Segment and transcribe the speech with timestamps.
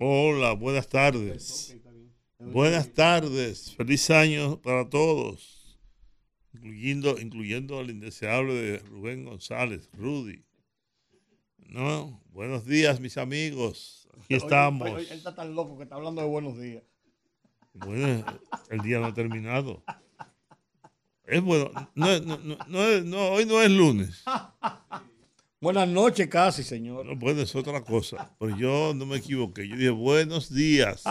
[0.00, 1.76] Hola, buenas tardes.
[2.38, 3.74] Buenas tardes.
[3.74, 5.76] Feliz año para todos.
[6.54, 10.44] Incluyendo, incluyendo al indeseable de Rubén González, Rudy.
[11.56, 14.08] No, buenos días, mis amigos.
[14.22, 14.88] Aquí estamos.
[14.88, 16.84] Él está tan loco que está hablando de buenos días.
[17.72, 18.24] Bueno,
[18.70, 19.82] el día no ha terminado.
[21.24, 21.72] Es bueno.
[21.96, 24.22] No, no, no, no, hoy no es lunes.
[25.60, 27.04] Buenas noches casi, señor.
[27.04, 28.34] No, bueno, es otra cosa.
[28.38, 29.66] Pero yo no me equivoqué.
[29.66, 31.02] Yo dije, buenos días,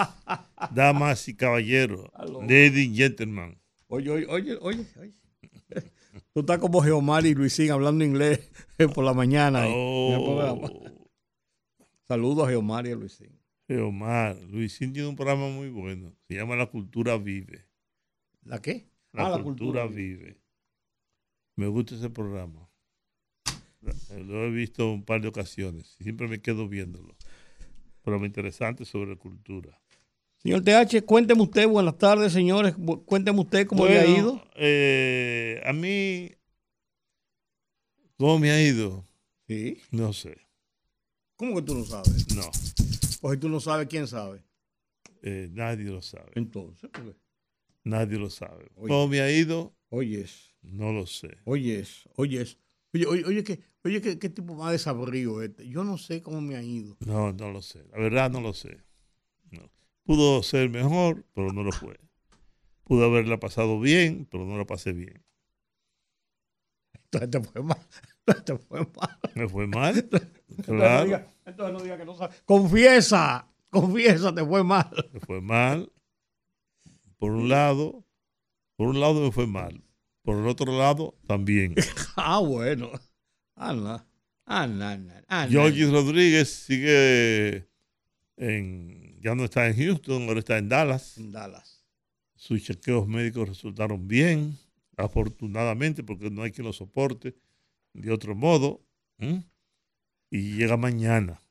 [0.71, 2.09] damas y caballeros,
[2.41, 3.59] lady and gentlemen.
[3.87, 4.85] Oye, oye, oye, oye.
[4.99, 5.13] oye.
[6.33, 8.49] Tú estás como Geomar y Luisín hablando inglés
[8.95, 9.65] por la mañana.
[9.67, 10.61] Oh,
[12.07, 13.37] Saludos a Geomar y a Luisín.
[13.69, 16.13] Omar, Luisín tiene un programa muy bueno.
[16.29, 17.65] Se llama La Cultura Vive.
[18.43, 18.89] ¿La qué?
[19.11, 20.39] La, Ah, cultura, vive.
[21.57, 22.66] Me gusta ese programa.
[23.81, 25.95] Lo he visto un par de ocasiones.
[25.99, 27.15] y Siempre me quedo viéndolo.
[28.01, 29.79] Programa interesante sobre cultura.
[30.37, 32.75] Señor TH, cuénteme usted, buenas tardes, señores.
[33.05, 34.43] Cuénteme usted cómo le ha Bueno, ido.
[34.55, 36.31] eh, a mí,
[38.17, 39.05] ¿cómo me ha ido?
[39.47, 39.77] Sí.
[39.91, 40.37] No sé.
[41.35, 42.27] ¿Cómo que tú no sabes?
[42.35, 42.49] No,
[43.21, 44.43] Pues si tú no sabes, ¿quién sabe?
[45.23, 46.31] eh, nadie lo sabe.
[46.35, 47.15] Entonces, pues,
[47.83, 48.67] Nadie lo sabe.
[48.75, 48.89] Oye.
[48.89, 49.73] ¿Cómo me ha ido?
[49.89, 51.37] oyes, No lo sé.
[51.45, 52.57] oyes, oyes.
[52.97, 55.67] Oye, oye, oye, ¿qué, oye ¿qué, qué tipo más desabrido este?
[55.69, 56.97] Yo no sé cómo me ha ido.
[57.05, 57.83] No, no lo sé.
[57.91, 58.77] La verdad no lo sé.
[59.51, 59.69] No.
[60.03, 61.99] Pudo ser mejor, pero no lo fue.
[62.85, 65.23] Pudo haberla pasado bien, pero no la pasé bien.
[66.93, 67.77] Entonces te fue mal.
[68.25, 69.19] Entonces te fue mal.
[69.35, 69.95] Me fue mal.
[70.49, 72.35] Entonces no Claro, diga- entonces no diga que no sabe.
[72.45, 74.89] Confiesa, confiesa, te fue mal.
[75.13, 75.91] me fue mal.
[77.19, 78.05] Por un lado,
[78.75, 79.83] por un lado me fue mal.
[80.27, 81.73] Por el otro lado, también.
[82.17, 82.91] Ah, bueno.
[83.55, 83.63] No.
[83.65, 84.05] No, no.
[84.45, 85.49] Ah, no.
[85.49, 87.65] Georgie Rodríguez sigue
[88.35, 91.17] en, ya no está en Houston, ahora está en Dallas.
[91.17, 91.85] En Dallas.
[92.35, 94.57] Sus chequeos médicos resultaron bien,
[94.97, 97.37] afortunadamente, porque no hay quien lo soporte
[97.93, 98.81] de otro modo.
[100.29, 101.41] Y llega mañana.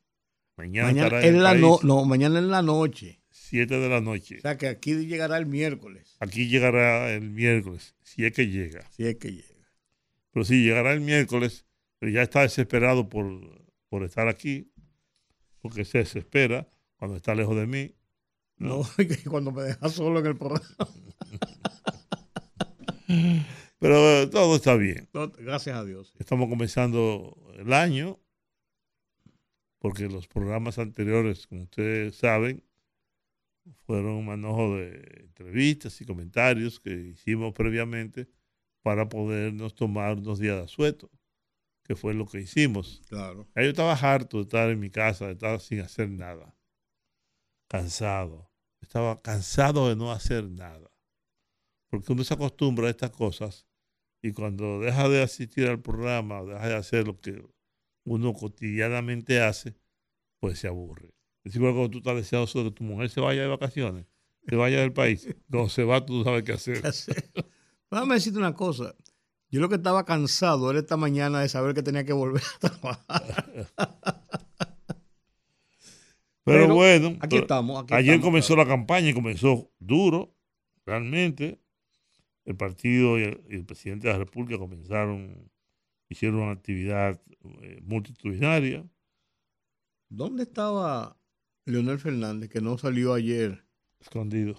[0.59, 3.22] Mañana, Mañana estará en en el la país, no, no, mañana en la noche.
[3.46, 4.38] 7 de la noche.
[4.38, 6.16] O sea que aquí llegará el miércoles.
[6.20, 8.88] Aquí llegará el miércoles, si es que llega.
[8.90, 9.70] Si es que llega.
[10.32, 11.64] Pero sí, llegará el miércoles,
[11.98, 13.26] pero ya está desesperado por,
[13.88, 14.72] por estar aquí,
[15.60, 17.94] porque se desespera cuando está lejos de mí.
[18.58, 20.66] No, que cuando me deja solo en el programa.
[23.78, 25.08] Pero eh, todo está bien.
[25.12, 26.14] No, gracias a Dios.
[26.18, 28.18] Estamos comenzando el año,
[29.78, 32.66] porque los programas anteriores, como ustedes saben,
[33.87, 38.28] fueron un manojo de entrevistas y comentarios que hicimos previamente
[38.82, 41.10] para podernos tomar unos días de asueto,
[41.84, 43.03] que fue lo que hicimos.
[43.09, 43.49] Claro.
[43.54, 46.56] Yo estaba harto de estar en mi casa, de estar sin hacer nada.
[47.69, 48.50] Cansado.
[48.81, 50.91] Estaba cansado de no hacer nada.
[51.88, 53.66] Porque uno se acostumbra a estas cosas
[54.22, 57.44] y cuando deja de asistir al programa, deja de hacer lo que
[58.04, 59.77] uno cotidianamente hace,
[60.41, 61.16] pues se aburre.
[61.46, 64.04] Es igual cuando tú estás deseoso de que tu mujer se vaya de vacaciones,
[64.48, 65.28] se vaya del país.
[65.48, 66.82] Cuando se va, tú sabes qué hacer.
[67.90, 68.96] Déjame decirte una cosa.
[69.48, 72.68] Yo lo que estaba cansado era esta mañana de saber que tenía que volver a
[72.68, 73.70] trabajar.
[76.44, 77.82] Pero, Pero bueno, Aquí pero- estamos.
[77.82, 78.68] aquí Ayer estamos, comenzó claro.
[78.68, 80.34] la campaña y comenzó duro,
[80.84, 81.60] realmente.
[82.44, 85.50] El partido y el, y el presidente de la República comenzaron,
[86.08, 87.20] hicieron una actividad
[87.62, 88.84] eh, multitudinaria.
[90.08, 91.16] ¿Dónde estaba
[91.66, 93.65] Leonel Fernández que no salió ayer?
[94.01, 94.54] Escondido.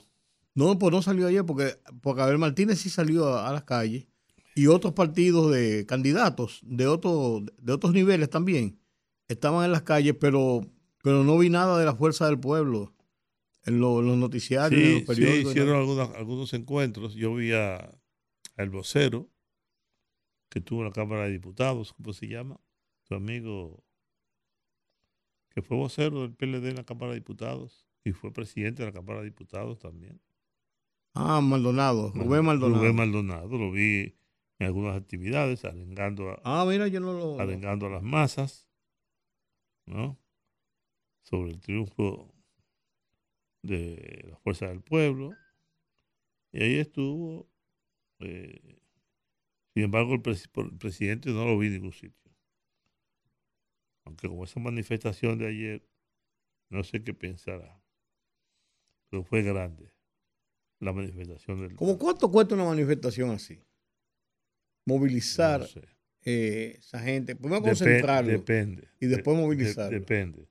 [0.54, 4.08] No, pues no salió ayer porque, porque Abel Martínez sí salió a, a las calles
[4.56, 8.80] y otros partidos de candidatos de, otro, de otros niveles también
[9.28, 10.62] estaban en las calles, pero,
[11.04, 12.94] pero no vi nada de la fuerza del pueblo
[13.66, 15.46] en lo- los noticiarios, en Sí, los sí, periódicos.
[15.46, 15.80] y hicieron nada.
[15.82, 17.14] algunas- algunos encuentros.
[17.14, 17.92] Yo vi a, a
[18.64, 19.30] el vocero
[20.50, 22.60] que tuvo en la Cámara de Diputados, ¿cómo se llama?
[23.04, 23.84] Tu amigo,
[25.58, 28.94] que fue vocero del PLD en la Cámara de Diputados y fue presidente de la
[28.94, 30.22] Cámara de Diputados también.
[31.16, 32.80] Ah, Maldonado, Rubén Maldonado.
[32.80, 34.16] Rubén Maldonado, lo vi
[34.60, 37.40] en algunas actividades, arengando a, Ah, mira, yo no lo...
[37.40, 38.70] arengando a las masas,
[39.88, 40.20] ¿no?
[41.24, 42.32] sobre el triunfo
[43.64, 45.34] de la Fuerza del Pueblo.
[46.52, 47.50] Y ahí estuvo.
[48.20, 48.80] eh,
[49.74, 52.27] sin embargo, el, pres- por- el presidente no lo vi en ningún sitio.
[54.08, 55.88] Aunque con esa manifestación de ayer,
[56.72, 57.82] no sé qué pensará.
[59.10, 59.92] Pero fue grande
[60.80, 61.76] la manifestación del.
[61.76, 63.62] ¿Cómo cuánto cuesta una manifestación así?
[64.86, 65.82] Movilizar No sé.
[66.26, 68.32] eh, esa gente, primero Depe- concentrarlo.
[68.32, 68.88] depende.
[69.00, 70.00] y después De- de- movilizarlo.
[70.00, 70.48] depende.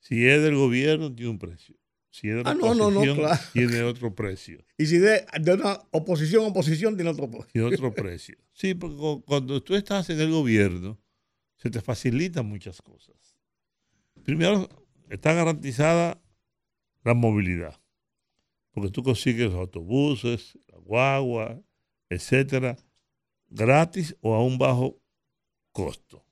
[0.00, 1.76] Si es del gobierno, tiene un precio.
[2.10, 3.42] Si es de la Ah, no, no, no, oposición, claro.
[3.52, 4.64] tiene otro precio.
[4.78, 7.28] Y si de, de una oposición a oposición tiene otro.
[7.52, 8.36] Tiene otro precio.
[8.52, 10.98] Sí, porque cu- cuando tú estás en el gobierno,
[11.64, 13.16] se te facilitan muchas cosas.
[14.22, 14.68] Primero,
[15.08, 16.22] está garantizada
[17.04, 17.80] la movilidad.
[18.72, 21.62] Porque tú consigues los autobuses, la guagua,
[22.10, 22.76] etcétera,
[23.48, 25.00] gratis o a un bajo
[25.72, 26.26] costo.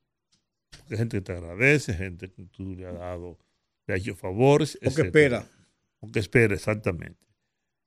[0.68, 3.38] Porque hay gente que te agradece, gente que tú le has dado,
[3.86, 4.72] le has hecho favores.
[4.82, 5.38] Porque etcétera.
[5.38, 5.66] espera.
[5.98, 7.26] Porque espera, exactamente.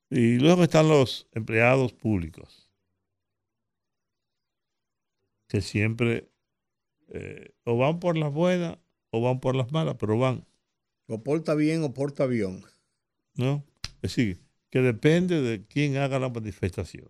[0.09, 2.71] Y luego están los empleados públicos,
[5.47, 6.31] que siempre
[7.10, 8.78] eh, o van por las buenas
[9.12, 10.46] o van por las malas, pero van,
[11.07, 12.63] O porta bien o porta avión.
[13.36, 13.63] ¿no?
[14.02, 17.07] Es decir, que depende de quién haga la manifestación.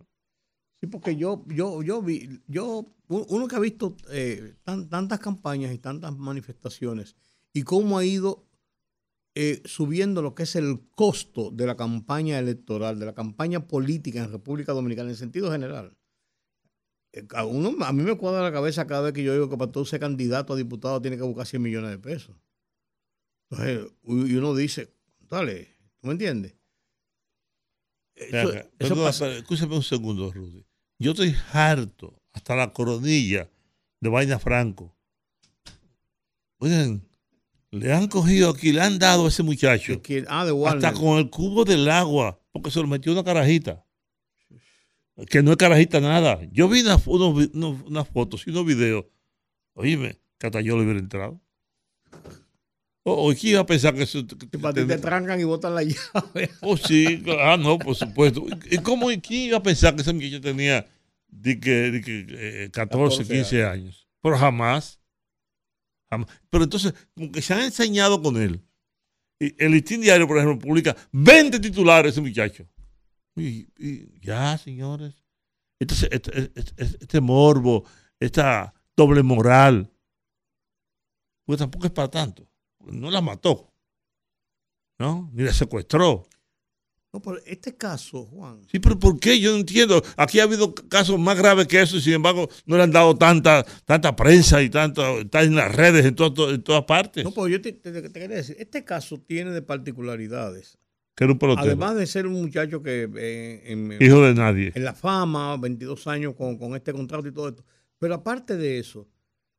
[0.80, 5.72] Sí, porque yo, yo, yo vi, yo, uno que ha visto eh, tan- tantas campañas
[5.72, 7.16] y tantas manifestaciones
[7.52, 8.44] y cómo ha ido
[9.34, 14.22] eh, subiendo lo que es el costo de la campaña electoral, de la campaña política
[14.24, 15.96] en República Dominicana, en sentido general.
[17.16, 19.56] Eh, A, uno, a mí me cuadra la cabeza cada vez que yo digo que
[19.56, 22.36] para todo ser candidato a diputado tiene que buscar 100 millones de pesos.
[23.50, 24.92] Entonces, y uno dice,
[25.30, 26.54] dale, ¿tú me entiendes?
[28.14, 30.64] Eso- acá, eso perdona, pasa- pero escúchame un segundo, Rudy.
[30.98, 33.50] Yo estoy harto, hasta la coronilla
[34.00, 34.96] de Vaina Franco.
[36.58, 37.06] Oigan,
[37.70, 40.00] le han cogido aquí, le han dado a ese muchacho.
[40.02, 40.52] que ah, de.
[40.66, 43.84] Hasta con el cubo del agua, porque se lo metió una carajita.
[45.30, 46.40] Que no es carajita nada.
[46.52, 49.06] Yo vi unas unas fotos y unos videos.
[49.74, 51.40] Oíme, que hasta yo le hubiera entrado.
[53.04, 54.26] O, o ¿quién iba a pensar que eso?
[54.26, 56.50] que- Que que para ti te trancan y botan la llave.
[56.60, 58.44] Oh, sí, ah, no, por supuesto.
[58.70, 60.84] ¿Y cómo, quién iba a pensar que ese muchacho tenía
[61.28, 64.08] di que, di que, eh, 14, 14 15 años?
[64.20, 65.00] Pero jamás.
[66.10, 66.28] jamás.
[66.50, 68.60] Pero entonces, como que se han enseñado con él.
[69.38, 72.66] Y el listín diario, por ejemplo, publica 20 titulares ese muchacho.
[73.36, 75.14] Y, y ya, señores.
[75.78, 77.84] Entonces, este, este- este- este morbo,
[78.18, 79.90] esta doble moral,
[81.44, 82.48] pues tampoco es para tanto.
[82.86, 83.72] No la mató.
[84.98, 85.30] ¿No?
[85.34, 86.26] Ni la secuestró.
[87.12, 89.38] No, pero este caso, Juan, Sí, pero ¿por qué?
[89.40, 90.02] Yo no entiendo.
[90.16, 93.16] Aquí ha habido casos más graves que eso y sin embargo no le han dado
[93.16, 97.24] tanta, tanta prensa y tanto, está en las redes en, to- to- en todas partes.
[97.24, 100.78] no, pero yo te, te- te quería decir, este caso tiene de particularidades.
[101.16, 101.66] Que era un pelotero.
[101.66, 104.70] Además de ser un muchacho que eh, en, Hijo de nadie.
[104.74, 107.64] en la fama, 22 años con, con este contrato y todo esto.
[107.98, 109.08] Pero aparte de eso,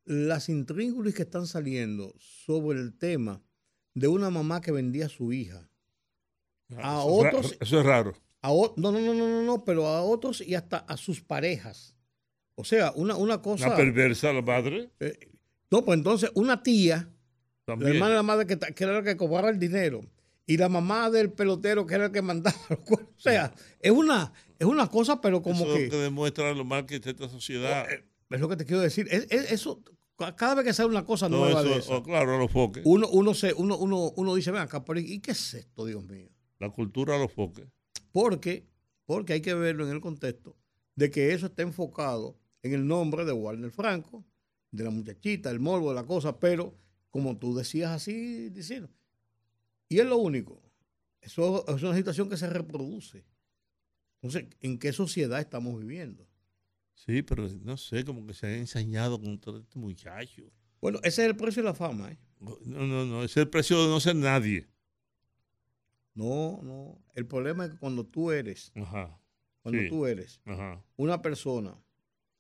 [0.06, 3.42] las intríngulis que están saliendo sobre el tema
[3.96, 5.68] de una mamá que vendía a su hija.
[6.78, 8.14] A Eso es ra- otros- Eso es raro.
[8.42, 11.22] A o- no, no, no, no, no, no, pero a otros y hasta a sus
[11.22, 11.96] parejas.
[12.56, 13.68] O sea, una, una cosa.
[13.68, 14.92] Una perversa la madre.
[15.00, 15.18] eh,
[15.72, 17.10] no, pues entonces una tía
[17.66, 17.94] La También.
[17.96, 20.06] hermana de la madre que, que era la que cobraba el dinero.
[20.50, 22.56] Y la mamá del pelotero que era el que mandaba.
[22.80, 25.84] O sea, es una, es una cosa, pero como eso que.
[25.86, 27.86] es lo que demuestra lo mal que está esta sociedad.
[27.92, 29.08] eh, Es lo que te quiero decir.
[29.12, 29.84] Es- es- eso,
[30.18, 32.50] ca- cada vez que sale una cosa Todo nueva de eso, esa, oh, claro, los
[32.52, 32.82] foques.
[32.86, 36.04] uno, uno, se, uno, uno, uno dice, ven acá, pero ¿y qué es esto, Dios
[36.06, 36.30] mío?
[36.60, 37.68] La cultura a los foques.
[38.12, 38.66] Porque,
[39.06, 40.56] porque hay que verlo en el contexto
[40.96, 44.26] de que eso está enfocado en el nombre de Warner Franco,
[44.72, 46.74] de la muchachita, el morbo de la cosa, pero
[47.10, 48.90] como tú decías así, diciendo.
[49.90, 50.62] Y es lo único.
[51.22, 53.26] Eso es una situación que se reproduce.
[54.22, 56.28] Entonces, ¿en qué sociedad estamos viviendo?
[56.94, 60.44] Sí, pero no sé, como que se han ensañado con todo este muchacho.
[60.82, 62.12] Bueno, ese es el precio de la fama.
[62.12, 62.18] ¿eh?
[62.40, 64.68] No, no, no, ese es el precio de no ser nadie.
[66.14, 67.00] No, no.
[67.14, 69.20] El problema es que cuando tú eres, Ajá,
[69.62, 69.90] cuando Sí.
[69.90, 70.84] tú eres ajá.
[70.96, 71.78] una persona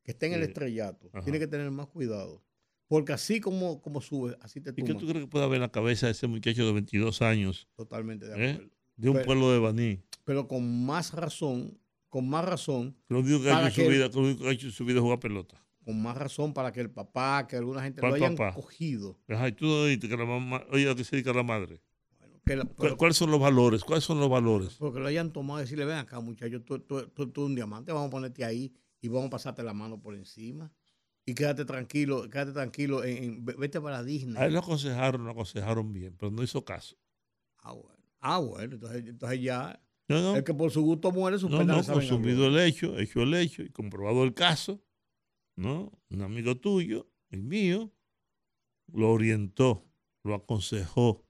[0.03, 1.23] que está en el estrellato, Ajá.
[1.23, 2.43] tiene que tener más cuidado.
[2.87, 4.99] Porque así como, como sube, así te ¿Y qué tumba.
[4.99, 8.25] tú crees que puede haber en la cabeza de ese muchacho de 22 años, Totalmente
[8.27, 8.51] de ¿Eh?
[8.51, 8.71] acuerdo.
[8.95, 9.99] de un Pero- pueblo de Baní?
[10.23, 11.77] Pero con más razón,
[12.09, 14.21] con más razón, Que Lo único que ha hecho en su que- vida, que lo
[14.23, 15.63] único que ha hecho en su vida es jugar pelota.
[15.85, 18.53] con más razón para que el papá, que alguna gente lo ¿Cuál hayan papá?
[18.55, 19.17] cogido.
[19.29, 21.81] Ajá, y tú no dijiste que la mamá, oye, ¿a qué se dedica la madre?
[22.19, 23.83] Bueno, que la- ¿Cu- pero- ¿Cuáles son los valores?
[23.85, 24.73] ¿Cuáles son los valores?
[24.79, 27.91] porque lo hayan tomado y decirle, ven acá, muchacho, tú, tú, tú- tú un diamante,
[27.93, 30.69] vamos a ponerte ahí y vamos a pasarte la mano por encima.
[31.27, 34.37] Y quédate tranquilo, quédate tranquilo, en, en- ve- vete para Disney.
[34.37, 36.95] A él lo aconsejaron, lo aconsejaron bien, pero no hizo caso.
[37.57, 37.99] Ah, bueno.
[38.21, 41.59] Ah, bueno, entonces, entonces ya, No, no, el que por su gusto muere, su no,
[41.59, 44.81] pena no consumido el hecho, hecho el hecho y comprobado el caso,
[45.57, 45.91] ¿no?
[46.09, 47.91] Un amigo tuyo, el mío,
[48.93, 49.85] lo orientó,
[50.23, 51.25] lo aconsejó.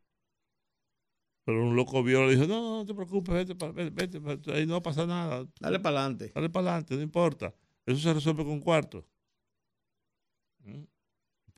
[1.44, 4.68] Pero un loco vio le dijo, no, no te preocupes, vete, pa- vete, vete, ahí
[4.68, 5.48] no va a pasar nada.
[5.60, 6.32] Dale para adelante.
[6.36, 7.56] Dale para adelante, no importa.
[7.86, 9.06] Eso se resuelve con cuartos.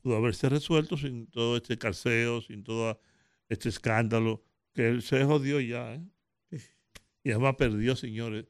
[0.02, 3.00] Pudo haberse resuelto sin todo este calceo, sin todo
[3.50, 5.96] este escándalo, que él se jodió ya.
[5.96, 6.02] ¿eh?
[7.24, 8.46] Y además perdió, señores,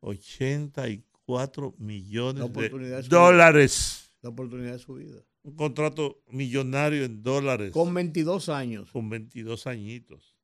[0.00, 4.12] 84 La millones de dólares.
[4.22, 5.22] La oportunidad de su vida.
[5.42, 8.90] Un contrato millonario en dólares Con 22 años.
[8.90, 10.36] con 22 añitos.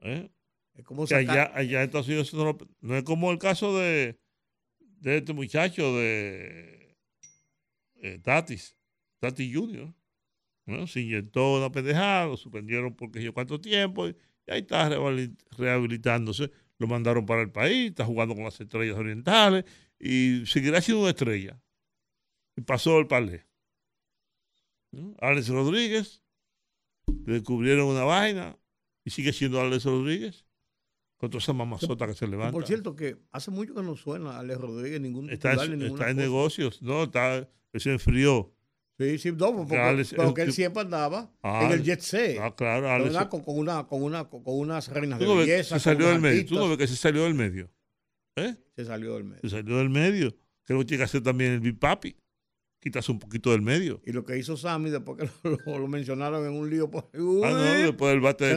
[0.00, 0.30] ¿Eh?
[0.74, 3.38] Es como que sacar- allá, allá en Estados Unidos no, lo- no es como el
[3.38, 4.18] caso de,
[4.78, 6.77] de este muchacho de
[8.00, 8.76] eh, Tatis,
[9.20, 9.92] Tatis Jr.
[10.66, 10.86] ¿no?
[10.86, 16.50] Se inyectó una pendejada, lo suspendieron porque yo cuánto tiempo y, ahí está rehabili- rehabilitándose.
[16.78, 19.64] Lo mandaron para el país, está jugando con las estrellas orientales
[19.98, 21.60] y seguirá siendo una estrella.
[22.56, 23.46] Y pasó el palé.
[25.20, 26.22] Alex Rodríguez,
[27.26, 28.56] le descubrieron una vaina
[29.04, 30.47] y sigue siendo Alex Rodríguez
[31.18, 32.52] con toda esa mamazota que se levanta.
[32.52, 35.84] por cierto, que hace mucho que no suena a Alex Rodríguez ningún está en, ni
[35.86, 38.54] está en negocios, no, está, se enfrió.
[38.98, 42.00] Sí, sí, no, porque, Alex- pero el que él siempre andaba Ah, en el jet
[42.00, 42.38] set.
[42.40, 43.10] Ah, claro, con, Alex.
[43.10, 45.78] una, con, una, con, una, con unas reinas de no belleza.
[45.78, 46.46] se salió del medio.
[46.46, 47.70] Tú no ves que se salió del medio.
[48.36, 48.56] ¿Eh?
[48.76, 49.40] Se salió del medio.
[49.42, 50.34] Se salió del medio.
[50.64, 52.16] Creo que tiene que hacer también el Big Papi.
[52.80, 54.00] Quitarse un poquito del medio.
[54.06, 56.88] Y lo que hizo Sammy después que lo, lo- lo mencionaron en un lío.
[56.90, 57.18] Pues, Ah,
[57.50, 58.52] no, después del bate de.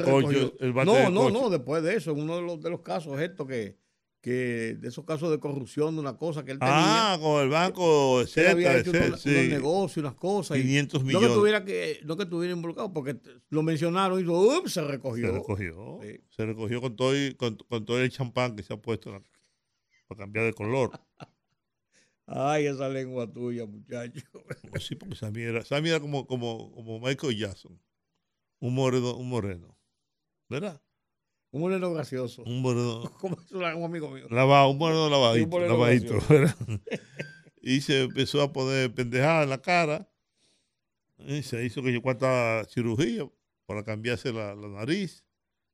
[0.60, 2.82] El bate no, de no, no, después de eso, en uno de los, de los
[2.82, 3.78] casos estos que,
[4.22, 7.50] que, de esos casos de corrupción, de una cosa que él tenía, Ah, con el
[7.50, 9.50] banco, él había etcétera, hecho unos, etcétera, unos sí.
[9.50, 10.58] negocios, unas cosas.
[10.60, 11.30] y 500 no millones.
[11.30, 13.18] que tuviera que, no que estuviera involucrado, porque
[13.50, 15.26] lo mencionaron y "Ups", se recogió.
[15.26, 16.00] Se recogió.
[16.04, 16.20] Sí.
[16.30, 19.20] Se recogió con todo, y- con, con todo el champán que se ha puesto
[20.08, 20.92] para cambiar de color.
[22.34, 24.22] Ay, esa lengua tuya, muchacho.
[24.70, 27.78] Pues sí, porque Sammy era, Sammy era como, como, como Michael Jackson.
[28.60, 29.78] Un moreno, un moreno.
[30.48, 30.82] ¿Verdad?
[31.52, 32.44] Un moreno gracioso.
[32.44, 33.02] Un moreno.
[33.20, 34.28] Como es un amigo mío.
[34.30, 36.18] Lavado, un moreno lavadito, moreno lavadito.
[37.64, 40.10] Y se empezó a poner pendejada en la cara.
[41.20, 43.30] Y se hizo que yo cuánta cirugía
[43.66, 45.26] para cambiarse la, la nariz,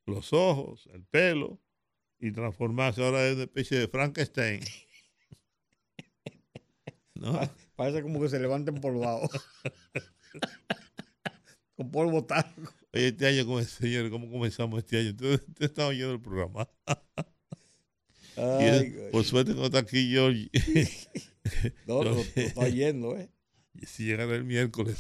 [0.06, 1.62] los ojos, el pelo
[2.20, 4.62] y transformarse ahora en una especie de Frankenstein.
[7.20, 7.40] ¿No?
[7.76, 9.22] Parece como que se levanta empolvado.
[11.76, 12.74] Con polvo talco.
[12.94, 15.12] Oye, este año, como señores, ¿cómo comenzamos este año?
[15.12, 16.68] Ustedes ustedes están oyendo el programa.
[19.12, 20.50] Por suerte no está aquí Georgie.
[21.88, 23.30] no, lo, lo está oyendo, ¿eh?
[23.74, 24.98] Y si llegan el miércoles.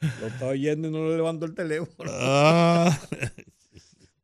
[0.00, 2.10] Lo está oyendo y no le levanto el teléfono.
[2.14, 2.98] Ah,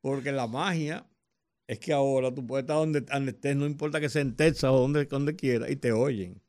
[0.00, 1.06] Porque la magia
[1.66, 4.70] es que ahora tú puedes estar donde, donde estés, no importa que sea en Texas
[4.70, 6.40] o donde, donde quiera, y te oyen.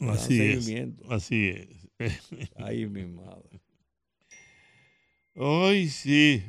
[0.00, 0.70] Así es.
[1.08, 1.90] Así es.
[2.56, 3.60] Ay, mi madre.
[5.34, 6.42] Hoy sí.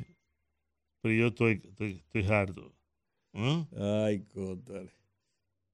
[1.00, 2.72] Pero yo estoy, estoy, estoy harto.
[3.32, 4.92] Ay, cótale.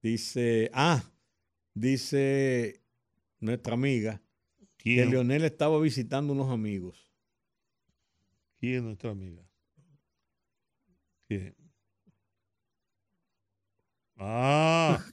[0.01, 1.03] Dice, ah,
[1.73, 2.81] dice
[3.39, 4.21] nuestra amiga
[4.77, 7.09] que ¿Quién, Leonel estaba visitando unos amigos.
[8.59, 9.41] quién es nuestra amiga?
[11.27, 11.55] ¿Quién?
[14.25, 15.03] Ah.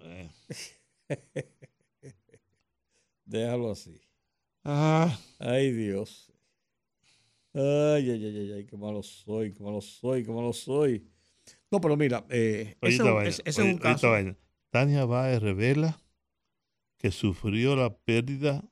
[0.00, 0.28] Eh,
[3.24, 4.00] Déjalo así.
[4.64, 5.16] ah.
[5.38, 6.32] Ay, Dios.
[7.54, 11.08] Ay, ay, ay, ay, ay, qué malo soy, qué malo soy, qué malo soy.
[11.70, 14.10] No, pero mira, eh, ese, es un- ese- oye, es caso.
[14.10, 14.36] vaina.
[14.70, 16.00] Tania Báez revela
[16.98, 18.64] que sufrió la pérdida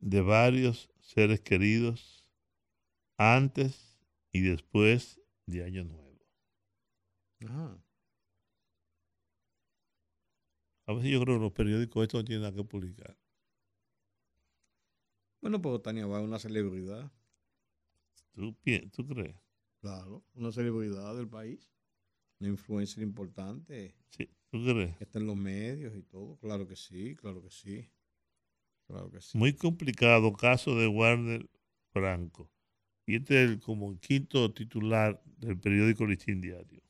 [0.00, 2.24] de varios seres queridos
[3.16, 3.98] antes
[4.32, 6.07] y después de Año Nuevo.
[7.44, 7.78] Ajá.
[10.86, 13.16] A veces yo creo que los periódicos esto no tienen nada que publicar.
[15.40, 17.12] Bueno, pero Tania va una celebridad,
[18.32, 18.56] ¿Tú,
[18.92, 19.36] tú crees?
[19.80, 21.70] claro, una celebridad del país,
[22.40, 24.96] una influencer importante, Sí, ¿tú crees?
[24.96, 27.88] que está en los medios y todo, claro que sí, claro que sí,
[28.86, 29.36] claro que sí.
[29.38, 31.48] Muy complicado caso de Warner
[31.92, 32.50] Franco.
[33.06, 36.82] Y este es el, como el quinto titular del periódico Listín Diario.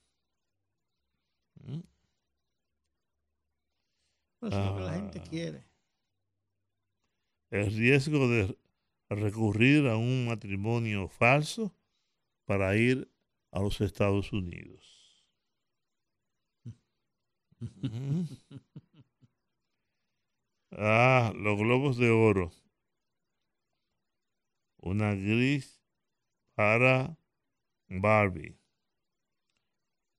[1.65, 1.81] ¿Mm?
[4.41, 5.25] Bueno, eso es lo que la gente Ah.
[5.29, 5.65] quiere.
[7.51, 8.59] el riesgo de
[9.09, 11.75] recurrir a un matrimonio falso
[12.45, 13.11] para ir
[13.53, 14.85] a los Estados Unidos.
[20.71, 22.53] Ah, los globos de oro.
[24.83, 25.81] Una gris
[26.55, 27.17] para
[27.89, 28.59] Barbie.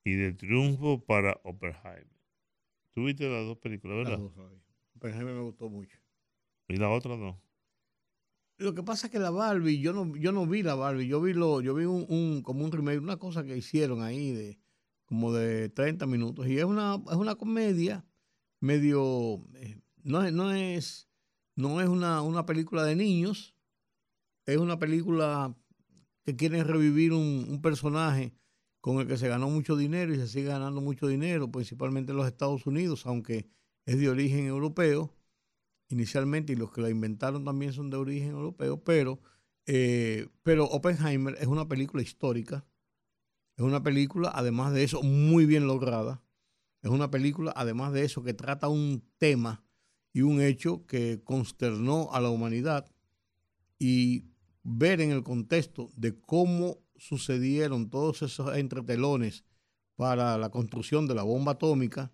[0.10, 2.08] Y de triunfo para Oppenheimer.
[2.92, 4.20] Tuviste las dos películas, ¿verdad?
[4.96, 5.98] Oppenheimer me gustó mucho.
[6.68, 7.42] ¿Y la otra no?
[8.58, 11.22] Lo que pasa es que la Barbie, yo no, yo no vi la Barbie, yo
[11.22, 14.60] vi lo, yo vi un, como un remake, una cosa que hicieron ahí de
[15.06, 16.48] como de 30 minutos.
[16.48, 18.06] Y es una, es una comedia
[18.60, 21.10] medio eh, no, es, no es,
[21.56, 23.56] no es una, una, película de niños,
[24.46, 25.56] es una película
[26.26, 28.34] que quiere revivir un, un, personaje
[28.82, 32.18] con el que se ganó mucho dinero y se sigue ganando mucho dinero, principalmente en
[32.18, 33.50] los Estados Unidos, aunque
[33.86, 35.16] es de origen europeo
[35.90, 39.20] inicialmente y los que la inventaron también son de origen europeo, pero,
[39.66, 42.66] eh, pero Oppenheimer es una película histórica,
[43.58, 46.24] es una película, además de eso, muy bien lograda,
[46.82, 49.64] es una película, además de eso, que trata un tema
[50.14, 52.90] y un hecho que consternó a la humanidad
[53.78, 54.26] y
[54.64, 59.44] ver en el contexto de cómo sucedieron todos esos entretelones
[59.96, 62.12] para la construcción de la bomba atómica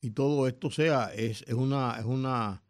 [0.00, 2.62] y todo esto, sea, es, es una, es una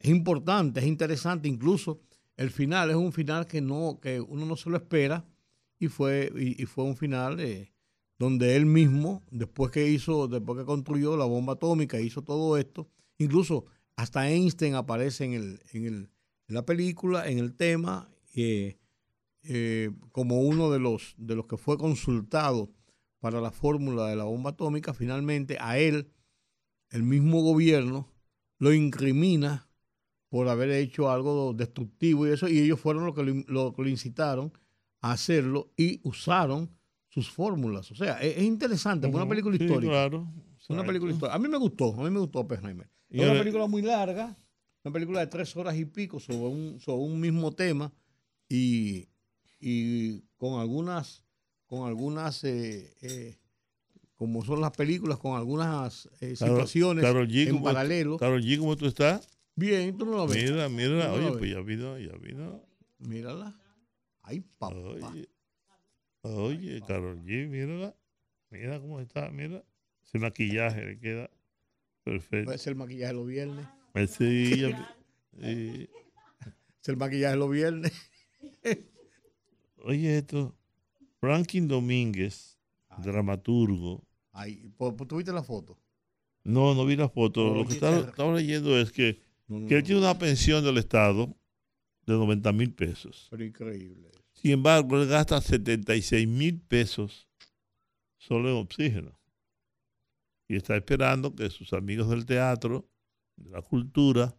[0.00, 2.00] es importante, es interesante, incluso
[2.36, 5.26] el final es un final que no que uno no se lo espera
[5.78, 7.70] y fue y, fue un final eh,
[8.18, 12.88] donde él mismo después que hizo después que construyó la bomba atómica hizo todo esto
[13.18, 16.10] incluso hasta Einstein aparece en el en, el,
[16.48, 18.78] en la película en el tema eh,
[19.42, 22.70] eh, como uno de los de los que fue consultado
[23.20, 26.12] para la fórmula de la bomba atómica finalmente a él
[26.90, 28.12] el mismo gobierno
[28.58, 29.70] lo incrimina
[30.28, 34.52] por haber hecho algo destructivo y eso, y ellos fueron los que lo, lo, incitaron
[35.00, 36.70] a hacerlo y usaron
[37.08, 37.90] sus fórmulas.
[37.90, 39.92] O sea, es, interesante, es una película histórica.
[39.92, 40.32] claro.
[40.68, 41.34] Una película histórica.
[41.34, 42.88] A mí me gustó, a mí me gustó Oppenheimer.
[43.08, 44.38] Es una película muy larga,
[44.84, 47.92] una película de tres horas y pico sobre un, sobre un mismo tema
[48.48, 49.08] y,
[49.60, 51.22] y con algunas,
[51.66, 53.36] con algunas eh, eh,
[54.16, 58.16] como son las películas, con algunas eh, situaciones en paralelo.
[58.16, 59.28] Carol G, ¿cómo tú estás?
[59.54, 60.50] Bien, tú no lo ves.
[60.50, 62.64] Mira, mira, oye, pues ya vino, ya vino.
[62.98, 63.54] Mírala.
[64.22, 64.74] Ay, papá.
[64.74, 65.28] Oye,
[66.22, 67.94] oye Carol G, mírala.
[68.50, 69.62] Mira cómo está, mira.
[70.04, 71.30] Ese maquillaje le queda
[72.02, 72.46] perfecto.
[72.46, 73.66] Puede ser el maquillaje los viernes.
[74.08, 74.96] Sí, ya,
[75.38, 75.88] sí.
[76.80, 77.92] Es el maquillaje los viernes.
[79.84, 80.56] Oye, esto.
[81.20, 82.58] Franklin Domínguez,
[83.02, 84.72] dramaturgo, Ay,
[85.08, 85.78] ¿Tuviste la foto?
[86.44, 87.54] No, no vi la foto.
[87.54, 91.36] Lo que estaba, leyendo es que, él tiene una pensión del Estado
[92.06, 93.26] de 90 mil pesos.
[93.30, 94.10] Pero increíble.
[94.32, 97.28] Sin embargo, él gasta 76 mil pesos
[98.16, 99.18] solo en oxígeno.
[100.48, 102.88] Y está esperando que sus amigos del teatro,
[103.36, 104.34] de la cultura.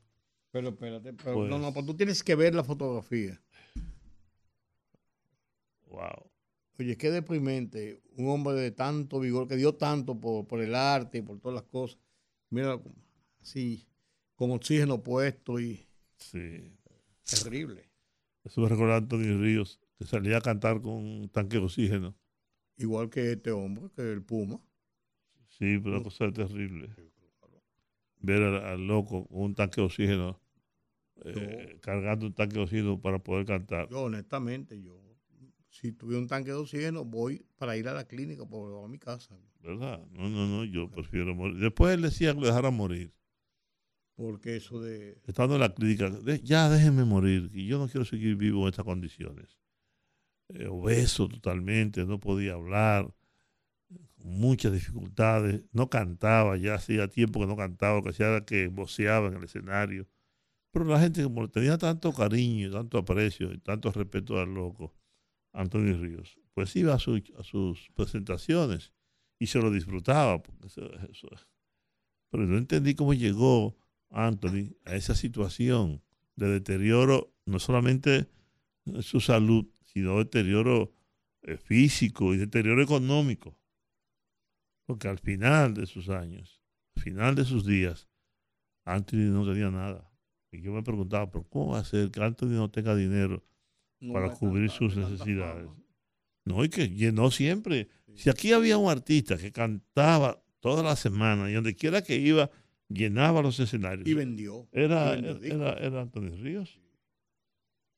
[0.51, 3.41] Pero espérate, pero, no, no, pues tú tienes que ver la fotografía.
[5.91, 6.31] Wow.
[6.79, 8.01] Oye, qué deprimente.
[8.17, 11.69] Un hombre de tanto vigor, que dio tanto por, el arte y por todas las
[11.69, 11.99] cosas.
[12.49, 12.79] Mira,
[13.41, 13.85] así,
[14.35, 15.85] con oxígeno puesto y.
[16.17, 16.73] Sí.
[17.23, 17.89] Terrible.
[18.43, 22.15] Eso me recuerda a Antonio Ríos, que salía a cantar con un tanque de oxígeno.
[22.77, 24.59] Igual que este hombre, que el Puma.
[25.49, 26.89] Sí, pero una cosa terrible.
[28.19, 30.41] Ver al, loco con un tanque de oxígeno,
[31.25, 33.89] eh, cargando un tanque de oxígeno para poder cantar.
[33.89, 35.10] Yo, honestamente, yo
[35.71, 38.99] si tuviera un tanque de oxígeno, voy para ir a la clínica, por a mi
[38.99, 39.35] casa.
[39.61, 40.05] ¿Verdad?
[40.11, 41.57] No, no, no, yo prefiero morir.
[41.57, 43.13] Después él decía que lo dejara morir.
[44.15, 45.17] Porque eso de...
[45.25, 46.11] Estando en la clínica,
[46.43, 49.57] ya déjenme morir, y yo no quiero seguir vivo en estas condiciones.
[50.49, 53.15] Eh, obeso totalmente, no podía hablar,
[53.87, 58.45] con muchas dificultades, no cantaba, ya hacía tiempo que no cantaba, lo que hacía era
[58.45, 60.05] que voceaba en el escenario.
[60.71, 64.93] Pero la gente, como tenía tanto cariño, tanto aprecio y tanto respeto al loco,
[65.53, 68.93] Antonio Ríos, pues iba a, sus presentaciones
[69.39, 70.41] y se lo disfrutaba.
[72.29, 73.77] Pero no entendí cómo llegó
[74.09, 76.01] Anthony a esa situación
[76.35, 78.29] de deterioro, no solamente
[79.01, 80.93] su salud, sino deterioro
[81.43, 83.57] eh, físico y deterioro económico.
[84.85, 86.61] Porque al final de sus años,
[86.95, 88.09] al final de sus días,
[88.85, 90.11] Anthony no tenía nada.
[90.51, 93.43] Y yo me preguntaba, ¿pero cómo va a ser que Anthony no tenga dinero
[94.11, 95.69] para cubrir sus necesidades.
[96.45, 97.87] No, y que llenó siempre.
[98.15, 102.49] Si aquí había un artista que cantaba toda la semana y donde quiera que iba,
[102.87, 104.07] llenaba los escenarios.
[104.07, 104.67] Y vendió.
[104.71, 106.79] Era, era, era, Antonio Ríos.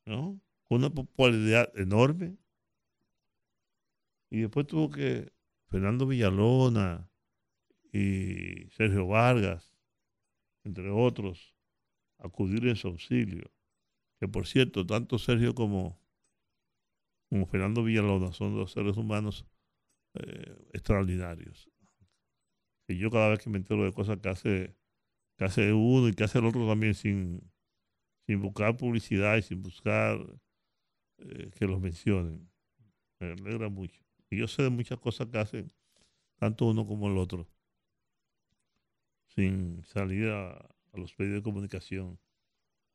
[0.06, 0.40] ¿No?
[0.64, 2.38] Con una popularidad enorme.
[4.30, 5.32] Y después tuvo que
[5.70, 7.10] Fernando Villalona
[7.92, 9.72] y Sergio Vargas,
[10.64, 11.54] entre otros,
[12.18, 13.53] acudir en su auxilio.
[14.24, 16.00] Que por cierto, tanto Sergio como,
[17.52, 19.46] Fernando Villalona son dos seres humanos
[20.14, 21.70] eh, extraordinarios.
[22.88, 24.78] Y yo cada vez que me entero de cosas que hace,
[25.36, 27.52] que hace uno y que hace el otro también sin,
[28.26, 30.18] sin buscar publicidad y sin buscar
[31.18, 32.50] eh, que los mencionen,
[33.20, 34.06] me alegra mucho.
[34.30, 35.74] Y yo sé de muchas cosas que hacen
[36.38, 37.46] tanto uno como el otro,
[39.28, 42.23] sin salir a, a los medios de comunicación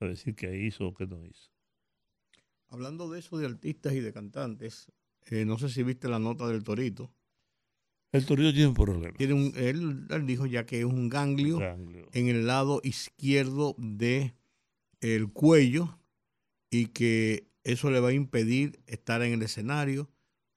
[0.00, 1.50] a decir qué hizo o qué no hizo.
[2.68, 4.92] Hablando de eso de artistas y de cantantes,
[5.26, 7.10] eh, no sé si viste la nota del Torito.
[8.12, 9.16] El Torito tiene un problema.
[9.16, 12.08] Tiene un, él, él dijo ya que es un ganglio, Ganglio.
[12.12, 14.34] en el lado izquierdo de
[15.00, 15.98] el cuello
[16.70, 20.10] y que eso le va a impedir estar en el escenario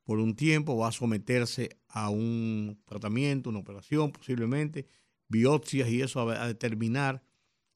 [0.03, 4.87] por un tiempo, va a someterse a un tratamiento, una operación posiblemente,
[5.27, 7.21] biopsias y eso a, a determinar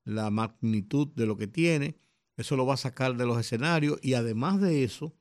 [0.05, 1.97] la magnitud de lo que tiene.
[2.37, 5.13] Eso lo va a sacar de los escenarios y además de eso,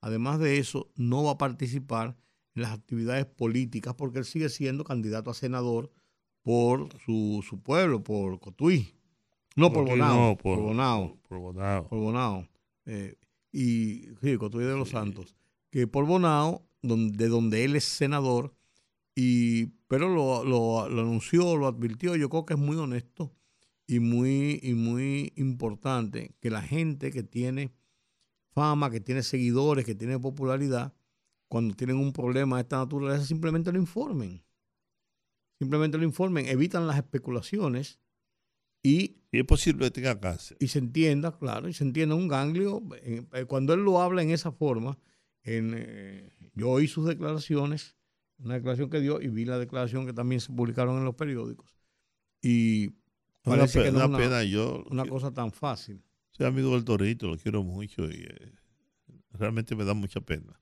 [0.00, 2.16] además de eso, no va a participar
[2.54, 5.90] en las actividades políticas porque él sigue siendo candidato a senador
[6.42, 8.94] por su, su pueblo, por Cotuí.
[9.56, 10.14] No, por Bonao.
[10.30, 11.18] no, por, por- Bonao.
[11.28, 11.88] Por Bonao.
[11.88, 12.48] Por Bonao.
[12.86, 13.16] Eh,
[13.52, 15.36] y sí, Cotuí de los Santos.
[15.70, 18.54] Que por Bonao, donde, de donde él es senador,
[19.14, 23.32] y, pero lo, lo- lo anunció, lo advirtió, yo creo que es muy honesto
[23.88, 27.72] y muy, y muy importante que la gente que tiene
[28.52, 30.94] fama, que tiene seguidores, que tiene popularidad,
[31.48, 34.44] cuando tienen un problema de esta naturaleza, simplemente lo informen.
[35.58, 37.98] Simplemente lo informen, evitan las especulaciones
[38.82, 40.56] y Y es posible que tenga cáncer.
[40.60, 42.82] y se entienda, claro, y se entienda un ganglio.
[43.02, 44.98] eh, eh, cuando él lo habla en esa forma,
[45.42, 47.96] en, eh, yo oí sus declaraciones,
[48.38, 51.74] una declaración que dio y vi la declaración que también se publicaron en los periódicos.
[52.42, 52.90] Y
[53.48, 56.02] Una, parece pe- que no una es una, pena, yo una cosa tan fácil.
[56.30, 58.52] soy amigo del Torito, lo quiero mucho y eh,
[59.32, 60.60] realmente me da mucha pena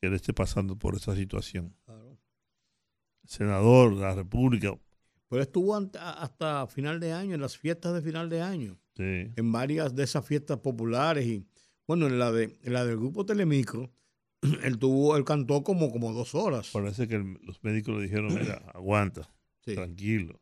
[0.00, 1.74] que él esté pasando por esa situación.
[3.26, 4.78] Senador de la República,
[5.28, 9.52] Pero estuvo hasta final de año, en las fiestas de final de año, sí, en
[9.52, 11.46] varias de esas fiestas populares y
[11.86, 13.90] bueno, en la de en la del grupo Telemicro,
[14.62, 16.70] él tuvo, él cantó como, como dos horas.
[16.72, 19.30] parece que el- los médicos le dijeron, mira, aguanta,
[19.64, 19.74] Sí.
[19.74, 20.40] tranquilo,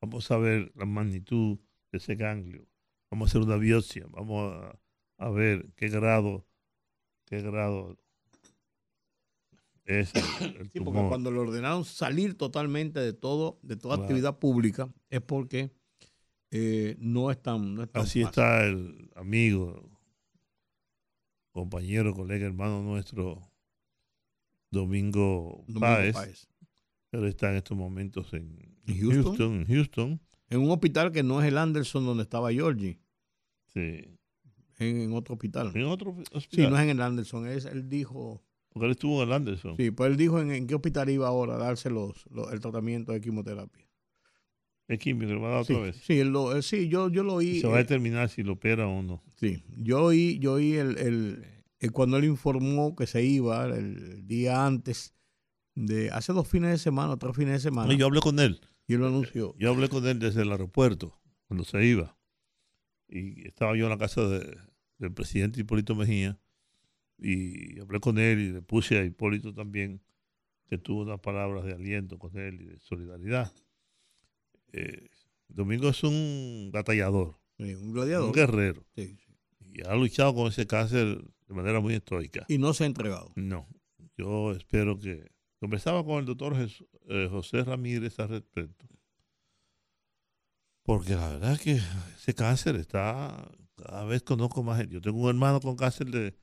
[0.00, 1.58] vamos a ver la magnitud
[1.92, 2.66] de ese ganglio,
[3.10, 4.78] vamos a hacer una biopsia, vamos a,
[5.18, 6.46] a ver qué grado,
[7.26, 7.96] qué grado
[9.84, 10.22] es el,
[10.60, 14.02] el Sí, porque cuando le ordenaron salir totalmente de todo, de toda Claro.
[14.02, 15.70] actividad pública, es porque
[16.50, 18.42] eh, no es tan, no es tan Así fácil.
[18.42, 19.90] está el amigo,
[21.52, 23.40] compañero, colega, hermano nuestro,
[24.70, 26.14] Domingo, Domingo Páez.
[26.14, 26.48] Páez.
[27.12, 29.22] Él está en estos momentos en ¿En Houston?
[29.24, 30.20] Houston, en Houston.
[30.48, 32.98] En un hospital que no es el Anderson donde estaba Georgie,
[33.74, 34.04] Sí.
[34.78, 35.72] en, en otro hospital.
[35.74, 36.42] En otro hospital.
[36.50, 39.76] Sí, no es en el Anderson, es, él dijo, Porque él estuvo en el Anderson.
[39.76, 42.60] sí, pues él dijo en, en qué hospital iba ahora a darse los, los- el
[42.60, 43.84] tratamiento de quimioterapia.
[44.88, 45.96] Es químico, le va a dar Sí, otra vez.
[45.96, 47.60] sí, lo- sí, yo, yo lo oí.
[47.60, 49.20] Se va a eh, determinar si lo opera o no.
[49.34, 51.44] Sí, yo oí, yo oí el, el-
[51.80, 55.12] el- cuando él informó que se iba el día antes
[55.74, 58.60] de hace dos fines de semana, tres fines de semana, No, yo hablé con él.
[58.86, 59.54] Y él lo anunció.
[59.58, 62.16] Yo hablé con él desde el aeropuerto, cuando se iba.
[63.08, 64.56] Y estaba yo en la casa de-
[64.98, 66.38] del presidente Hipólito Mejía.
[67.18, 70.02] Y hablé con él y le puse a Hipólito también,
[70.68, 73.52] que tuvo unas palabras de aliento con él y de solidaridad.
[74.72, 75.08] Eh,
[75.48, 78.34] Domingo es un batallador, Sí, un un gladiador.
[78.34, 78.84] guerrero.
[78.96, 79.32] Sí, sí.
[79.60, 82.44] Y ha luchado con ese cáncer de manera muy estoica.
[82.48, 83.32] Y no se ha entregado.
[83.36, 83.68] No,
[84.18, 85.30] yo espero que...
[85.60, 88.86] Conversaba con el doctor Jes- eh, José Ramírez al respecto.
[90.82, 91.80] Porque la verdad es que
[92.16, 93.50] ese cáncer está...
[93.76, 94.94] Cada vez conozco más gente.
[94.94, 96.34] Yo tengo un hermano con cáncer de,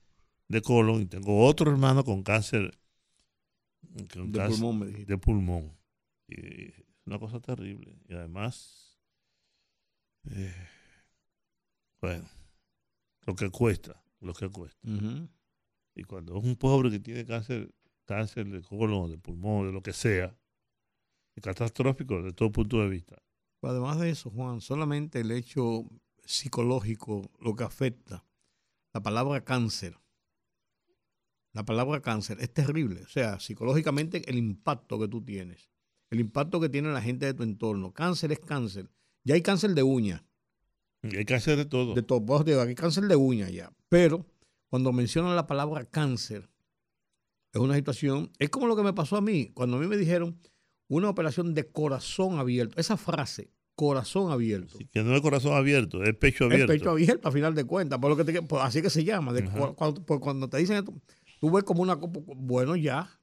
[0.47, 2.77] de colon y tengo otro hermano con cáncer,
[4.13, 5.77] con De cáncer pulmón, me de pulmón.
[6.27, 7.97] Y es una cosa terrible.
[8.07, 8.99] Y además,
[10.29, 10.53] eh,
[12.01, 12.29] bueno,
[13.25, 14.87] lo que cuesta, lo que cuesta.
[15.95, 17.73] Y cuando es un pobre que tiene cáncer,
[18.05, 20.35] cáncer de colon, de pulmón, de lo que sea,
[21.35, 23.21] es catastrófico desde todo punto de vista.
[23.61, 25.85] Además de eso, Juan, solamente el hecho
[26.25, 28.25] psicológico lo que afecta,
[28.93, 29.97] la palabra cáncer,
[31.53, 33.03] la palabra cáncer es terrible.
[33.03, 35.69] O sea, psicológicamente el impacto que tú tienes,
[36.09, 37.93] el impacto que tiene la gente de tu entorno.
[37.93, 38.89] Cáncer es cáncer.
[39.23, 40.25] Ya hay cáncer de uña,
[41.01, 41.93] Y hay cáncer de todo.
[41.93, 43.71] de todo, vos digo, hay cáncer de uña ya.
[43.87, 44.25] Pero
[44.67, 46.49] cuando mencionan la palabra cáncer,
[47.53, 49.95] es una situación, es como lo que me pasó a mí, cuando a mí me
[49.95, 50.39] dijeron
[50.87, 52.79] una operación de corazón abierto.
[52.79, 54.79] Esa frase, corazón abierto.
[54.91, 56.73] que no es corazón abierto, es pecho abierto.
[56.73, 57.99] Es pecho abierto, a final de cuentas.
[57.99, 59.33] Por lo que te, así que se llama.
[59.75, 60.93] cuando, cuando, te dicen esto,
[61.39, 63.19] tú ves como una bueno, ya.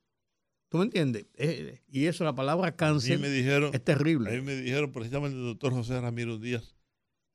[0.69, 1.27] ¿Tú me entiendes?
[1.35, 4.31] Eh, y eso, la palabra cáncer me dijeron, es terrible.
[4.31, 6.77] A mí me dijeron precisamente el doctor José Ramiro Díaz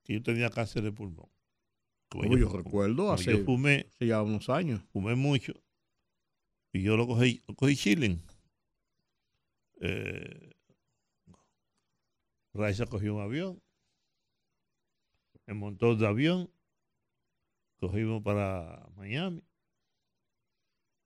[0.06, 1.28] que yo tenía cáncer de pulmón.
[2.14, 4.80] yo, recuerdo hace, fumé, ya unos años.
[4.94, 5.54] Fumé mucho
[6.76, 8.22] y yo lo cogí, lo cogí chilling.
[9.80, 10.52] Eh,
[12.54, 13.62] Raiza cogió un avión,
[15.46, 16.52] me montó de avión,
[17.80, 19.42] cogimos para Miami.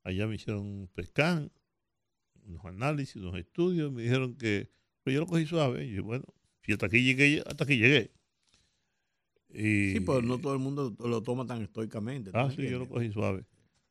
[0.03, 1.51] Allá me hicieron un pescán,
[2.45, 4.71] unos análisis, unos estudios, me dijeron que,
[5.03, 5.85] pero yo lo cogí suave.
[5.85, 6.25] Y bueno,
[6.63, 8.11] si hasta aquí llegué, hasta aquí llegué.
[9.49, 12.31] sí, pero no todo el mundo lo toma tan estoicamente.
[12.33, 13.45] Ah, sí, yo lo cogí suave.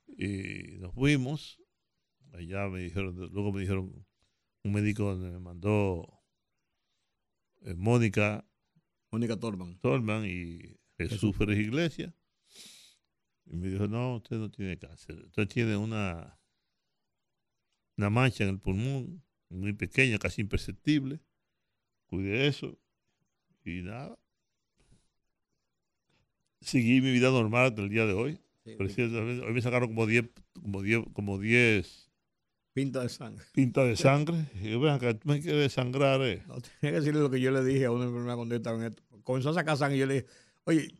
[0.09, 1.61] Y nos fuimos.
[2.33, 4.07] Allá me dijeron, luego me dijeron,
[4.65, 6.19] un médico me mandó
[7.63, 8.45] eh, Mónica.
[9.11, 9.79] Mónica Torman.
[9.79, 12.13] Torman y Jesús Pérez Iglesias.
[13.47, 15.25] Y me dijo, no, usted no tiene cáncer.
[15.27, 16.39] Usted tiene una,
[17.97, 21.21] una mancha en el pulmón, muy pequeña, casi imperceptible.
[22.07, 22.79] Cuide eso.
[23.65, 24.19] Y nada.
[26.61, 28.41] Seguí mi vida normal hasta el día de hoy.
[28.67, 30.29] hoy me sacaron como 10
[30.61, 32.08] como diez, como diez
[32.79, 33.45] Pinta de sangre.
[33.51, 34.47] Pinta de sangre.
[34.63, 36.45] Y yo, acá, tú me quieres sangrar, eh.
[36.47, 38.93] No, tenía que decirle lo que yo le dije a una enfermera cuando estaba en
[38.93, 39.03] esto.
[39.25, 40.27] Comenzó a sacar sangre y yo le dije,
[40.63, 40.95] oye,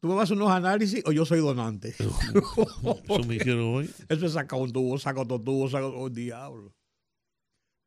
[0.00, 1.94] ¿tú me vas a hacer unos análisis o yo soy donante?
[1.98, 3.90] Eso me hicieron hoy.
[4.10, 6.74] Eso es sacar un tubo, saca otro tubo, saca otro diablo.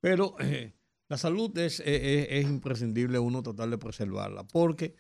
[0.02, 0.74] Pero eh,
[1.08, 4.96] la salud es, es, imprescindible uno tratar de preservarla, porque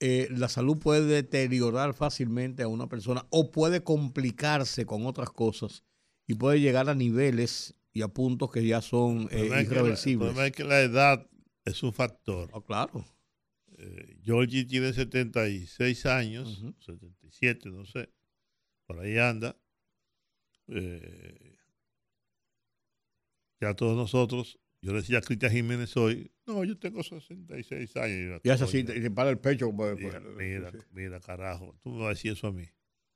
[0.00, 5.84] eh, la salud puede deteriorar fácilmente a una persona o puede complicarse con otras cosas
[6.28, 10.28] y puede llegar a niveles y a puntos que ya son eh, irreversibles.
[10.28, 11.26] El problema es que la edad
[11.64, 12.50] es un factor.
[12.52, 13.04] Oh, claro.
[13.78, 18.10] Eh, Georgie tiene 76 años, 77, no sé,
[18.86, 19.56] por ahí anda.
[20.66, 21.56] Eh,
[23.60, 28.40] ya todos nosotros, yo le decía a Cristian Jiménez hoy, no, yo tengo 66 años.
[28.44, 29.74] Y es así, te, para el pecho.
[29.74, 32.66] Pues, pues, mira, mira, carajo, tú me vas a decir eso a mí.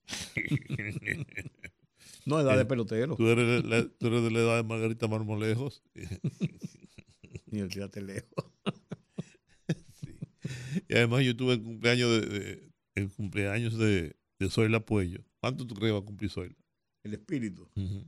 [2.24, 3.16] No, edad de pelotero.
[3.16, 3.62] Tú eres,
[3.98, 5.82] tú eres de la edad de Margarita Marmolejos.
[7.50, 8.46] Y el tírate lejos.
[9.92, 10.18] sí.
[10.88, 15.24] Y además yo tuve el cumpleaños de, el cumpleaños de, de Zoila Puello.
[15.40, 16.56] ¿Cuánto tú crees que va a cumplir Zoila?
[17.02, 17.68] El espíritu.
[17.76, 18.04] Uh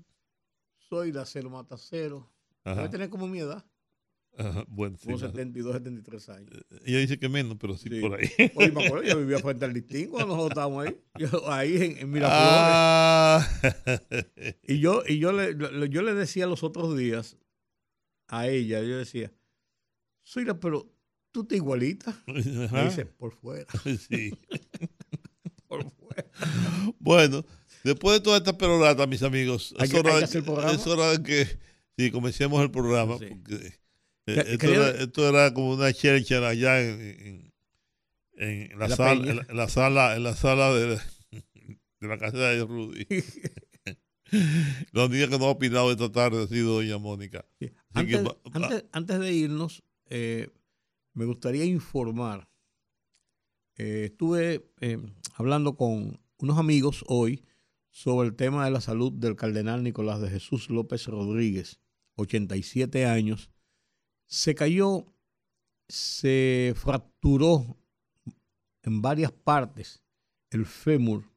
[0.88, 2.31] Zoila cero mata cero.
[2.64, 3.64] Debe tener como mi edad.
[4.37, 6.51] Ajá, bueno, Como 72, 73 años.
[6.53, 8.29] Eh, ella dice que menos, pero sí, por ahí.
[8.57, 10.97] Oye, me acuerdo, yo vivía frente al listín cuando nosotros estábamos ahí.
[11.47, 12.42] ahí en, en Miraflores.
[12.42, 13.49] Ah.
[14.66, 15.57] Y yo, y yo le,
[15.88, 17.37] yo le decía los otros días
[18.29, 19.33] a ella, yo decía,
[20.25, 20.90] Suira, pero
[21.31, 22.14] tú te igualitas.
[22.27, 23.66] Y dice, por fuera.
[24.09, 24.33] Sí.
[25.68, 26.31] por fuera.
[26.99, 27.44] Bueno,
[27.83, 31.59] después de toda esta perorata, mis amigos, es, hora de, es, hora de, que
[31.97, 33.18] sí, comencemos el programa.
[33.18, 33.75] Porque,
[34.26, 34.56] eh,
[35.00, 37.52] esto, era, como una chercha allá en,
[38.37, 40.98] en, la, sala, en, la, sala, en la sala de,
[42.00, 43.06] de la casa de Rudy.
[44.92, 47.44] Los días que no ha opinado esta tarde ha sido doña Mónica.
[47.92, 50.48] Antes, de irnos, eh,
[51.12, 52.48] me gustaría informar.
[53.76, 54.72] Eh, estuve
[55.34, 57.44] hablando con unos amigos hoy
[57.90, 61.80] sobre el tema de la salud del cardenal Nicolás de Jesús López Rodríguez,
[62.16, 63.50] 87 años,
[64.26, 65.06] se cayó,
[65.88, 67.78] se fracturó
[68.82, 70.02] en varias partes
[70.50, 71.30] el fémur.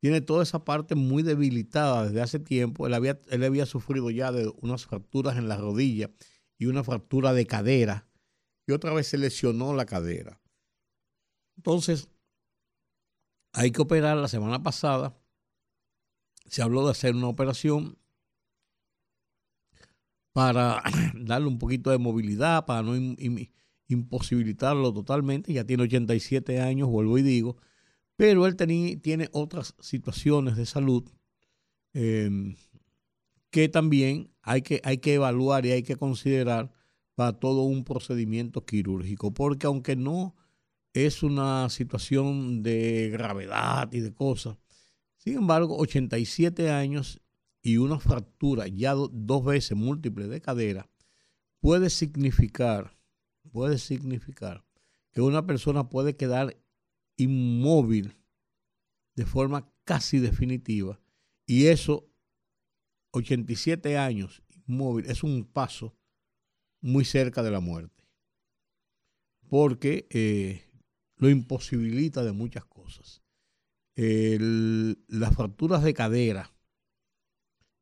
[0.00, 2.86] Tiene toda esa parte muy debilitada desde hace tiempo.
[2.86, 6.10] Él había, él había sufrido ya de unas fracturas en la rodilla
[6.58, 8.08] y una fractura de cadera.
[8.66, 10.40] Y otra vez se lesionó la cadera.
[11.56, 12.08] Entonces,
[13.52, 14.16] hay que operar.
[14.16, 15.16] La semana pasada
[16.46, 17.98] se habló de hacer una operación
[20.32, 20.82] para
[21.14, 22.94] darle un poquito de movilidad, para no
[23.88, 25.52] imposibilitarlo totalmente.
[25.52, 27.56] Ya tiene 87 años, vuelvo y digo,
[28.16, 31.04] pero él tiene otras situaciones de salud
[31.92, 32.56] em,
[33.50, 36.72] que también hay que, hay que evaluar y hay que considerar
[37.14, 40.34] para todo un procedimiento quirúrgico, porque aunque no
[40.94, 44.56] es una situación de gravedad y de cosas,
[45.18, 47.20] sin embargo, 87 años
[47.62, 50.90] y una fractura ya dos veces múltiple de cadera
[51.60, 52.98] puede significar,
[53.52, 54.64] puede significar
[55.12, 56.56] que una persona puede quedar
[57.16, 58.16] inmóvil
[59.14, 61.00] de forma casi definitiva
[61.46, 62.08] y eso
[63.12, 65.96] 87 años inmóvil es un paso
[66.80, 68.04] muy cerca de la muerte,
[69.48, 70.68] porque eh,
[71.16, 73.22] lo imposibilita de muchas cosas.
[73.94, 76.52] las fracturas de cadera,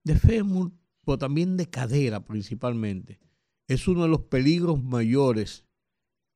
[0.05, 0.73] de fémur,
[1.05, 3.19] pero también de cadera principalmente,
[3.67, 5.65] es uno de los peligros mayores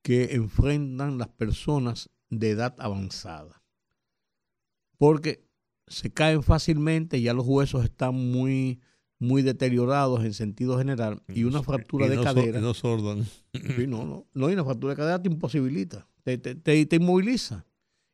[0.03, 3.62] que enfrentan las personas de edad avanzada.
[4.98, 5.48] Porque
[5.87, 8.81] se caen fácilmente, ya los huesos están muy,
[9.18, 12.61] muy deteriorados en sentido general y una fractura de cadera.
[12.61, 13.27] no sordan.
[13.88, 17.66] no, no, no, y una fractura de cadera te imposibilita, te, te, inmoviliza.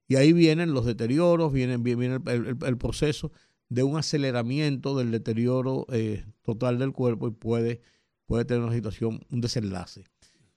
[0.09, 3.31] Y ahí vienen los deterioros, viene, viene el, proceso
[3.71, 7.81] de un aceleramiento del deterioro eh, total del cuerpo y puede,
[8.27, 10.05] puede tener una situación, un desenlace.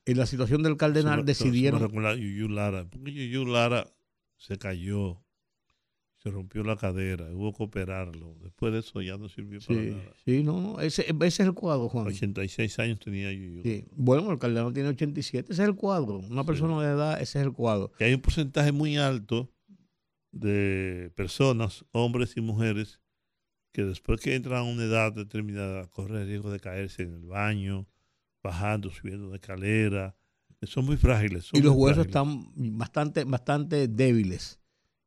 [0.06, 1.90] En la situación del cardenal decidieron.
[2.18, 3.88] Yuyu Lara, porque Yuyu Lara
[4.36, 5.24] se cayó
[6.24, 8.38] se rompió la cadera, hubo que operarlo.
[8.42, 10.14] Después de eso ya no sirvió para nada.
[10.24, 12.08] Sí, no, no, ese, ese, es el cuadro, Juan.
[12.08, 13.62] 86 años tenía yo.
[13.62, 13.84] Sí.
[13.92, 16.20] Bueno, el cardenal tiene 87, ese es el cuadro.
[16.20, 17.92] Una persona de edad, ese es el cuadro.
[17.98, 19.52] Que hay un porcentaje muy alto
[20.32, 23.02] de personas, hombres y mujeres,
[23.74, 27.26] que después que entran a una edad determinada corren el riesgo de caerse en el
[27.26, 27.88] baño,
[28.42, 30.16] bajando, subiendo de escalera.
[30.62, 31.50] Son muy frágiles.
[31.52, 34.62] y los huesos están bastante, bastante débiles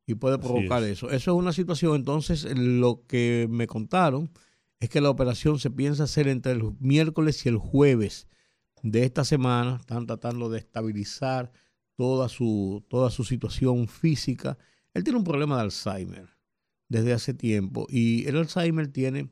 [0.05, 1.09] y puede provocar eso.
[1.09, 4.29] Eso es una situación, entonces lo que me contaron
[4.79, 8.27] es que la operación se piensa hacer entre el miércoles y el jueves
[8.83, 9.77] de esta semana.
[9.79, 11.51] Están tratando de estabilizar
[11.95, 14.57] toda su, toda su situación física.
[14.93, 16.36] Él tiene un problema de Alzheimer
[16.89, 19.29] desde hace tiempo y el Alzheimer tiene,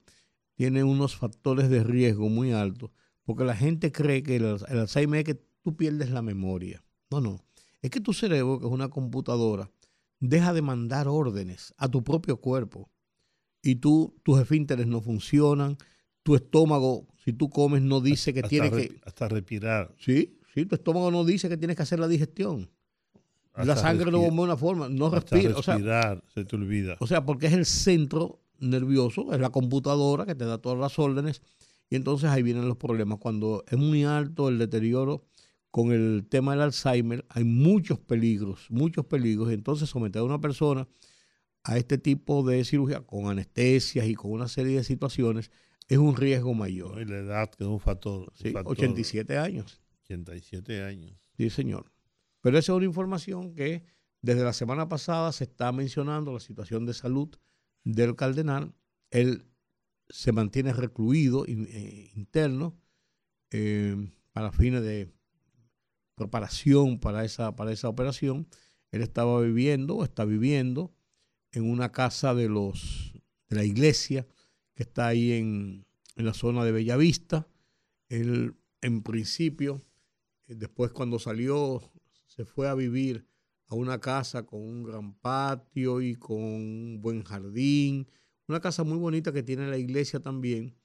[0.55, 2.91] tiene unos factores de riesgo muy altos
[3.23, 6.83] porque la gente cree que el, el Alzheimer es que tú pierdes la memoria.
[7.09, 7.43] No, no.
[7.81, 9.71] Es que tu cerebro, que es una computadora,
[10.19, 12.89] deja de mandar órdenes a tu propio cuerpo
[13.61, 15.77] y tú, tus esfínteres no funcionan,
[16.23, 18.99] tu estómago, si tú comes, no dice que tiene que...
[19.05, 19.93] Hasta respirar.
[19.99, 22.69] Sí, sí, tu estómago no dice que tienes que hacer la digestión.
[23.63, 25.53] La sangre no bombea de una forma, no respira.
[25.53, 26.97] Respirar, se te olvida.
[26.99, 30.97] O sea, porque es el centro nervioso, es la computadora que te da todas las
[30.99, 31.41] órdenes,
[31.89, 33.19] y entonces ahí vienen los problemas.
[33.19, 35.23] Cuando es muy alto el deterioro
[35.75, 39.51] con el tema del Alzheimer hay muchos peligros, muchos peligros.
[39.51, 40.87] Entonces someter a una persona
[41.63, 45.51] a este tipo de cirugía con anestesias y con una serie de situaciones
[45.87, 47.01] es un riesgo mayor.
[47.01, 49.81] y la edad que es un factor, sí, 87 años.
[50.05, 51.11] 87 años.
[51.37, 51.91] Sí, señor.
[52.45, 53.83] Pero esa es una información que
[54.21, 57.35] desde la semana pasada se está mencionando la situación de salud
[57.83, 58.75] del cardenal.
[59.09, 59.47] Él
[60.09, 62.79] se mantiene recluido eh, interno
[63.49, 65.11] eh, para fines de
[66.13, 68.47] preparación para esa, para esa operación.
[68.91, 70.93] Él estaba viviendo, está viviendo
[71.51, 73.11] en una casa de los
[73.49, 74.27] de la iglesia
[74.75, 77.47] que está ahí en, en la zona de Bellavista.
[78.07, 79.81] Él, en principio,
[80.47, 81.81] eh, después cuando salió,
[82.35, 83.25] se fue a vivir
[83.67, 88.07] a una casa con un gran patio y con un buen jardín.
[88.47, 90.75] Una casa muy bonita que tiene la iglesia también,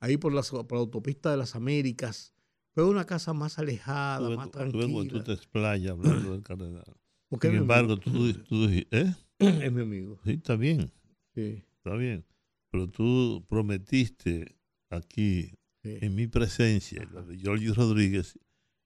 [0.00, 2.34] ahí por la, por la autopista de las Américas,
[2.74, 4.86] fue una casa más alejada, más tranquila.
[4.86, 6.84] Tú, tú te explayas hablando del cardenal.
[7.40, 8.10] Sin embargo, tú,
[8.66, 9.14] dijiste, ¿eh?
[9.38, 10.20] Es mi amigo.
[10.24, 10.92] Sí, está bien.
[11.34, 11.64] Sí.
[11.76, 12.24] Está bien.
[12.70, 14.56] Pero tú prometiste
[14.90, 15.52] aquí,
[15.82, 18.38] en mi presencia, la de Jorge Rodríguez,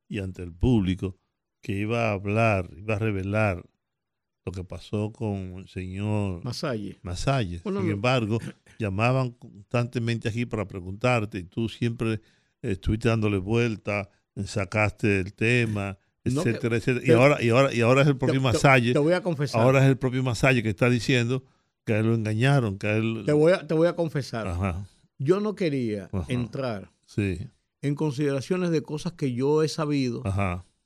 [0.09, 1.19] y ante el público,
[1.61, 3.65] que iba a hablar, iba a revelar
[4.45, 6.99] lo que pasó con el señor Masalle.
[7.03, 7.59] Masalle.
[7.59, 8.39] Sin embargo,
[8.79, 12.21] llamaban constantemente aquí para preguntarte y tú siempre
[12.63, 14.09] estuviste dándole vuelta,
[14.47, 17.07] sacaste el tema, etcétera, etcétera.
[17.07, 18.93] y, ahora, y, ahora, y ahora es el propio Masalle.
[18.93, 19.61] Te voy a confesar.
[19.61, 21.45] Ahora es el propio Masalle que está diciendo
[21.85, 22.79] que a él lo engañaron.
[22.79, 23.25] Que él...
[23.27, 24.87] te, voy a, te voy a confesar.
[25.19, 26.91] Yo no quería entrar
[27.83, 30.23] en consideraciones de cosas que yo he sabido,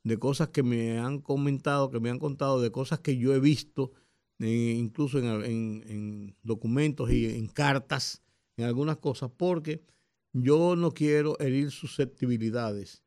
[0.05, 3.41] de cosas que me han comentado, que me han contado, de cosas que yo he
[3.41, 3.93] visto,
[4.41, 8.23] eh, incluso en, en, en documentos y en cartas,
[8.57, 9.85] en algunas cosas, porque
[10.33, 13.03] yo no quiero herir susceptibilidades.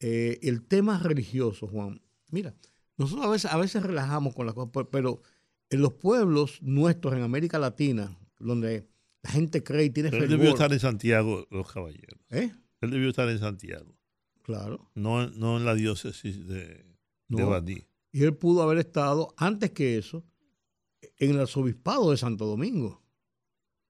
[0.00, 2.00] Eh, el tema religioso, Juan,
[2.30, 2.54] mira,
[2.96, 5.22] nosotros a veces, a veces relajamos con las cosas, pero
[5.70, 8.88] en los pueblos nuestros en América Latina, donde
[9.22, 10.18] la gente cree y tiene fe.
[10.18, 12.18] Él debió estar en Santiago, los caballeros.
[12.30, 12.52] ¿Eh?
[12.80, 13.94] Él debió estar en Santiago.
[14.50, 14.90] Claro.
[14.96, 16.84] No, no en la diócesis de,
[17.28, 20.24] de Y él pudo haber estado, antes que eso,
[21.18, 23.00] en el arzobispado de Santo Domingo.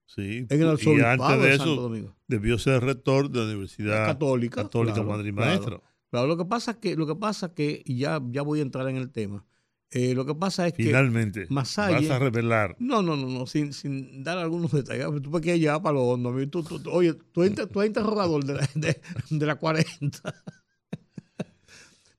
[0.05, 1.91] Sí, en el y antes de, eso
[2.27, 5.81] debió ser rector de la Universidad Católica, Católica Madrid Maestro.
[6.11, 8.87] Claro, lo que pasa que, lo que pasa que, y ya, ya voy a entrar
[8.87, 9.45] en el tema,
[9.93, 12.77] eh, lo que pasa es que Finalmente, vas a revelar.
[12.79, 15.05] No, no, no, no sin, sin dar algunos detalles.
[15.21, 16.33] Tú me quieres llevar para lo hondo.
[16.47, 20.33] Tú, tú, oye, tú, eres interrogador de la, de, la 40.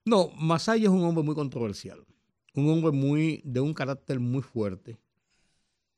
[0.04, 2.04] No, Masaya es un hombre muy controversial,
[2.54, 4.98] un hombre muy de un carácter muy fuerte.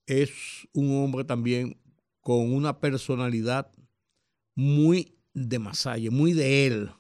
[0.07, 0.31] Es
[0.75, 1.81] un hombre también
[2.21, 3.73] con una personalidad
[4.55, 6.91] muy de Masaya, muy de él,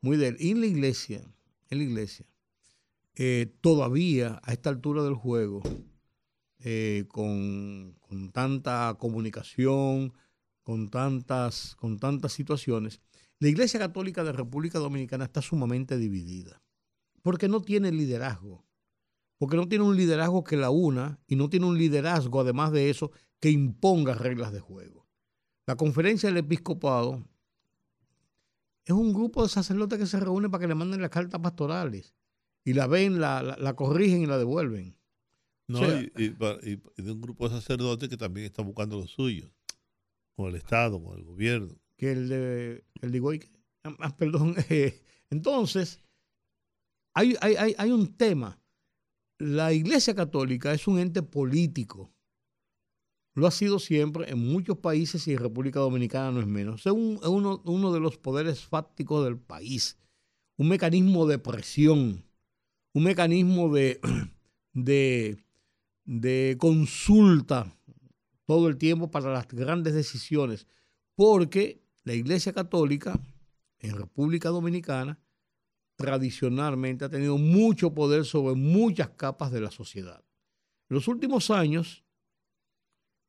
[0.00, 0.36] muy de él.
[0.40, 1.22] Y en la iglesia,
[1.68, 2.26] en la iglesia,
[3.18, 5.62] eh, todavía a esta altura del juego,
[6.58, 10.12] eh, con, con, tanta comunicación,
[10.62, 13.00] con tantas, con tantas situaciones,
[13.38, 16.62] la Iglesia Católica de República Dominicana está sumamente dividida,
[17.22, 18.66] porque no tiene liderazgo,
[19.38, 22.90] porque no tiene un liderazgo que la una y no tiene un liderazgo, además de
[22.90, 25.06] eso, que imponga reglas de juego.
[25.64, 27.26] La conferencia del episcopado
[28.84, 32.14] es un grupo de sacerdotes que se reúnen para que le manden las cartas pastorales
[32.66, 34.98] y la ven, la, la, corrigen y la devuelven.
[35.68, 39.50] No, y, de un grupo de sacerdotes que también está buscando lo suyo,
[40.36, 43.48] con el Estado, con el gobierno que el de, el de
[43.84, 44.54] ah, ah, perdón.
[44.70, 46.02] Eh, entonces,
[47.14, 48.60] hay, hay, hay, un tema.
[49.38, 52.12] La Iglesia Católica es un ente político.
[53.34, 56.86] Lo ha sido siempre en muchos países y en República Dominicana no es menos.
[56.86, 59.98] Es, uno, uno de los poderes fácticos del país.
[60.56, 62.24] Un mecanismo de presión,
[62.96, 63.68] un mecanismo
[64.72, 65.38] de,
[66.06, 67.76] de, consulta
[68.46, 70.66] todo el tiempo para las grandes decisiones.
[71.14, 73.20] Porque la Iglesia Católica
[73.80, 75.20] en República Dominicana
[75.96, 80.24] tradicionalmente ha tenido mucho poder sobre muchas capas de la sociedad.
[80.88, 82.02] En los últimos años,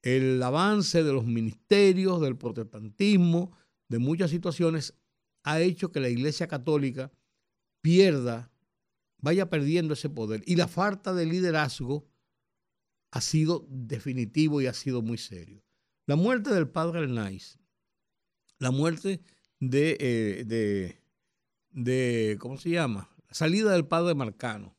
[0.02, 3.52] el avance de los ministerios, del protestantismo,
[3.90, 4.94] de muchas situaciones,
[5.44, 7.12] ha hecho que la Iglesia Católica
[7.82, 8.50] pierda,
[9.20, 10.44] vaya perdiendo ese poder.
[10.46, 12.08] Y la falta de liderazgo
[13.12, 15.64] ha sido definitivo y ha sido muy serio.
[16.06, 17.60] La muerte del padre Arnaiz
[18.60, 19.22] la muerte
[19.60, 21.02] de, eh, de,
[21.72, 23.10] de, ¿cómo se llama?
[23.28, 24.78] La salida del padre Marcano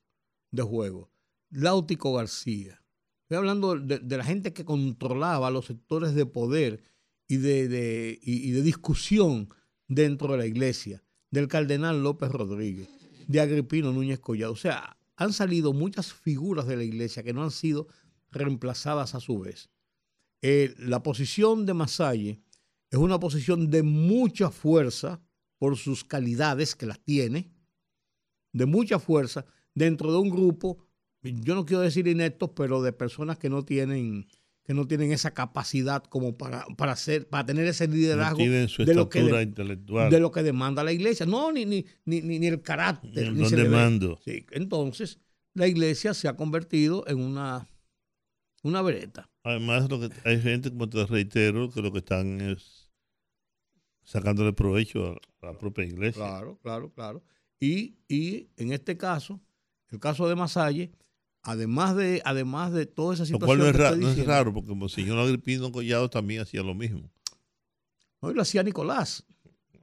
[0.50, 1.10] de juego,
[1.50, 2.82] Láutico García.
[3.22, 6.82] Estoy hablando de, la gente que controlaba los sectores de poder
[7.28, 9.50] y de, de, y de discusión
[9.86, 12.88] dentro de la iglesia, del cardenal López Rodríguez,
[13.28, 14.52] de Agripino Núñez Collado.
[14.52, 17.86] O sea, han salido muchas figuras de la iglesia que no han sido
[18.32, 19.70] reemplazadas a su vez.
[20.42, 22.40] Eh, la posición de Masalle
[22.90, 25.20] es una posición de mucha fuerza
[25.58, 27.52] por sus calidades que las tiene,
[28.52, 30.78] de mucha fuerza dentro de un grupo,
[31.22, 34.26] yo no quiero decir ineptos, pero de personas que no tienen
[34.68, 39.08] que no tienen esa capacidad como para, para hacer, para tener ese liderazgo de, lo
[39.08, 41.24] que de lo que demanda la iglesia.
[41.24, 43.32] No, ni, ni, ni, ni el carácter.
[43.32, 44.20] Ni, demando.
[44.22, 45.20] Sí, entonces,
[45.54, 47.66] la iglesia se ha convertido en una,
[48.62, 49.30] una vereta.
[49.42, 52.90] Además, lo que, hay gente, como te reitero, que lo que están es
[54.04, 56.22] sacándole provecho a la propia iglesia.
[56.22, 57.24] Claro, claro, claro.
[57.58, 59.40] Y, y en este caso,
[59.88, 60.92] el caso de Masalle,
[61.42, 63.58] además de, además de toda esa situación.
[63.58, 67.10] Lo cual no es, raro, porque el señor Agripino Collado también hacía lo mismo.
[68.20, 69.24] No, lo hacía Nicolás.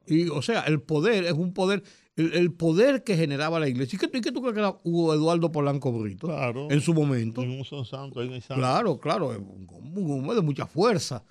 [0.08, 1.84] Y, o sea, el poder es un poder,
[2.16, 3.98] el, poder que generaba la iglesia.
[3.98, 6.28] ¿Y qué, tú crees que era Hugo Eduardo Polanco Brito?
[6.28, 6.70] Claro.
[6.70, 7.42] En su momento.
[7.42, 8.62] En un santo, en santo.
[8.62, 11.24] Claro, claro, un hombre de mucha fuerza.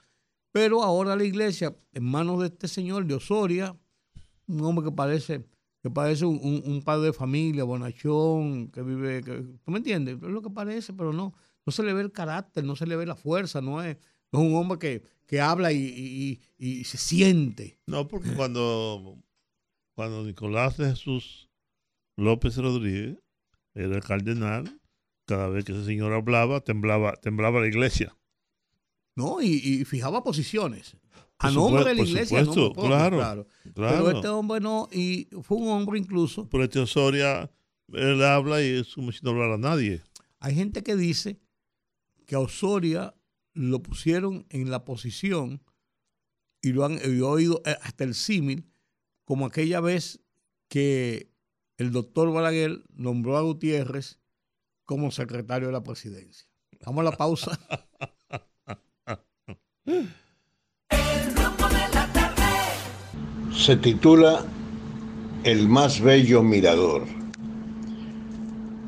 [0.54, 3.76] Pero ahora la iglesia, en manos de este señor de Osoria,
[4.46, 5.44] un hombre que parece,
[5.84, 10.14] que parece un, padre de familia, bonachón, que vive, ¿tú me entiendes?
[10.14, 11.34] Es lo que parece, pero no,
[11.66, 14.38] no se le ve el carácter, no se le ve la fuerza, no es, es
[14.38, 16.40] un hombre que, que habla y,
[16.86, 17.78] se siente.
[17.86, 19.18] No, porque cuando,
[19.94, 21.50] cuando Nicolás de Jesús
[22.16, 23.18] López Rodríguez
[23.74, 24.80] era el cardenal,
[25.26, 28.16] cada vez que ese señor hablaba, temblaba, temblaba la iglesia.
[29.16, 29.42] ¿no?
[29.42, 30.96] Y, fijaba posiciones.
[31.38, 35.68] A nombre de la iglesia, no claro, claro, Pero este hombre no, y fue un
[35.68, 36.48] hombre incluso.
[36.48, 37.50] Pero este Osoria,
[37.92, 40.02] él habla y es como si no hablara a nadie.
[40.38, 41.40] Hay gente que dice
[42.26, 43.14] que a Osoria
[43.52, 45.62] lo pusieron en la posición
[46.62, 48.70] y lo han oído eh, hasta el símil,
[49.24, 50.20] como aquella vez
[50.68, 51.30] que
[51.76, 54.18] el doctor Balaguer nombró a Gutiérrez
[54.84, 56.48] como secretario de la presidencia.
[56.84, 57.58] Vamos a la pausa.
[63.56, 64.44] Se titula
[65.44, 67.04] El más bello mirador.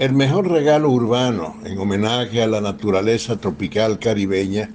[0.01, 4.69] El mejor regalo urbano en homenaje a la naturaleza tropical caribeña,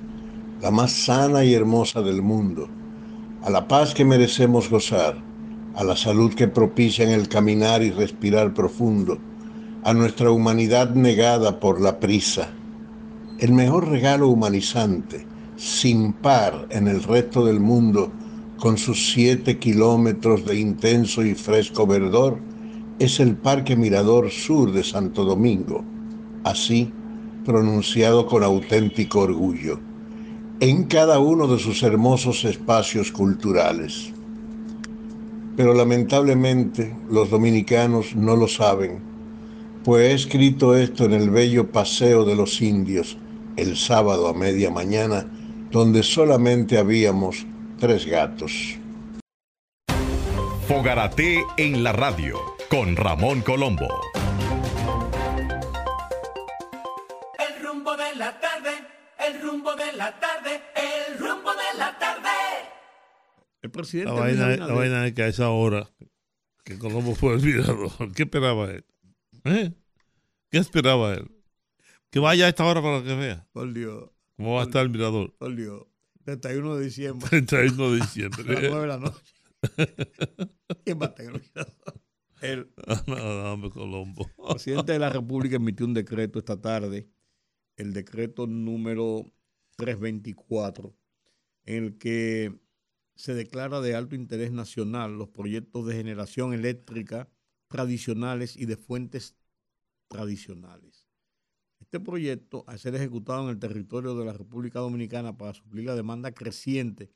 [0.61, 2.69] la más sana y hermosa del mundo,
[3.43, 5.17] a la paz que merecemos gozar,
[5.75, 9.19] a la salud que propician el caminar y respirar profundo,
[9.83, 12.47] a nuestra humanidad negada por la prisa.
[13.39, 15.27] El mejor regalo humanizante
[15.57, 18.11] sin par en el resto del mundo,
[18.61, 22.37] con sus siete kilómetros de intenso y fresco verdor,
[22.99, 25.83] es el Parque Mirador Sur de Santo Domingo,
[26.43, 26.93] así
[27.43, 29.79] pronunciado con auténtico orgullo,
[30.59, 34.13] en cada uno de sus hermosos espacios culturales.
[35.57, 38.99] Pero lamentablemente los dominicanos no lo saben,
[39.83, 43.17] pues he escrito esto en el bello Paseo de los Indios
[43.55, 45.25] el sábado a media mañana,
[45.71, 47.47] donde solamente habíamos
[47.81, 48.77] tres gatos.
[50.67, 53.87] Fogarate en la radio con Ramón Colombo.
[57.39, 58.69] El rumbo de la tarde,
[59.19, 62.29] el rumbo de la tarde, el rumbo de la tarde.
[63.61, 65.89] El presidente La vaina, la Abinader- vaina es que a esa hora,
[66.63, 68.85] que Colombo fue el mirador, ¿qué esperaba él?
[69.43, 69.71] ¿Eh?
[70.49, 71.29] ¿Qué esperaba él?
[72.11, 74.89] Que vaya a esta hora para que vea Por Dios, cómo va a estar el
[74.89, 75.33] mirador.
[75.37, 75.83] por Dios.
[76.23, 78.43] 31 de diciembre, 31 de a las diciembre.
[78.47, 79.33] 9 de la noche.
[80.85, 81.15] ¿Quién va a
[82.41, 82.59] en
[83.07, 84.27] el hombre, Colombo.
[84.49, 87.07] presidente de la República emitió un decreto esta tarde,
[87.75, 89.31] el decreto número
[89.77, 90.95] 324,
[91.65, 92.59] en el que
[93.15, 97.29] se declara de alto interés nacional los proyectos de generación eléctrica
[97.67, 99.35] tradicionales y de fuentes
[100.07, 101.00] tradicionales.
[101.81, 105.95] Este proyecto, al ser ejecutado en el territorio de la República Dominicana para suplir la
[105.95, 107.11] demanda creciente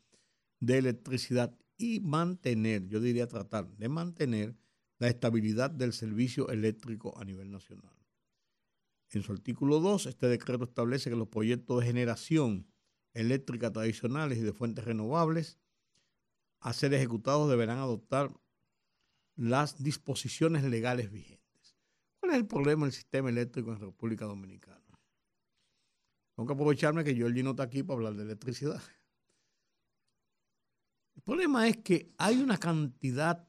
[0.59, 4.57] de electricidad y mantener, yo diría tratar de mantener
[4.97, 7.95] la estabilidad del servicio eléctrico a nivel nacional.
[9.11, 12.67] En su artículo 2, este decreto establece que los proyectos de generación
[13.13, 15.59] eléctrica tradicionales y de fuentes renovables
[16.59, 18.33] a ser ejecutados deberán adoptar
[19.35, 21.44] las disposiciones legales vigentes.
[22.25, 24.81] ¿Cuál es el problema del sistema eléctrico en República Dominicana?
[26.35, 28.81] Tengo que aprovecharme que Giorgi no está aquí para hablar de electricidad.
[31.15, 33.47] El problema es que hay una cantidad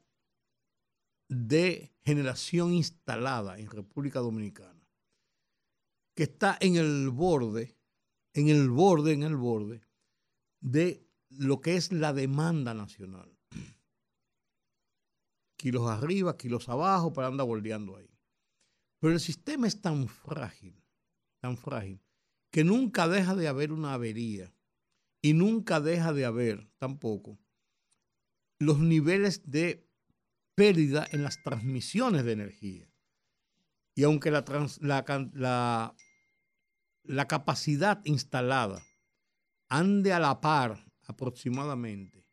[1.27, 4.87] de generación instalada en República Dominicana
[6.15, 7.75] que está en el borde,
[8.35, 9.81] en el borde, en el borde
[10.59, 13.35] de lo que es la demanda nacional.
[15.57, 18.16] Kilos arriba, kilos abajo, para andar bordeando ahí.
[18.99, 20.83] Pero el sistema es tan frágil,
[21.39, 22.01] tan frágil,
[22.51, 24.53] que nunca deja de haber una avería
[25.21, 27.39] y nunca deja de haber tampoco
[28.59, 29.87] los niveles de
[30.55, 32.91] pérdida en las transmisiones de energía.
[33.93, 34.43] Y aunque la,
[37.27, 38.83] capacidad instalada
[39.69, 42.25] ande a la par aproximadamente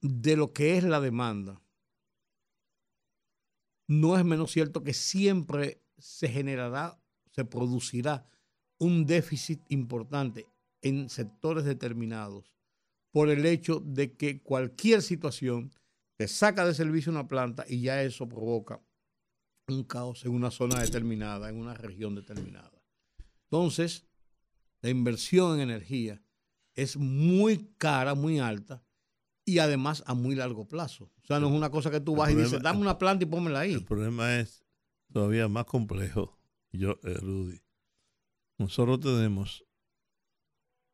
[0.00, 1.60] de lo que es la demanda,
[3.88, 7.00] no es menos cierto que siempre se generará,
[7.32, 8.26] se producirá
[8.78, 10.46] un déficit importante
[10.82, 12.52] en sectores determinados
[13.10, 15.72] por el hecho de que cualquier situación
[16.16, 18.80] te saca de servicio una planta y ya eso provoca
[19.68, 22.82] un caos en una zona determinada, en una región determinada.
[23.44, 24.06] Entonces,
[24.82, 26.22] la inversión en energía
[26.74, 28.84] es muy cara, muy alta
[29.48, 31.10] y además a muy largo plazo.
[31.22, 33.24] O sea, no es una cosa que tú El vas y dices, dame una planta
[33.24, 33.80] y pónmela El ahí.
[33.82, 34.62] problema es
[35.12, 36.38] todavía más complejo.
[36.72, 37.60] Yo, eh, Rudy,
[38.58, 39.64] nosotros tenemos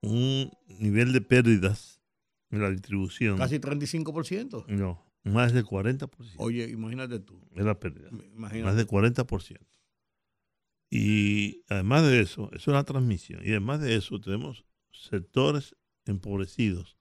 [0.03, 2.01] un nivel de pérdidas
[2.51, 3.39] en la distribución.
[3.39, 4.67] Casi 35%.
[4.69, 7.41] No, más del 40% Oye, imagínate tú.
[7.57, 8.09] es la pérdida.
[8.11, 8.63] Imagínate.
[8.63, 9.59] Más del 40%.
[10.91, 13.41] Y además de eso, eso es la transmisión.
[13.45, 15.75] Y además de eso, tenemos sectores
[16.05, 16.97] empobrecidos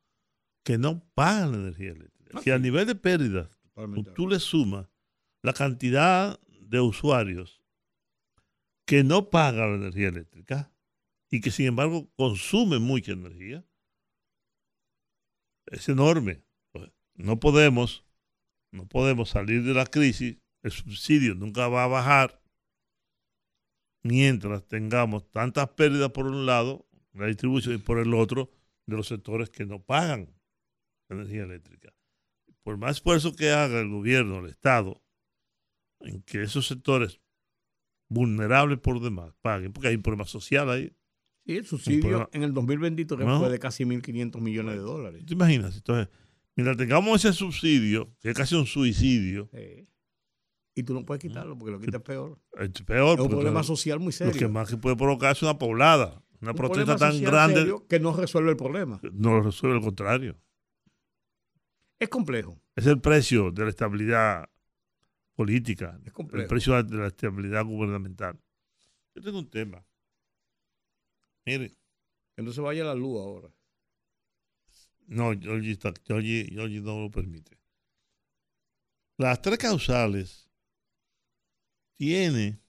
[0.63, 2.31] que no pagan la energía eléctrica.
[2.37, 3.49] Ah, Si a nivel de pérdidas
[4.15, 4.87] tú le sumas
[5.41, 7.61] la cantidad de usuarios
[8.85, 10.71] que no pagan la energía eléctrica
[11.29, 13.65] y que sin embargo consumen mucha energía,
[15.67, 16.43] es enorme.
[16.71, 18.05] Pues, No podemos,
[18.71, 22.41] no podemos salir de la crisis, el subsidio nunca va a bajar
[24.03, 28.51] mientras tengamos tantas pérdidas por un lado, la distribución y por el otro,
[28.85, 30.29] de los sectores que no pagan
[31.09, 31.93] la energía eléctrica
[32.63, 35.03] por más esfuerzo que haga el gobierno, el Estado,
[35.99, 37.19] en que esos sectores
[38.09, 40.95] vulnerables por demás paguen, porque hay un problema social ahí.
[41.45, 43.39] Sí, el subsidio en el 2023 No.
[43.39, 45.25] fue de casi 1.500 millones de dólares.
[45.25, 45.75] ¿Te imaginas?
[45.75, 46.07] Entonces,
[46.55, 49.87] mientras tengamos ese subsidio, que es casi un suicidio, Sí.
[50.75, 52.39] Y tú no puedes quitarlo porque lo quitas peor.
[52.59, 53.19] es peor.
[53.19, 54.33] Es un problema lo- social muy Lo serio.
[54.39, 58.15] que más que puede provocar es una poblada, una Un protesta tan grande, que no
[58.15, 58.99] resuelve el problema.
[59.11, 60.35] no lo resuelve al contrario.
[62.03, 62.59] Es complejo.
[62.75, 64.49] Es el precio de la estabilidad
[65.35, 66.41] política, Es complejo.
[66.43, 68.39] el precio de la estabilidad gubernamental.
[69.15, 69.85] Yo tengo un tema.
[71.45, 71.75] Mire,
[72.35, 73.53] Que no se vaya la luz ahora.
[75.07, 77.57] no, Georgie, está, Georgie- Georgie no lo permite.
[79.17, 80.49] Las tres causales
[81.97, 82.59] tiene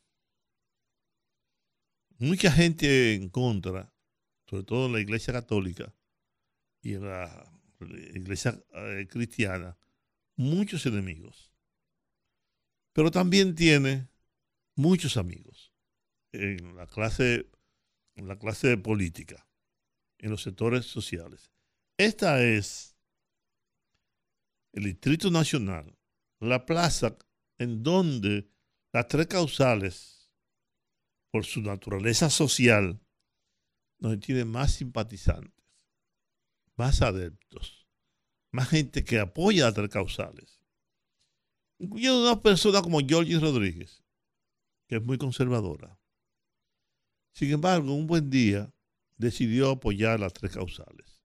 [2.18, 3.92] mucha gente en contra,
[4.46, 5.92] sobre todo en la iglesia católica
[6.82, 7.50] y en la
[8.14, 9.76] iglesia eh, cristiana,
[10.36, 11.52] muchos enemigos.
[12.92, 14.08] Pero también tiene
[14.76, 15.72] muchos amigos
[16.32, 17.50] en la clase,
[18.14, 19.46] en la clase política,
[20.18, 21.50] en los sectores sociales.
[21.96, 22.96] Esta es
[24.72, 25.96] el Distrito Nacional,
[26.40, 27.16] la plaza
[27.58, 28.48] en donde
[28.92, 30.30] las tres causales,
[31.30, 33.00] por su naturaleza social,
[33.98, 35.53] nos tienen más simpatizantes,
[36.76, 37.86] más adeptos,
[38.50, 40.60] más gente que apoya a las tres causales.
[41.78, 44.04] Incluyendo una persona como Georgie Rodríguez,
[44.88, 45.98] que es muy conservadora.
[47.32, 48.72] Sin embargo, un buen día
[49.16, 51.20] decidió apoyar las tres causales.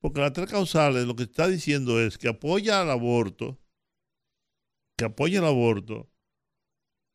[0.00, 3.58] Porque las tres causales lo que está diciendo es que apoya al aborto,
[4.96, 6.08] que apoya el aborto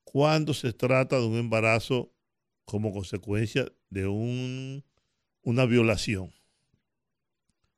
[0.03, 2.13] cuando se trata de un embarazo
[2.65, 4.83] como consecuencia de un,
[5.41, 6.33] una violación.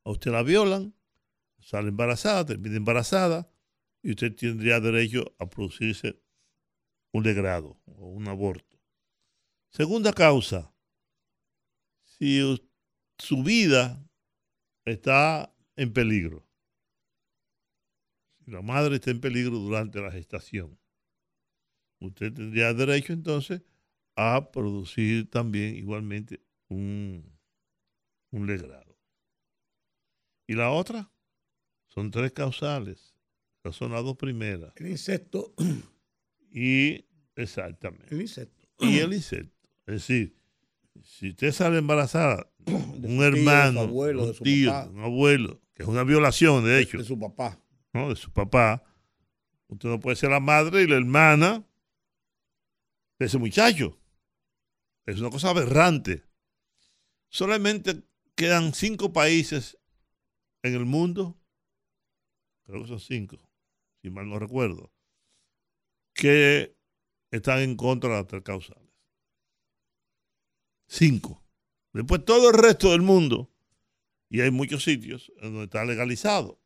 [0.05, 0.93] A usted la violan,
[1.59, 3.51] sale embarazada, termina embarazada,
[4.03, 6.21] y usted tendría derecho a producirse
[7.11, 8.77] un legrado o un aborto.
[9.71, 10.71] Segunda causa,
[12.03, 12.39] si
[13.17, 14.07] su vida
[14.85, 16.47] está en peligro,
[18.43, 20.79] si la madre está en peligro durante la gestación,
[21.99, 23.63] usted tendría derecho entonces
[24.15, 27.37] a producir también igualmente un,
[28.31, 28.84] un legrado.
[30.47, 31.11] Y la otra
[31.87, 33.15] son tres causales.
[33.63, 34.73] Esas son las dos primeras.
[34.75, 35.53] El insecto.
[36.51, 38.13] Y exactamente.
[38.13, 38.65] El insecto.
[38.79, 39.69] Y el insecto.
[39.87, 40.37] Es decir,
[41.03, 44.89] si usted sale embarazada, De un hermano, abuelo, un de su tío, papá.
[44.89, 47.59] un abuelo, que es una violación, de hecho, De su papá.
[47.93, 48.09] ¿no?
[48.09, 48.83] de su papá,
[49.67, 51.65] usted no puede ser la madre y la hermana
[53.19, 53.99] de ese muchacho.
[55.05, 56.23] Es una cosa aberrante.
[57.29, 58.03] Solamente
[58.35, 59.77] quedan cinco países
[60.65, 61.39] en el mundo,
[62.65, 63.37] creo que son cinco,
[64.01, 64.91] si mal no recuerdo,
[66.13, 66.75] que
[67.31, 68.93] están en contra de las tres causales.
[70.87, 71.43] Cinco.
[71.93, 73.51] Después todo el resto del mundo,
[74.29, 76.61] y hay muchos sitios en donde está legalizado,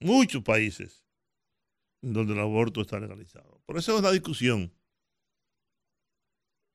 [0.00, 1.04] muchos países
[2.02, 3.62] en donde el aborto está legalizado.
[3.66, 4.74] Por eso es una discusión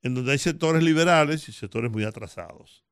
[0.02, 2.85] en donde hay sectores liberales y sectores muy atrasados,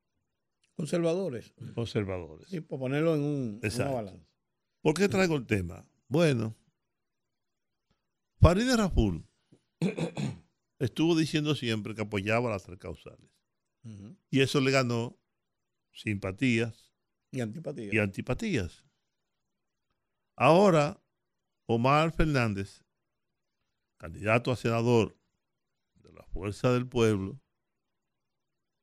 [0.75, 1.53] Conservadores.
[1.73, 2.47] conservadores.
[2.49, 3.93] Sí, por ponerlo en, un, una Exacto.
[3.95, 4.27] balanza.
[4.81, 5.87] ¿Por qué traigo el tema?
[6.07, 6.55] Bueno,
[8.39, 9.25] Farideh Raful
[10.79, 13.29] estuvo diciendo siempre que apoyaba las tres causales.
[14.31, 15.19] Y eso le ganó
[15.91, 16.91] simpatías
[17.31, 17.93] Y antipatía.
[17.93, 18.83] y antipatías.
[20.35, 21.01] Ahora,
[21.67, 22.83] Omar Fernández,
[23.97, 25.17] candidato a senador
[25.95, 27.39] de la Fuerza del Pueblo,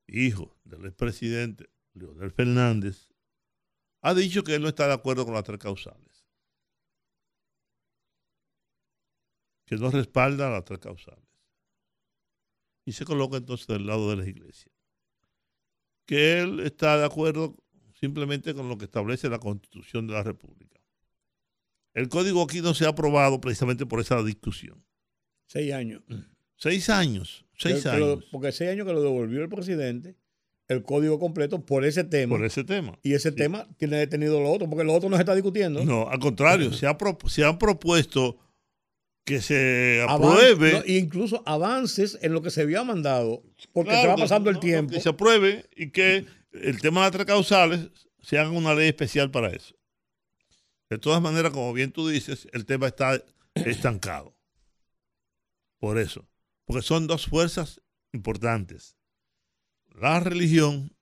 [0.07, 3.11] hijo del expresidente Leonel Fernández,
[4.01, 6.27] ha dicho que él no está de acuerdo con las tres causales.
[9.67, 11.25] Que no respalda las tres causales.
[12.85, 14.73] Y se coloca entonces del lado de la iglesia.
[16.05, 17.57] Que él está de acuerdo
[17.95, 20.81] simplemente con lo que establece la Constitución de la República.
[21.95, 24.85] El código aquí no se ha aprobado precisamente por esa discusión.
[25.47, 26.03] Seis años.
[26.57, 30.17] Seis años, seis años porque seis años que lo devolvió el presidente,
[30.73, 32.37] el código completo por ese tema.
[32.37, 32.99] por ese tema.
[33.03, 35.85] y ese tema tiene detenido lo otro, porque lo otro no se está discutiendo.
[35.85, 38.39] No, al contrario, se, ha pro- se han propuesto
[39.25, 40.73] que se apruebe.
[40.73, 43.43] no, incluso avances en lo que se había mandado,
[43.73, 44.93] porque Claro, se va pasando el tiempo.
[44.95, 47.89] Que se apruebe y que el tema de las tres causales
[48.21, 49.75] se haga una ley especial para eso.
[50.91, 53.23] De todas maneras, como bien tú dices, el tema está
[53.55, 54.35] estancado.
[55.79, 56.29] Por eso.
[56.65, 57.81] Porque son dos fuerzas
[58.13, 58.97] importantes.
[59.99, 60.95] La religión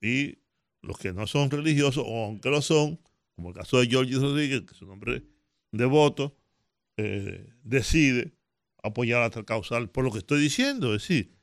[0.00, 0.38] y
[0.82, 3.00] los que no son religiosos, o aunque lo son,
[3.34, 5.24] como el caso de George Rodríguez, que es un hombre
[5.72, 6.36] devoto,
[6.96, 8.34] eh, decide
[8.82, 10.94] apoyar a la causal por lo que estoy diciendo.
[10.94, 11.36] Es decir,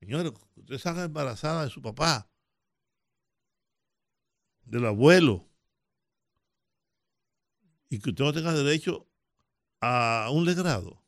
[0.00, 2.30] señores, usted salga embarazada de su papá,
[4.64, 5.48] del abuelo,
[7.90, 9.06] y que usted no tenga derecho
[9.80, 11.02] a un legrado.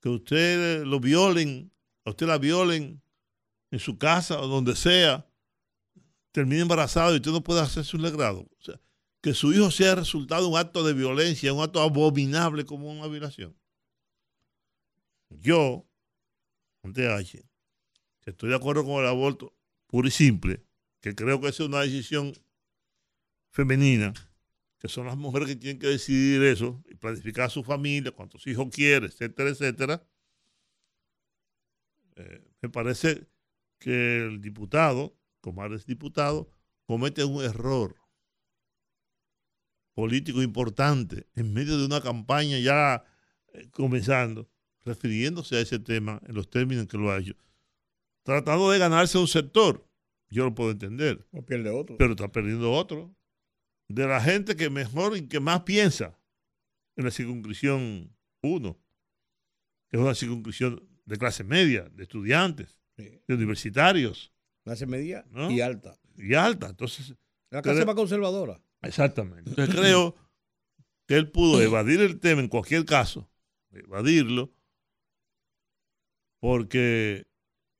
[0.00, 1.72] Que usted lo violen,
[2.04, 3.03] a usted la violen
[3.74, 5.28] en su casa o donde sea,
[6.30, 8.48] termine embarazado y usted no puede hacer su legrado.
[9.20, 13.08] Que su hijo sea resultado de un acto de violencia, un acto abominable como una
[13.08, 13.56] violación.
[15.30, 15.88] Yo,
[16.82, 17.44] TH,
[18.20, 19.52] que estoy de acuerdo con el aborto
[19.88, 20.64] puro y simple,
[21.00, 22.32] que creo que es una decisión
[23.50, 24.12] femenina,
[24.78, 28.68] que son las mujeres que tienen que decidir eso y planificar su familia, cuántos hijos
[28.70, 30.06] quiere, etcétera, etcétera.
[32.16, 33.33] Eh, me parece
[33.84, 36.48] que el diputado, como es diputado,
[36.86, 37.94] comete un error
[39.92, 43.04] político importante en medio de una campaña ya
[43.52, 44.50] eh, comenzando,
[44.86, 47.34] refiriéndose a ese tema en los términos en que lo ha hecho,
[48.22, 49.86] tratando de ganarse un sector.
[50.30, 51.28] Yo lo puedo entender.
[51.32, 51.98] O pierde otro.
[51.98, 53.14] Pero está perdiendo otro.
[53.88, 56.18] De la gente que mejor y que más piensa
[56.96, 58.80] en la circunscripción 1,
[59.90, 63.20] que es una circunscripción de clase media, de estudiantes, Sí.
[63.26, 64.32] de universitarios
[64.64, 65.50] Clase media ¿No?
[65.50, 65.98] y alta.
[66.16, 66.68] y alta.
[66.68, 67.14] Entonces,
[67.50, 68.62] La clase más conservadora.
[68.82, 69.50] Exactamente.
[69.50, 70.14] Entonces creo
[71.06, 73.28] que él pudo evadir el tema en cualquier caso,
[73.70, 74.54] evadirlo,
[76.40, 77.26] porque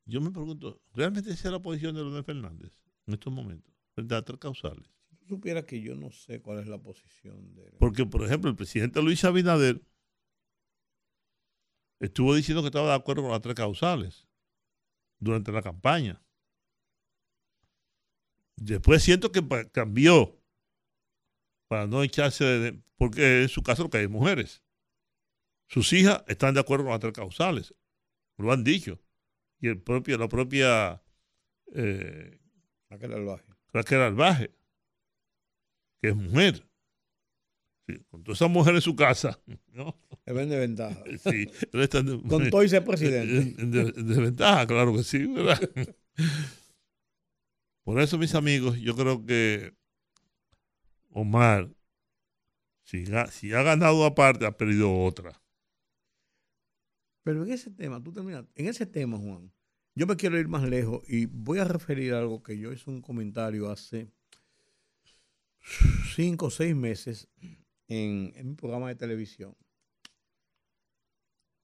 [0.07, 2.73] yo me pregunto, ¿realmente esa es la posición de Leonel Fernández
[3.07, 3.73] en estos momentos?
[3.95, 4.87] Frente a tres causales.
[5.09, 7.77] Si tú supieras que yo no sé cuál es la posición de.
[7.79, 9.81] Porque, por ejemplo, el presidente Luis Abinader
[12.01, 14.27] estuvo diciendo que estaba de acuerdo con las tres causales
[15.19, 16.23] durante la campaña.
[18.57, 19.43] Después siento que
[19.73, 20.41] cambió
[21.69, 22.83] para no echarse de...
[22.97, 24.62] Porque en su caso lo que hay es mujeres.
[25.69, 27.75] Sus hijas están de acuerdo con las tres causales.
[28.39, 29.01] Lo han dicho.
[29.59, 31.03] Y el propio, la propia
[31.75, 32.39] eh,
[32.95, 33.45] Aquel salvaje.
[33.73, 34.55] Raquel Albaje,
[36.01, 36.65] que es mujer.
[37.87, 39.39] Sí, con todas esas mujeres en su casa,
[39.72, 39.95] ¿no?
[40.24, 41.03] Él vende ventaja.
[41.22, 43.37] Sí, él está en- Con todo y ser presidente.
[43.61, 45.61] en, en de- en desventaja, claro que sí, ¿verdad?
[47.85, 49.74] Por eso, mis amigos, yo creo que
[51.11, 51.68] Omar,
[52.85, 55.41] si, si ha ganado una parte, ha perdido otra.
[57.22, 59.53] Pero en ese tema, tú terminas, en ese tema, Juan,
[59.95, 62.91] yo me quiero ir más lejos y voy a referir a algo que yo hice
[62.91, 64.11] un comentario hace
[66.14, 67.28] cinco o seis meses
[67.89, 69.57] en, en mi programa de televisión.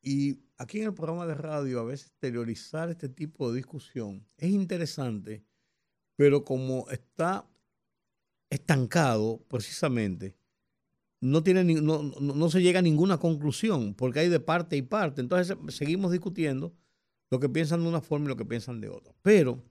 [0.02, 4.50] Y aquí en el programa de radio, a veces exteriorizar este tipo de discusión es
[4.50, 5.44] interesante,
[6.16, 7.46] pero como está
[8.50, 10.36] estancado precisamente,
[11.20, 14.82] no, tiene no, no- no se llega a ninguna conclusión, porque hay de parte y
[14.82, 15.20] parte.
[15.20, 16.74] Entonces seguimos discutiendo
[17.30, 19.14] lo que piensan de una forma y lo que piensan de otra.
[19.22, 19.62] Pero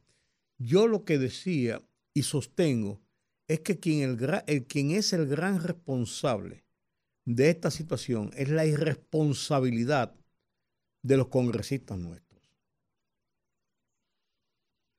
[0.59, 1.83] yo lo que decía
[2.13, 3.01] y sostengo
[3.49, 6.63] es que quien, el, el- quien es el gran responsable
[7.25, 10.15] de esta situación es la irresponsabilidad
[11.03, 12.39] de los congresistas nuestros.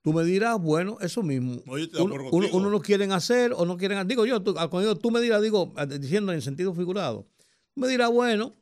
[0.03, 1.61] Tú me dirás, bueno, eso mismo.
[1.65, 4.07] No, Uno, uno- uno lo quieren hacer o no quieren hacer.
[4.07, 7.27] Digo yo, tú, cuando digo, tú me dirás, digo, eh, diciendo en sentido figurado,
[7.73, 8.55] tú me dirás, bueno,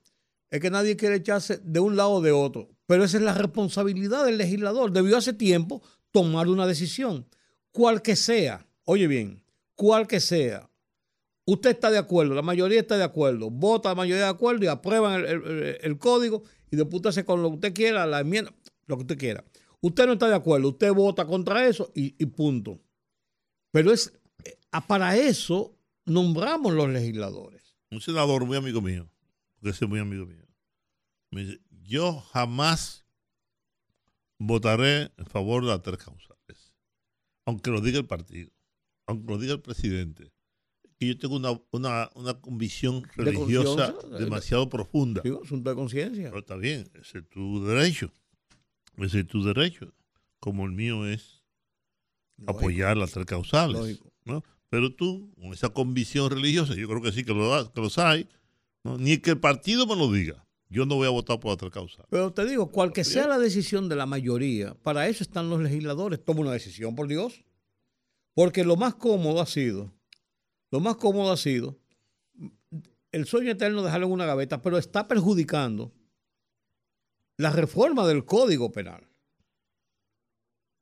[0.49, 2.69] es que nadie quiere echarse de un lado o de otro.
[2.87, 4.91] Pero esa es la responsabilidad del legislador.
[4.91, 5.81] Debió hace tiempo
[6.11, 7.25] tomar una decisión,
[7.71, 8.67] cual que sea.
[8.83, 9.41] Oye bien,
[9.79, 10.69] cual que sea.
[11.45, 14.67] Usted está de acuerdo, la mayoría está de acuerdo, vota la mayoría de acuerdo y
[14.67, 16.75] aprueban el, el- el- código y
[17.09, 18.53] hace con lo que usted quiera, la enmienda,
[18.87, 19.43] lo que usted quiera.
[19.81, 22.81] Usted no está de acuerdo, usted vota contra eso y, punto.
[23.71, 24.11] Pero es
[24.43, 24.57] eh,
[24.87, 25.73] para eso
[26.05, 27.77] nombramos los legisladores.
[27.89, 29.09] Un senador muy amigo mío,
[29.55, 30.45] porque es muy amigo mío,
[31.31, 33.05] me dice, yo jamás
[34.37, 36.73] votaré en favor de las tres causales,
[37.45, 38.51] aunque lo diga el partido,
[39.09, 40.31] aunque lo diga el presidente,
[40.97, 45.21] que yo tengo una, una, una convicción religiosa de- demasiado profunda.
[45.23, 46.25] Digo, asunto de conciencia.
[46.29, 48.11] Pero está bien, ese es tu derecho,
[48.97, 49.93] ese es tu derecho,
[50.39, 51.43] como el mío es
[52.37, 53.77] Lógico, apoyar las tres causales.
[53.77, 54.11] lógico.
[54.25, 54.43] ¿no?
[54.69, 58.27] Pero tú, con esa convicción religiosa, yo creo que sí que, lo, que los hay,
[58.83, 58.97] ¿no?
[58.97, 60.45] ni que el partido me lo diga.
[60.71, 62.05] Yo no voy a votar por la tres causales.
[62.11, 65.59] Pero te digo, cual que sea la decisión de la mayoría, para eso están los
[65.61, 66.23] legisladores.
[66.23, 67.43] Toma una decisión, por Dios.
[68.39, 69.91] Porque lo más cómodo ha sido,
[70.71, 71.77] lo más cómodo ha sido
[73.11, 75.91] el sueño eterno dejarlo en una gaveta, pero está perjudicando
[77.35, 79.05] la reforma del Código Penal.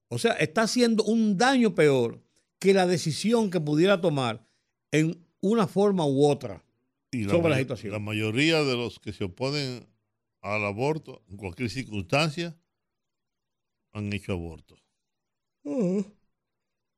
[0.08, 2.24] O sea, está haciendo un daño peor
[2.60, 4.48] que la decisión que pudiera tomar
[4.92, 6.64] en una forma u otra.
[7.10, 7.92] Y sobre la situación.
[7.92, 9.84] La mayoría de los que se oponen
[10.42, 12.56] al aborto, en cualquier circunstancia,
[13.94, 14.78] han hecho aborto.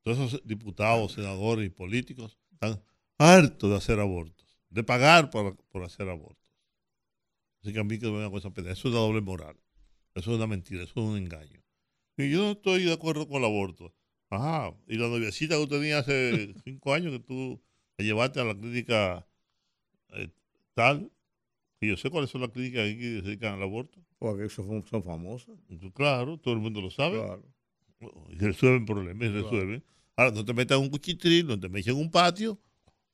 [0.02, 2.82] Todos esos diputados, senadores y políticos están
[3.18, 6.40] hartos de hacer abortos, de pagar por, por hacer abortos.
[7.62, 8.72] Así que a mí que me da cosa pena.
[8.72, 9.58] Eso es una doble moral.
[10.16, 11.62] Eso es una mentira, eso es un engaño.
[12.18, 13.94] Y yo no estoy de acuerdo con el aborto.
[14.30, 14.74] Ajá.
[14.88, 17.62] Y la noviecita que tú tenías hace cinco años que tú
[17.98, 19.28] la llevaste a la clínica
[20.10, 20.30] eh,
[20.74, 21.12] tal,
[21.80, 24.00] que yo sé cuáles son las clínicas que se dedican al aborto.
[24.18, 25.58] Porque son, son famosas.
[25.94, 27.18] Claro, todo el mundo lo sabe.
[27.18, 27.44] Claro.
[28.00, 29.84] Y resuelven problemas, y resuelven.
[30.16, 32.60] Ahora, no te metas en un cuchitril, no te metas en un patio,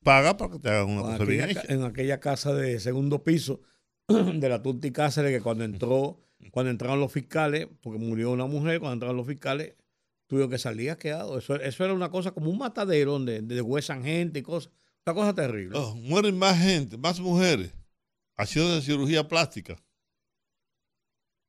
[0.04, 1.64] paga para que te hagan una cosa bien hecha.
[1.68, 3.62] en aquella casa de segundo piso
[4.08, 6.22] de la Turti Cáceres, que cuando entró,
[6.52, 9.74] cuando entraron los fiscales, porque murió una mujer, cuando entraron los fiscales,
[10.28, 11.38] tuvo que salir asqueado.
[11.38, 14.72] Eso, eso era una cosa como un matadero donde deshuesan gente y cosas.
[15.06, 15.78] Una cosa terrible.
[15.78, 17.72] Oh, mueren más gente, más mujeres
[18.38, 19.78] haciendo cirugía plástica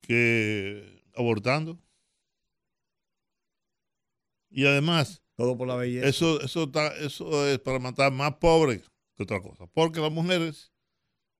[0.00, 1.78] que abortando.
[4.50, 6.06] Y además, Todo por la belleza.
[6.08, 8.82] eso, eso, está- eso es para matar más pobres
[9.16, 9.66] que otra cosa.
[9.66, 10.72] Porque las mujeres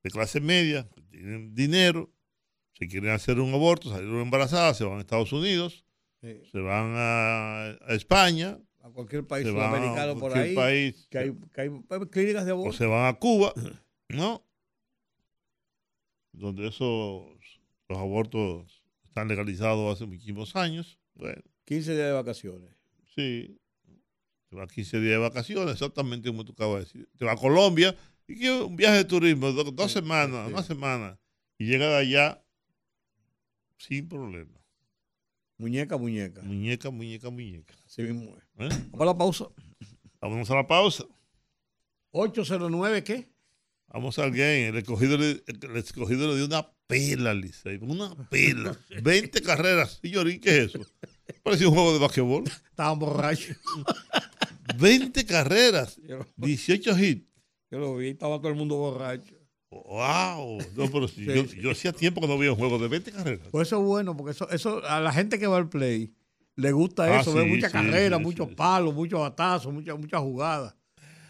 [0.03, 2.13] de clase media, que tienen dinero,
[2.75, 5.85] si quieren hacer un aborto, salir embarazadas, se van a Estados Unidos,
[6.21, 6.43] Sí.
[6.51, 10.55] se van a, a España, a cualquier país se van a sudamericano por cualquier ahí,
[10.55, 12.77] país, que hay, que hay pues, clínicas de o aborto.
[12.77, 13.53] se van a Cuba,
[14.09, 14.43] ¿no?
[16.33, 17.27] Donde esos
[17.89, 20.99] los abortos están legalizados hace muchísimos años.
[21.15, 22.76] Bueno, 15 días de vacaciones.
[23.17, 23.59] Sí.
[24.49, 27.09] Te va 15 días de vacaciones, exactamente como tú acabas de decir.
[27.19, 27.97] Te va a Colombia
[28.29, 30.53] y que un viaje de turismo, do- dos, Sí, semanas, sí.
[30.53, 31.19] una semana.
[31.59, 32.45] Y llega de allá
[33.79, 34.61] sin problema.
[35.59, 36.43] Muñeca, muñeca.
[36.43, 37.75] Muñeca, muñeca, muñeca.
[37.87, 38.37] Así mismo.
[38.59, 38.69] ¿eh?
[38.91, 39.47] Vamos a la pausa.
[40.21, 41.05] Vamos a la pausa.
[42.11, 43.29] 809, ¿qué?
[43.89, 44.69] Vamos al game.
[44.69, 47.79] El escogido, le, el escogido le dio una pela, Licey.
[47.81, 48.79] Una pela.
[49.03, 49.99] 20 carreras.
[50.03, 50.81] Señorín, ¿qué es eso?
[51.43, 52.45] Parecía un juego de basquetbol.
[52.71, 53.57] Estaban borrachos.
[54.79, 55.97] 20 carreras.
[56.07, 57.27] Yo, lo- 18 hits.
[57.71, 59.35] yo lo vi, estaba todo el mundo borracho.
[59.71, 60.59] ¡Wow!
[60.77, 61.25] No, pero Sí.
[61.25, 63.49] yo, yo hacía tiempo que no veía un juego de 20 carreras.
[63.51, 66.13] Pues eso es bueno, porque eso, eso a la gente que va al play
[66.57, 68.55] le gusta Ah, eso, sí, ver muchas sí, carreras, sí, muchos sí.
[68.55, 70.75] palos, muchos batazos, muchas, muchas jugadas.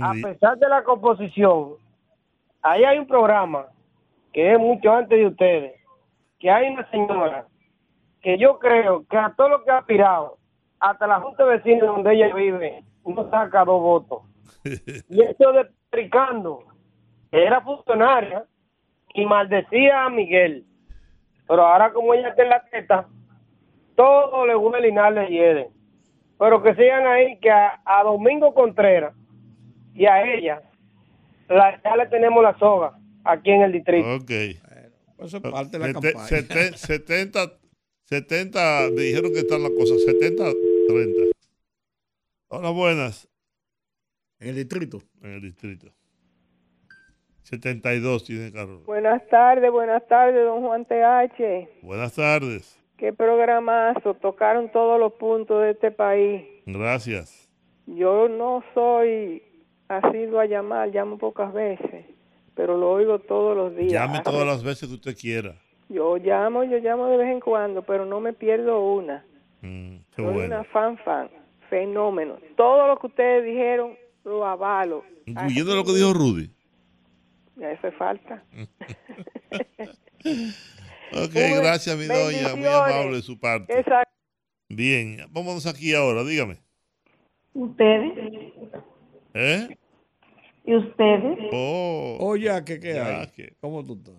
[0.02, 1.74] A pesar de la composición,
[2.62, 3.66] ahí hay un programa
[4.32, 5.72] que es mucho antes de ustedes,
[6.38, 7.46] que hay una señora
[8.20, 10.38] que yo creo que a todo lo que ha aspirado,
[10.80, 14.22] hasta la Junta de Vecinos donde ella vive, no saca dos votos.
[15.08, 16.64] Y esto de Ricardo,
[17.30, 18.44] era funcionaria
[19.14, 20.64] y maldecía a Miguel.
[21.46, 23.06] Pero ahora como ella está en la teta,
[23.96, 25.70] todo le huele y nada le hiede.
[26.38, 29.14] Pero que sigan ahí que a, a Domingo Contreras
[29.94, 30.62] y a ella
[31.48, 34.14] la, ya le tenemos la soga aquí en el distrito.
[34.16, 34.30] Ok.
[35.16, 36.26] Pues eso es parte de la Sete- campaña.
[36.28, 37.52] sete- 70,
[38.04, 40.44] 70, me dijeron que están las cosas, 70,
[40.88, 41.22] 30.
[42.48, 43.28] Hola, buenas,
[44.40, 45.02] En el distrito.
[45.22, 45.88] en el distrito.
[47.42, 48.84] 72 tiene Carlos.
[48.84, 51.68] Buenas tardes, buenas tardes, don Juan TH.
[51.82, 56.42] Buenas tardes, Qué programazo, tocaron todos los puntos de este país.
[56.66, 57.48] gracias.
[57.86, 59.42] Yo no soy
[59.88, 62.04] asiduo a llamar, llamo pocas veces,
[62.54, 63.92] pero lo oigo todos los días.
[63.92, 65.54] Llame todas las veces que usted quiera.
[65.88, 69.24] Yo llamo, yo llamo de vez en cuando, pero no me pierdo una.
[69.62, 70.56] Mm, qué Soy bueno.
[70.56, 71.30] una fan fan,
[71.70, 72.36] fenómeno.
[72.56, 75.04] Todo lo que ustedes dijeron lo avalo.
[75.26, 76.50] Incluyendo lo que dijo Rudy.
[77.56, 78.42] Ya eso es falta.
[81.10, 82.54] Ok, gracias, mi doña.
[82.54, 83.80] Muy amable de su parte.
[83.80, 84.02] Esa
[84.68, 86.58] Bien, vámonos aquí ahora, dígame.
[87.54, 88.52] ¿Ustedes?
[89.34, 89.76] ¿Eh?
[90.64, 91.38] ¿Y ustedes?
[91.52, 93.26] Oh, Oye, ¿qué, qué Ya, hay?
[93.28, 94.14] que- ¿Cómo tú estás?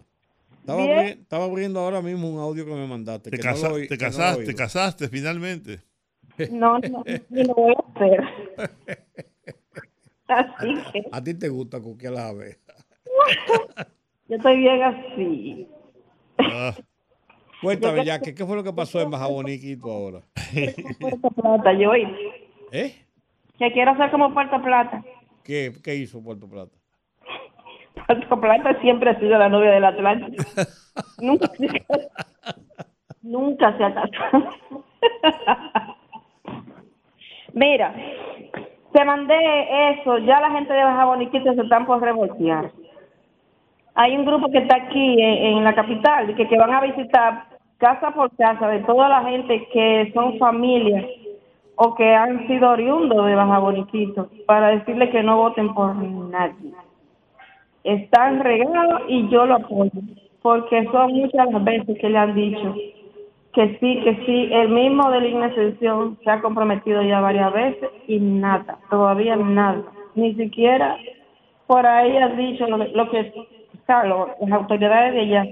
[0.61, 0.97] Estaba, Bien.
[0.99, 3.31] abri- estaba abriendo ahora mismo un audio que me mandaste.
[3.31, 5.79] te, que no casa- lo oí- te que no lo casaste, te casaste finalmente.
[6.51, 8.23] No, no, ni lo voy a hacer.
[10.27, 12.85] Así que A ti te gusta cuquear las abejas.
[14.27, 15.67] yo estoy bien así.
[16.37, 16.75] Ah,
[17.61, 20.21] Cuéntame ya, ¿qué, ¿qué fue lo que pasó en ahora?
[21.35, 22.03] Plata, yo oí.
[22.71, 22.95] ¿Eh?
[23.59, 25.03] Que quiero ser como Puerto Plata.
[25.43, 26.75] ¿Qué, qué hizo Puerto Plata?
[28.07, 30.43] Puerto Plata siempre ha sido la novia del Atlántico.
[31.21, 31.51] nunca,
[33.21, 34.49] nunca se ha casado.
[37.53, 37.93] Mira,
[38.93, 42.71] te mandé eso, ya la gente de Baja Boniquito se están por revoltear.
[43.95, 47.47] Hay un grupo que está aquí en, en la capital que, que van a visitar
[47.77, 51.05] casa por casa de toda la gente que son familias
[51.81, 56.73] o que han sido oriundos de Baja Boniquito para decirle que no voten por nadie.
[57.85, 60.01] Están regados y yo lo apoyo,
[60.41, 62.75] porque son muchas las veces que le han dicho
[63.53, 68.19] que sí, que sí, el mismo de Ascensión se ha comprometido ya varias veces y
[68.19, 69.81] nada, todavía nada,
[70.15, 70.97] ni siquiera
[71.65, 73.31] por ahí ha dicho lo, que,
[73.87, 75.45] o las autoridades de ella,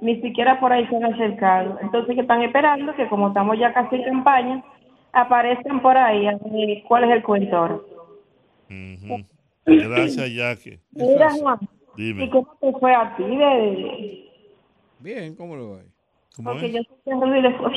[0.00, 1.76] ni siquiera por ahí se han acercado.
[1.82, 4.64] Entonces que están esperando que como estamos ya casi en campaña,
[5.12, 7.80] aparezcan por ahí a ver cuál es el cuento ahora.
[9.66, 10.80] Gracias, Jackie.
[10.92, 11.58] Mira, Juan,
[11.96, 13.24] ¿y cómo te fue a ti?
[13.24, 14.30] De,
[15.00, 15.78] Bien, ¿cómo le va?
[16.36, 16.72] ¿Cómo porque es?
[16.72, 16.80] yo
[17.12, 17.72] a Rudy le fue.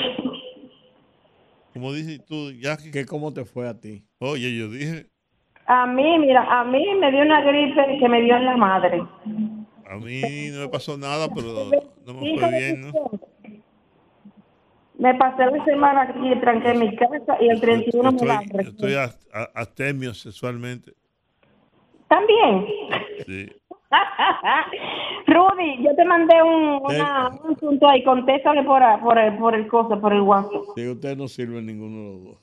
[1.74, 2.92] ¿Cómo dices tú, Jackie?
[2.92, 4.04] ¿Qué cómo te fue a ti?
[4.20, 5.08] Oye, yo dije,
[5.66, 9.02] A mí, mira, a mí me dio una gripe que me dio en la madre.
[9.86, 11.72] a mí no me pasó nada, pero
[12.06, 12.94] no me fue bien, ¿no?
[15.04, 18.62] Me pasé la semana aquí, tranqué en mi casa y el 31 me la Estoy,
[18.62, 20.94] estoy a- a- astemio sexualmente.
[22.08, 22.66] También.
[23.26, 23.52] Sí.
[25.28, 29.54] Rudy, yo te mandé un, una- un asunto ahí, contéstame por, a- por, el, por
[29.56, 30.62] el coso, por el WhatsApp.
[30.76, 32.40] Sí, usted no sirve ninguno de los dos.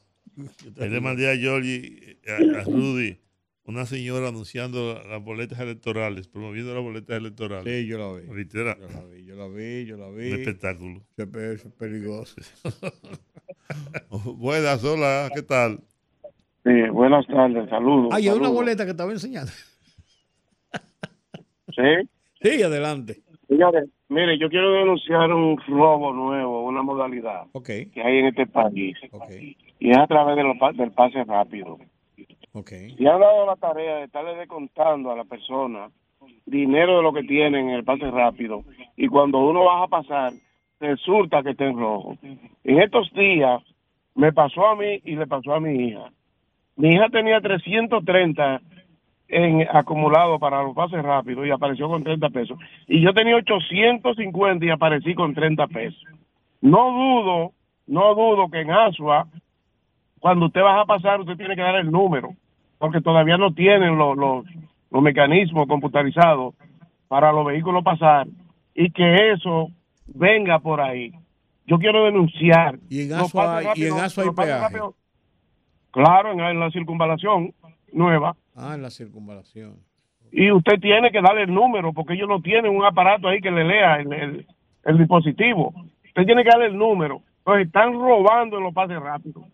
[0.83, 3.19] Ahí le mandé a Georgie, a, a Rudy,
[3.65, 7.65] una señora anunciando la- las boletas electorales, promoviendo las boletas electorales.
[7.83, 8.35] Sí, yo la vi.
[8.35, 8.77] Literal.
[8.81, 10.33] Yo la vi, yo la vi, yo la vi.
[10.33, 11.03] Un espectáculo.
[11.17, 12.37] Es peligroso.
[14.37, 15.81] Buenas, hola, ¿qué tal?
[16.65, 18.09] Sí, buenas tardes, saludos.
[18.13, 19.53] Ay, hay una boleta que estaba enseñando.
[21.73, 22.09] Sí.
[22.43, 23.23] Sí, adelante.
[23.47, 28.47] Señores, mire, yo quiero denunciar un robo nuevo, una modalidad Ok, que hay en este
[28.49, 28.97] país.
[29.13, 29.31] ok,
[29.79, 31.79] Y es a través de los del pase rápido.
[32.53, 32.73] Ok.
[32.99, 35.91] Y han dado la tarea de estarle descontando a la persona
[36.47, 38.65] dinero de lo que tienen en el pase rápido.
[38.97, 40.33] Y cuando uno va a pasar,
[40.81, 42.17] resulta que está en rojo.
[42.65, 43.63] En estos días
[44.15, 46.11] me pasó a mí y le pasó a mi hija.
[46.77, 48.61] Mi hija tenía 330
[49.29, 52.59] en acumulado para los pases rápidos y apareció con 30 pesos.
[52.89, 56.03] Y yo tenía 850 y aparecí con 30 pesos.
[56.61, 57.53] No dudo,
[57.87, 59.27] no dudo que en Asua,
[60.21, 62.35] cuando usted va a pasar, usted tiene que dar el número,
[62.79, 64.45] porque todavía no tienen los, los,
[64.91, 66.55] los mecanismos computarizados
[67.09, 68.27] para los vehículos pasar
[68.75, 69.69] y que eso
[70.07, 71.13] venga por ahí.
[71.67, 72.79] Yo quiero denunciar.
[72.89, 73.93] Y en pases hay- y en
[74.23, 74.27] hay
[74.61, 74.75] peaje.
[75.91, 77.53] Claro, en, en la circunvalación
[77.93, 78.37] nueva.
[78.55, 79.75] Ah, en la circunvalación.
[80.33, 83.51] Y usted tiene que darle el número, porque ellos no tienen un aparato ahí que
[83.51, 84.47] le lea el, el-
[84.85, 85.73] el dispositivo.
[86.07, 87.23] Usted tiene que darle el número.
[87.39, 89.45] Entonces están robando en los pases rápidos.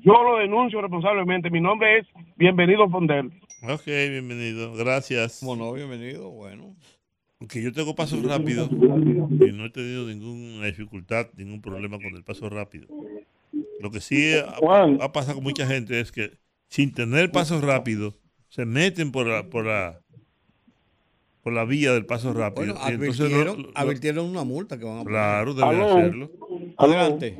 [0.00, 1.50] Yo lo denuncio responsablemente.
[1.50, 3.32] Mi nombre es Bienvenido Fondel.
[3.68, 5.40] Ok, bienvenido, gracias.
[5.42, 6.74] Bueno, bienvenido, bueno.
[7.40, 12.22] Aunque yo tengo pasos rápidos y no he tenido ninguna dificultad, ningún problema con el
[12.24, 12.86] paso rápido.
[13.80, 16.32] Lo que sí ha, ha pasado con mucha gente es que
[16.68, 18.16] sin tener pasos rápidos
[18.48, 20.00] se meten por la, por la,
[21.42, 22.74] por la vía del paso rápido.
[22.74, 25.12] Bueno, y entonces advirtieron, no- no- advirtieron una multa que van a poner.
[25.12, 26.30] Claro, deben hacerlo.
[26.76, 27.38] Adelante.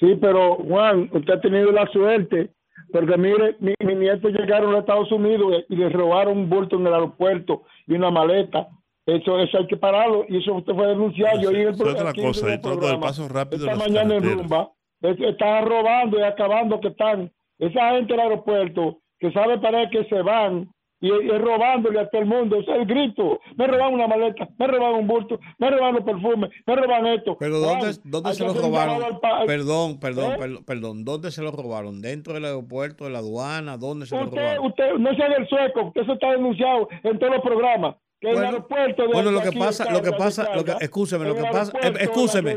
[0.00, 2.50] Sí, pero Juan, usted ha tenido la suerte,
[2.92, 6.86] porque mire, mi, mi nieto llegaron a Estados Unidos y le robaron un bulto en
[6.86, 8.68] el aeropuerto y una maleta.
[9.06, 11.40] Eso, eso hay que pararlo y eso usted fue denunciado.
[11.40, 14.22] Yo Eso es otra cosa, y todo el paso rápido Esta mañana en.
[14.22, 14.70] Rumba,
[15.00, 17.32] es- están robando y acabando que están.
[17.58, 20.68] Esa gente del aeropuerto que sabe para qué se van
[21.00, 22.56] y, y robándole a todo el mundo.
[22.60, 23.40] Ese es el grito.
[23.56, 27.36] Me roban una maleta, me roban un bulto, me roban los perfumes, me roban esto.
[27.38, 29.20] Pero ¿dónde, dónde se que lo hacer un robaron?
[29.46, 30.36] Perdón, perdón, ¿Eh?
[30.38, 31.04] perdón, perdón.
[31.04, 32.00] ¿Dónde se lo robaron?
[32.00, 33.76] ¿Dentro del aeropuerto, de la aduana?
[33.76, 34.66] ¿Dónde se lo Usted, robaron?
[34.66, 37.96] usted, no sea del sueco, porque eso está denunciado en todos los programas.
[38.20, 41.24] Que el Bueno, aeropuerto de Bueno, lo que pasa, lo que pasa, lo que, escúcheme,
[41.24, 42.56] lo que el pasa, eh, escúcheme,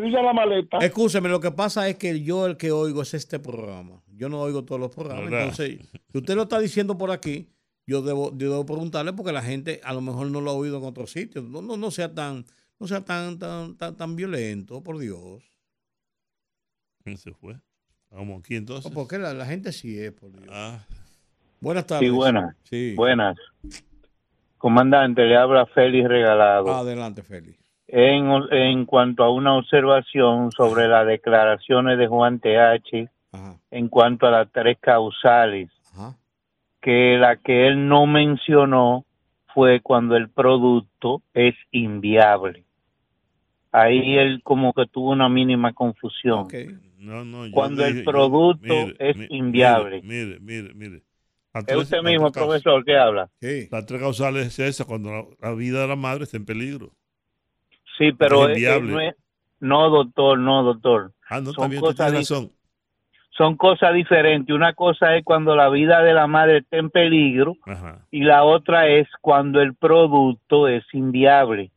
[0.82, 4.02] escúcheme, lo que pasa es que yo el que oigo es este programa.
[4.16, 5.26] Yo no oigo todos los programas.
[5.26, 5.42] ¿Verdad?
[5.42, 5.80] Entonces,
[6.12, 7.48] si usted lo está diciendo por aquí,
[7.86, 10.78] yo debo, yo debo preguntarle porque la gente a lo mejor no lo ha oído
[10.78, 11.44] en otros sitios.
[11.46, 12.46] No, no, no sea tan,
[12.80, 15.44] no sea tan, tan, tan, tan violento, por Dios.
[17.04, 17.56] ¿Quién se fue?
[18.12, 18.92] Vamos aquí entonces.
[18.92, 20.50] Porque la, la gente sí es, por Dios.
[20.52, 20.86] Ah,
[21.62, 22.10] Buenas tardes.
[22.10, 22.56] Sí, buenas.
[22.64, 22.96] Sí.
[22.96, 23.38] Buenas.
[24.58, 26.74] Comandante, le habla Félix Regalado.
[26.74, 27.60] Adelante, Félix.
[27.88, 33.10] En, en cuanto a una observación sobre las declaraciones de Juan TH,
[33.70, 35.70] en cuanto a las tres causales,
[36.82, 39.06] que la que él no mencionó
[39.54, 42.66] fue cuando el producto es inviable.
[43.72, 46.48] Ahí él como que tuvo una mínima confusión.
[46.98, 50.02] no, no, yo Cuando el yo- producto mire, es inviable.
[50.04, 51.04] Mire, mire, mire.
[51.68, 53.30] Es usted mismo, profesor, que habla.
[53.72, 56.92] Las tres causales es esa, cuando la, la vida de la madre está en peligro.
[57.98, 59.16] Sí, pero Es no, es-
[59.60, 61.14] no, doctor, no, doctor.
[61.30, 62.52] Ah, no, Son también usted cosas tiene razón.
[63.38, 64.54] Son cosas diferentes.
[64.54, 68.06] Una cosa es cuando la vida de la madre está en peligro Ajá.
[68.12, 71.72] y la otra es cuando el producto es inviable.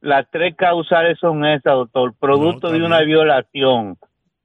[0.00, 2.14] Las tres causales son esas, doctor.
[2.18, 3.96] Producto de una violación.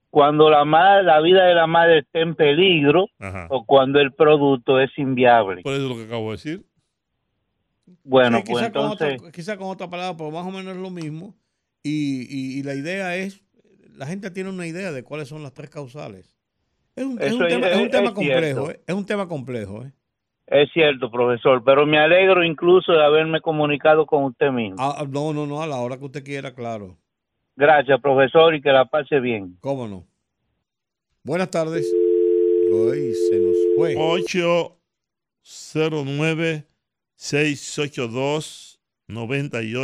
[0.09, 3.47] Cuando la, madre, la vida de la madre está en peligro Ajá.
[3.49, 5.61] o cuando el producto es inviable.
[5.63, 6.65] Por eso es lo que acabo de decir.
[8.03, 9.19] Bueno, Sí, pues quizá, con entonces...
[9.19, 11.35] otra, quizá con otra palabra, pero más o menos es lo mismo.
[11.83, 13.41] Y, y- y la idea es,
[13.95, 16.36] la gente tiene una idea de cuáles son las tres causales.
[16.97, 18.71] Es un, es tema, es un es- tema es complejo.
[18.71, 18.81] ¿eh?
[18.87, 19.83] es un tema complejo.
[19.85, 19.91] ¿eh?
[20.47, 24.75] Es cierto, profesor, pero me alegro incluso de haberme comunicado con usted mismo.
[24.79, 26.97] Ah, no, no, no, a la hora que usted quiera, claro.
[27.55, 29.57] Gracias, profesor, y que la pase bien.
[29.61, 30.05] ¿Cómo no?
[31.23, 31.85] Buenas tardes.
[32.91, 33.95] Ay, se nos fue.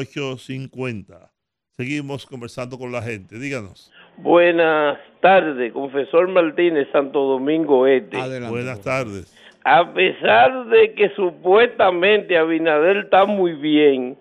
[0.04, 1.30] 809-682-9850.
[1.76, 3.40] Seguimos conversando con la gente.
[3.40, 3.92] Díganos.
[4.18, 8.18] Buenas tardes, confesor Martínez, Santo Domingo Este.
[8.50, 9.34] Buenas tardes.
[9.64, 14.18] A pesar de que supuestamente Abinader está muy bien,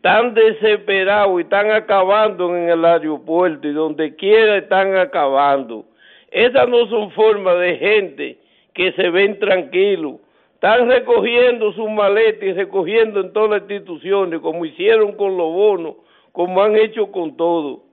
[0.00, 5.84] tan desesperado y están acabando en el aeropuerto y donde quiera están acabando.
[6.30, 8.38] Esas no son formas de gente
[8.72, 10.14] que se ven tranquilos.
[10.54, 15.94] Están recogiendo sus maletas y recogiendo en todas las instituciones, como hicieron con los bonos,
[16.32, 17.89] como han hecho con todo.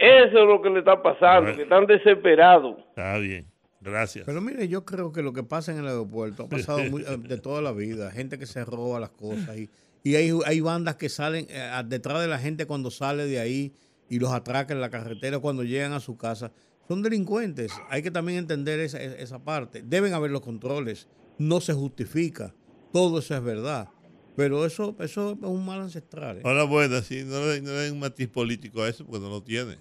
[0.00, 2.78] Eso es lo que le está pasando, que están desesperados.
[2.88, 3.46] Está bien.
[3.82, 4.24] Gracias.
[4.26, 7.16] Pero mire, yo creo que lo que pasa en el aeropuerto ha pasado muy- eh,
[7.18, 8.10] de toda la vida.
[8.10, 9.56] Gente que se roba las cosas.
[9.58, 9.68] Y,
[10.02, 13.74] y hay, hay bandas que salen eh, detrás de la gente cuando sale de ahí
[14.08, 16.50] y los atracan en la carretera cuando llegan a su casa.
[16.88, 17.72] Son delincuentes.
[17.90, 19.82] Hay que también entender esa, esa parte.
[19.84, 21.08] Deben haber los controles.
[21.38, 22.54] No se justifica.
[22.92, 23.88] Todo eso es verdad.
[24.36, 26.38] Pero eso, eso es un mal ancestral.
[26.38, 26.42] ¿eh?
[26.44, 27.04] Hola, buenas.
[27.04, 29.76] Sí, no le, no le den un matiz político a eso porque no lo tiene.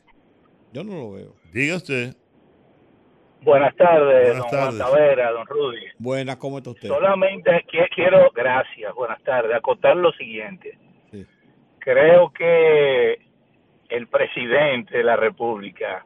[0.74, 1.34] Yo no lo veo.
[1.52, 2.14] Diga usted.
[3.42, 4.82] Buenas tardes, Buenas don tardes.
[4.82, 5.86] Juan Tavera, don Rudy.
[5.98, 6.90] Buenas, ¿cómo está usted?
[6.90, 10.78] Solamente qui- quiero, gracias, buenas tardes, acotar lo siguiente.
[11.80, 13.18] Creo que
[13.88, 16.06] el presidente de la República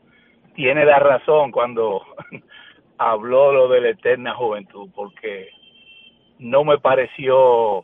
[0.54, 2.04] tiene la razón cuando
[3.00, 5.50] habló lo de la eterna juventud, porque
[6.38, 7.84] no me pareció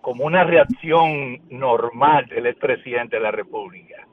[0.00, 4.06] como una reacción normal del expresidente de la República.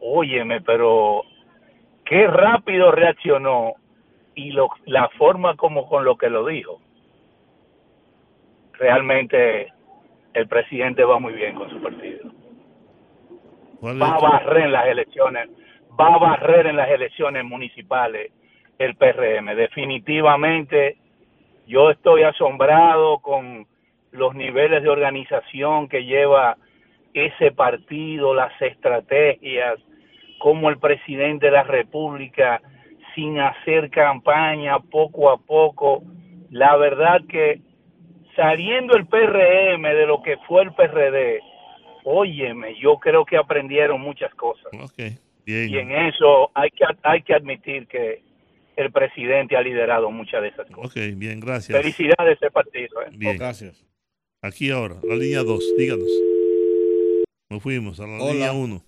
[0.00, 1.22] Óyeme, pero
[2.04, 3.74] qué rápido reaccionó
[4.34, 6.80] y lo, la forma como con lo que lo dijo.
[8.72, 9.72] Realmente
[10.32, 12.30] el presidente va muy bien con su partido.
[13.82, 15.48] Va a barrer en las elecciones,
[15.98, 18.32] va a barrer en las elecciones municipales
[18.78, 19.54] el PRM.
[19.54, 20.96] Definitivamente
[21.66, 23.66] yo estoy asombrado con
[24.12, 26.56] los niveles de organización que lleva
[27.14, 29.78] ese partido, las estrategias,
[30.40, 32.60] como el presidente de la República,
[33.14, 36.02] sin hacer campaña, poco a poco,
[36.50, 37.60] la verdad que
[38.34, 41.40] saliendo el PRM de lo que fue el PRD,
[42.04, 44.72] óyeme, yo creo que aprendieron muchas cosas.
[45.46, 48.22] Y en eso hay que, hay que admitir que
[48.76, 50.90] el presidente ha liderado muchas de esas cosas.
[50.90, 51.76] Ok, bien, gracias.
[51.76, 53.02] Felicidades a ese partido.
[53.02, 53.10] ¿eh?
[53.12, 53.36] Bien.
[53.36, 53.86] Gracias.
[54.42, 56.08] Aquí ahora, la línea 2, díganos.
[57.50, 58.32] Nos fuimos a la Hola.
[58.32, 58.82] línea 1.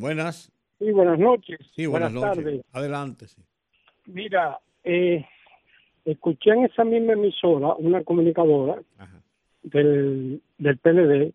[0.00, 0.50] Buenas.
[0.78, 1.58] Sí, buenas noches.
[1.76, 2.36] Sí, buenas, noches.
[2.36, 2.62] tardes.
[2.72, 3.28] Adelante.
[3.28, 3.42] sí.
[4.06, 5.26] Mira, eh,
[6.06, 8.80] escuché en esa misma emisora una comunicadora
[9.62, 11.34] del, del PLD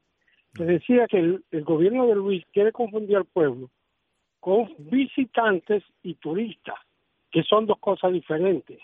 [0.55, 3.69] que decía que el, el gobierno de Luis quiere confundir al pueblo
[4.39, 6.79] con visitantes y turistas,
[7.31, 8.79] que son dos cosas diferentes,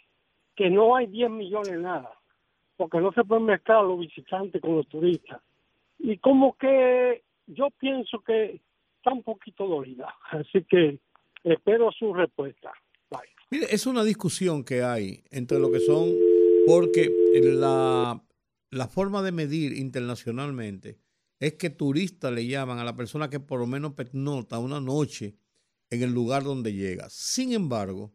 [0.56, 2.12] que no hay 10 millones nada,
[2.78, 5.42] porque no se pueden mezclar los visitantes con los turistas.
[5.98, 8.60] Y como que yo pienso que
[9.02, 11.00] está un poquito dolida, así que
[11.44, 12.72] espero su respuesta.
[13.50, 16.10] Mire, es una discusión que hay entre lo que son,
[16.66, 17.10] porque
[17.44, 18.24] la,
[18.70, 21.00] la forma de medir internacionalmente
[21.38, 25.36] es que turista le llaman a la persona que por lo menos pernocta una noche
[25.90, 27.10] en el lugar donde llega.
[27.10, 28.14] Sin embargo,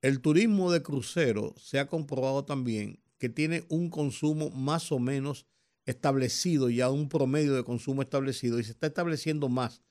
[0.00, 5.46] el turismo de crucero se ha comprobado también que tiene un consumo más o menos
[5.84, 9.82] establecido, ya un promedio de consumo establecido, y se está estableciendo más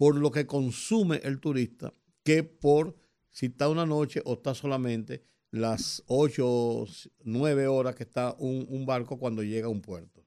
[0.00, 2.96] por lo que consume el turista que por
[3.28, 6.86] si está una noche o está solamente las 8,
[7.24, 10.24] 9 horas que está un, un barco cuando llega a un puerto.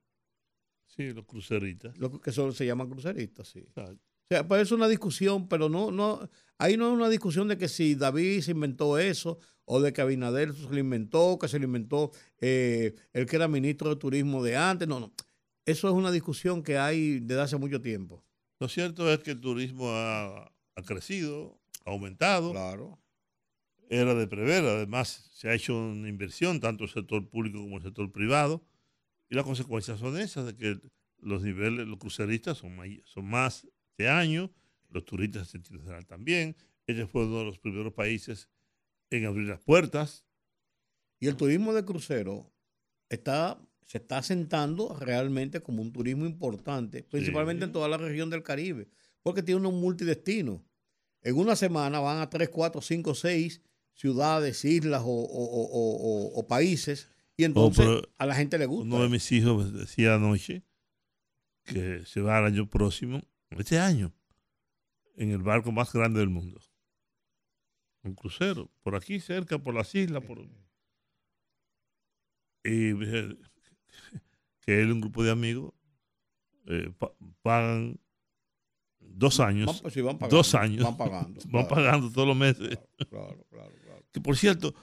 [0.85, 1.97] Sí, los cruceritas.
[1.97, 3.65] Lo que solo se llaman cruceristas, sí.
[3.75, 6.29] O sea, pues es una discusión, pero no, no,
[6.59, 10.01] ahí no es una discusión de que si David se inventó eso o de que
[10.01, 14.43] Abinader se lo inventó, que se lo inventó eh, el que era ministro de turismo
[14.43, 14.87] de antes.
[14.87, 15.11] No, no.
[15.65, 18.23] Eso es una discusión que hay desde hace mucho tiempo.
[18.59, 22.51] Lo cierto es que el turismo ha, ha crecido, ha aumentado.
[22.51, 22.99] Claro.
[23.89, 27.83] Era de prever, además se ha hecho una inversión, tanto el sector público como el
[27.83, 28.65] sector privado,
[29.29, 30.79] y las consecuencias son esas, de que
[31.17, 34.51] los niveles, los cruceristas son, may- son más este año,
[34.89, 36.55] los turistas general también.
[36.87, 38.49] Este fue uno de los primeros países
[39.09, 40.25] en abrir las puertas.
[41.19, 42.51] Y el turismo de crucero
[43.09, 48.43] está, se está asentando realmente como un turismo importante, principalmente en toda la región del
[48.43, 48.87] Caribe,
[49.21, 50.63] porque tiene un multidestino.
[51.21, 53.61] En una semana van a 3, 4, 5, 6
[53.93, 55.97] ciudades, islas o, o- o- o-
[56.27, 58.85] o- o países, y entonces pero a la gente le gusta.
[58.95, 60.63] Uno de mis hijos me decía anoche
[61.65, 64.13] que se va el año próximo, este año,
[65.15, 66.59] en el barco más grande del mundo.
[68.03, 70.23] Un crucero, por aquí cerca, por las islas.
[70.25, 70.39] Por...
[72.65, 73.37] Y dije
[74.65, 75.73] que él y un grupo de amigos
[76.67, 77.99] eh, pa- pagan
[78.99, 79.81] dos años.
[79.83, 80.83] Van- sí, van pagando, dos años.
[80.83, 81.67] van pagando, van claro.
[81.67, 82.77] pagando todos los meses.
[83.09, 84.05] Claro, claro, claro.
[84.11, 84.73] Que por cierto,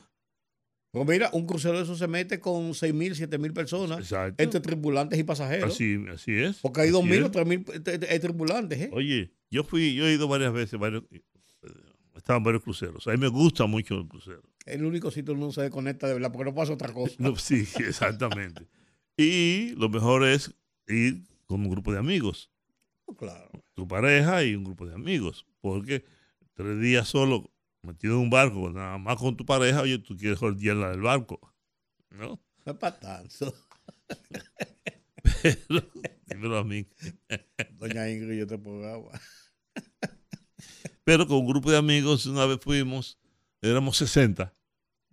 [0.93, 4.43] Pues mira, un crucero de eso se mete con 6 mil, 7 mil personas, Exacto.
[4.43, 5.73] entre tripulantes y pasajeros.
[5.73, 6.59] así, así es.
[6.59, 7.24] Porque hay así 2 mil es.
[7.27, 8.78] o 3 mil tripulantes.
[8.81, 8.90] ¿eh?
[8.93, 11.23] Oye, yo fui, yo he ido varias veces, varios, eh,
[12.16, 13.07] estaban varios cruceros.
[13.07, 14.43] A mí me gusta mucho el crucero.
[14.66, 17.15] El único sitio donde uno se desconecta de verdad, porque no pasa otra cosa.
[17.19, 18.66] No, sí, exactamente.
[19.23, 20.55] Y lo mejor es
[20.89, 22.51] ir con un grupo de amigos.
[23.19, 23.51] Claro.
[23.75, 25.47] Tu pareja y un grupo de amigos.
[25.61, 26.07] Porque
[26.55, 27.53] tres días solo
[27.83, 31.39] metido en un barco, nada más con tu pareja, oye, tú quieres la del barco.
[32.09, 32.41] ¿No?
[32.65, 33.55] No es para tanto.
[35.43, 35.85] Pero,
[36.27, 36.87] dímelo a mí.
[37.79, 39.21] Doña Ingrid, yo te pongo agua.
[41.05, 43.19] Pero con un grupo de amigos, una vez fuimos,
[43.61, 44.51] éramos 60.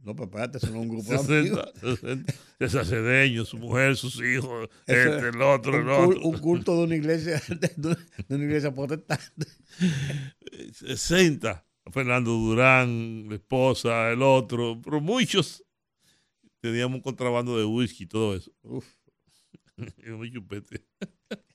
[0.04, 2.00] No, pero espérate, es un grupo de 60, amigos.
[2.00, 6.22] 60, César Cedeño, su mujer, sus hijos, Eso este, es el otro, un, el otro.
[6.22, 7.98] un culto de una iglesia, de una,
[8.28, 9.48] de iglesia protestante.
[10.74, 11.66] 60.
[11.92, 15.64] Fernando Durán, la esposa, el otro, pero muchos.
[16.60, 18.52] Teníamos un contrabando de whisky y todo eso.
[18.64, 18.86] Uf.
[20.06, 20.86] y un chupete.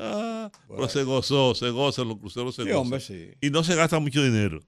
[0.00, 2.80] Ah, Pero se gozó, se goza, los cruceros se Sí, gozan.
[2.82, 3.30] hombre, sí.
[3.40, 4.60] Y no se gasta mucho dinero.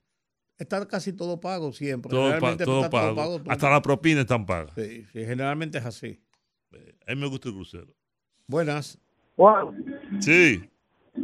[0.61, 2.11] Está casi todo pago siempre.
[2.11, 3.07] Todo, pa- Generalmente todo está pago.
[3.09, 3.39] todo pago.
[3.41, 3.53] todo.
[3.53, 4.73] Hasta la propina están pagas.
[4.74, 6.20] Sí, sí, generalmente es así.
[7.07, 7.89] A mí me gusta el crucero.
[8.47, 8.99] Buenas.
[9.37, 9.85] Juan,
[10.20, 10.62] Sí.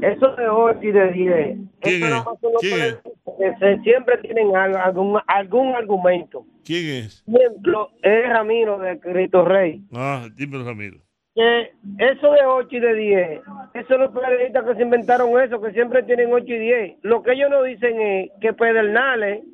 [0.00, 1.58] eso de 8 y de 10.
[1.80, 2.24] ¿Quién eso es?
[2.24, 2.26] más
[2.60, 3.58] ¿Quién es?
[3.58, 6.46] se- siempre tienen al- algún, algún argumento.
[6.64, 7.22] ¿Quién es?
[7.28, 9.84] Ejemplo, es Ramiro de Cristo Rey.
[9.92, 10.98] Ah, dímelo, Ramiro.
[11.36, 13.40] Que eso de 8 y de 10,
[13.74, 16.98] esos son los periodistas que se inventaron eso, que siempre tienen 8 y 10.
[17.02, 19.44] Lo que ellos no dicen es que Pedernales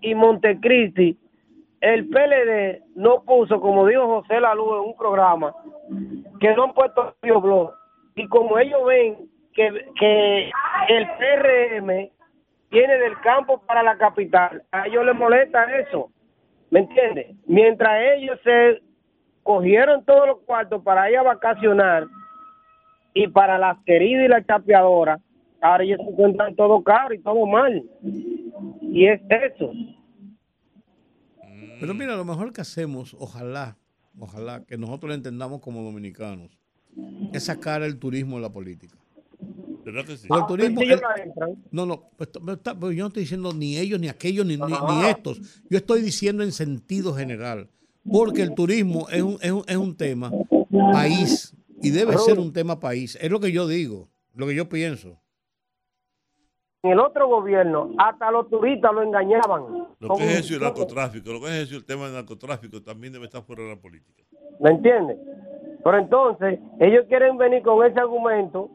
[0.00, 1.18] y Montecristi,
[1.80, 5.52] el PLD no puso, como dijo José Lalú en un programa,
[6.38, 7.72] que no han puesto blog.
[8.14, 9.16] Y como ellos ven
[9.54, 10.50] que, que
[10.88, 12.10] el PRM
[12.70, 16.12] viene del campo para la capital, a ellos les molesta eso.
[16.70, 17.34] ¿Me entiendes?
[17.46, 18.80] Mientras ellos se
[19.44, 22.08] cogieron todos los cuartos para ir a vacacionar
[23.14, 25.20] y para las queridas y las chapeadoras,
[25.60, 27.84] ahora ellos se encuentran todo caro y todo mal.
[28.82, 29.70] Y es eso.
[31.80, 33.76] Pero mira, lo mejor que hacemos, ojalá,
[34.18, 36.58] ojalá que nosotros lo entendamos como dominicanos,
[37.32, 38.96] es sacar el turismo de la política.
[39.84, 40.28] ¿Verdad que sí?
[40.28, 41.50] Porque el turismo, Sí, ellos el- la entran.
[41.70, 44.56] no, no, pues, pues, está- pues, yo no estoy diciendo ni ellos, ni aquellos, ni,
[44.56, 45.62] ni- ni estos.
[45.68, 47.68] Yo estoy diciendo en sentido general.
[48.10, 50.30] Porque el turismo es un, es un, es un tema
[50.92, 53.18] país y debe ser un tema país.
[53.20, 55.18] Es lo que yo digo, lo que yo pienso.
[56.82, 59.88] En el otro gobierno, hasta los turistas lo engañaban.
[59.98, 62.14] Lo que es eso y el narcotráfico, lo que es eso y el tema del
[62.14, 64.22] narcotráfico también debe estar fuera de la política.
[64.60, 65.16] ¿Me entiendes?
[65.82, 68.70] Pero entonces, ellos quieren venir con ese argumento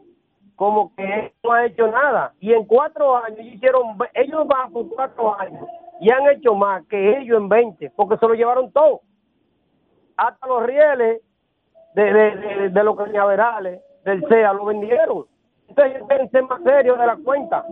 [0.56, 2.34] como que no ha hecho nada.
[2.40, 5.66] Y en cuatro años ellos hicieron, ellos van por cuatro años
[6.02, 9.02] y han hecho más que ellos en 20, porque se lo llevaron todo.
[10.20, 11.22] Hasta los rieles
[11.96, 15.26] de, de, de, de los cañaverales del CEA lo vendieron.
[15.70, 17.66] Entonces ser más serios de la cuenta.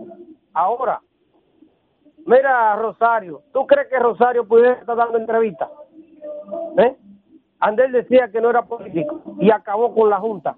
[0.54, 1.00] Ahora,
[2.24, 5.68] mira Rosario, ¿tú crees que Rosario pudiera estar dando entrevistas?
[6.78, 6.96] ¿Eh?
[7.60, 10.56] Andel decía que no era político y acabó con la Junta.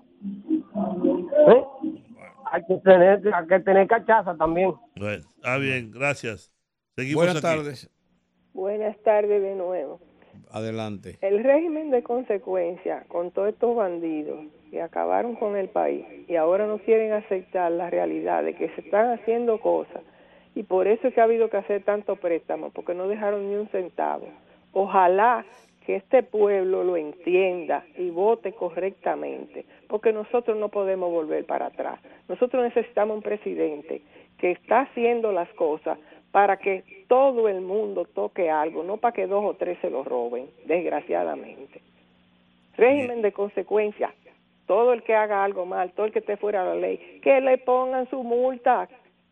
[1.49, 1.65] ¿Eh?
[2.53, 4.75] Hay que tener, hay que tener cachaza también.
[4.97, 6.53] Bueno, ah, bien, gracias.
[6.95, 7.57] Seguimos Buenas aquí.
[7.57, 7.91] tardes.
[8.53, 10.01] Buenas tardes de nuevo.
[10.53, 11.19] Adelante.
[11.21, 14.41] El régimen de consecuencia con todos estos bandidos
[14.71, 18.81] que acabaron con el país y ahora no quieren aceptar la realidad de que se
[18.81, 20.03] están haciendo cosas
[20.55, 23.55] y por eso es que ha habido que hacer tanto préstamo porque no dejaron ni
[23.55, 24.27] un centavo.
[24.73, 25.45] Ojalá
[25.87, 32.01] que este pueblo lo entienda y vote correctamente, porque nosotros no podemos volver para atrás.
[32.29, 34.03] Nosotros necesitamos un presidente
[34.39, 35.99] que está haciendo las cosas
[36.33, 40.05] para que todo el mundo toque algo, no para que dos o tres se lo
[40.05, 41.81] roben, desgraciadamente.
[42.77, 44.15] Régimen de consecuencia
[44.71, 47.41] todo el que haga algo mal, todo el que esté fuera de la ley, que
[47.41, 48.89] le pongan su multa.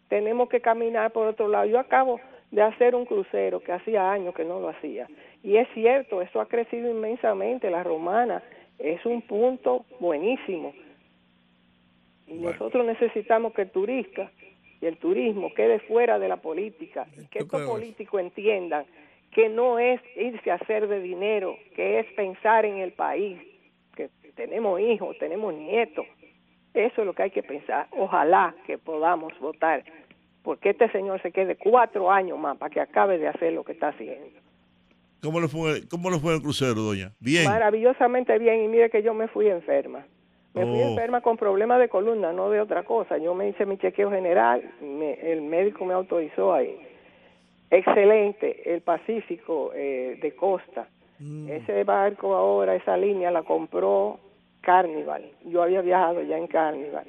[0.08, 1.66] Tenemos que caminar por otro lado.
[1.66, 2.18] Yo acabo
[2.50, 5.06] de hacer un crucero que hacía años que no lo hacía.
[5.44, 7.70] Y es cierto, eso ha crecido inmensamente.
[7.70, 8.42] La romana
[8.80, 10.74] es un punto buenísimo.
[12.26, 14.32] Y nosotros necesitamos que el turista
[14.80, 18.84] y el turismo quede fuera de la política y que estos políticos entiendan
[19.32, 23.38] que no es irse a hacer de dinero, que es pensar en el país,
[23.94, 26.06] que tenemos hijos, tenemos nietos.
[26.72, 27.88] Eso es lo que hay que pensar.
[27.90, 29.84] Ojalá que podamos votar
[30.42, 33.72] porque este señor se quede cuatro años más para que acabe de hacer lo que
[33.72, 34.40] está haciendo.
[35.20, 37.12] ¿Cómo le fue, cómo le fue el crucero, doña?
[37.20, 37.44] Bien.
[37.44, 40.06] Maravillosamente bien, y mire que yo me fui enferma.
[40.54, 40.88] Me fui Oh.
[40.88, 43.18] enferma con problemas de columna, no de otra cosa.
[43.18, 46.76] Yo me hice mi chequeo general, me- el médico me autorizó ahí.
[47.70, 50.86] Excelente, el Pacífico eh, de Costa.
[51.48, 54.18] Ese barco ahora, esa línea la compró
[54.60, 55.24] Carnival.
[55.46, 57.06] Yo había viajado ya en Carnival.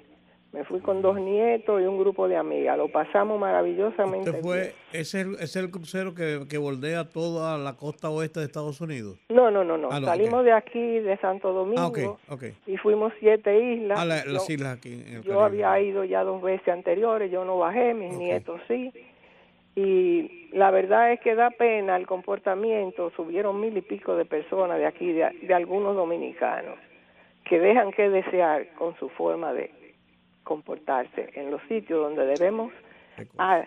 [0.51, 2.75] Me fui con dos nietos y un grupo de amigas.
[2.75, 4.33] Lo pasamos maravillosamente.
[4.41, 8.81] Fue, es el, es el crucero que, que bordea toda la costa oeste de Estados
[8.81, 9.19] Unidos.
[9.29, 9.89] No, no, no, no.
[9.91, 11.99] Ah, no, Salimos de aquí, de Santo Domingo, Ah, ok,
[12.29, 12.43] ok.
[12.65, 13.99] y fuimos siete islas.
[14.01, 15.63] Ah, la- Yo- las islas aquí en el Yo Caribe.
[15.65, 18.91] había ido ya dos veces anteriores, yo no bajé, mis nietos sí.
[19.75, 23.11] Y la verdad es que da pena el comportamiento.
[23.15, 26.75] Subieron mil y pico de personas de aquí, de, de algunos dominicanos,
[27.45, 29.69] que dejan que desear con su forma de
[30.43, 32.71] comportarse en los sitios donde debemos
[33.37, 33.65] a-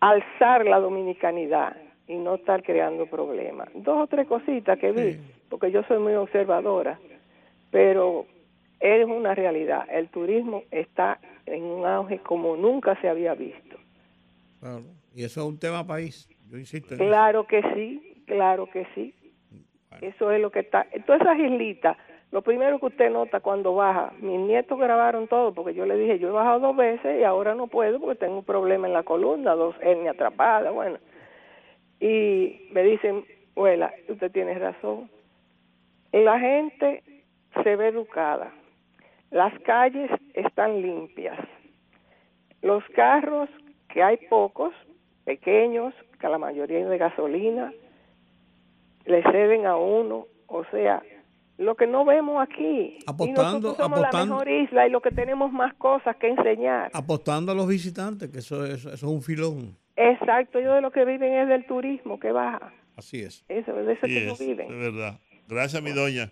[0.00, 1.76] alzar la dominicanidad
[2.06, 3.68] y no estar creando problemas.
[3.74, 5.18] Dos o tres cositas que vi,
[5.48, 6.98] porque yo soy muy observadora,
[7.70, 8.26] pero
[8.80, 9.86] es una realidad.
[9.90, 13.76] El turismo está en un auge como nunca se había visto.
[14.60, 14.82] Claro.
[15.14, 16.28] Y eso es un tema país.
[16.50, 19.14] Yo insisto en Claro que sí, claro que sí.
[20.00, 20.86] Eso es lo que está.
[21.06, 21.96] Todas esas islitas,
[22.34, 26.18] lo primero que usted nota cuando baja, mis nietos grabaron todo, porque yo le dije,
[26.18, 29.04] yo he bajado dos veces y ahora no puedo porque tengo un problema en la
[29.04, 30.98] columna, dos hernias atrapadas, bueno.
[32.00, 33.24] Y me dicen,
[33.54, 35.08] abuela, usted tiene razón.
[36.10, 37.04] La gente
[37.62, 38.52] se ve educada,
[39.30, 41.38] las calles están limpias,
[42.62, 43.48] los carros,
[43.90, 44.74] que hay pocos,
[45.24, 47.72] pequeños, que la mayoría es de gasolina,
[49.04, 51.00] le ceden a uno, o sea,
[51.58, 52.98] lo que no vemos aquí.
[52.98, 56.90] y Apostando- nosotros somos la mejor isla y lo que tenemos más cosas que enseñar.
[56.92, 59.76] apostando a los visitantes, que eso, es- eso es un filón.
[59.96, 62.72] Exacto, ellos de lo que viven es del turismo que baja.
[62.96, 63.44] Así es.
[63.48, 64.66] Eso, de eso Sí que no es, viven.
[64.72, 65.18] es verdad.
[65.48, 66.30] Gracias, mi doña.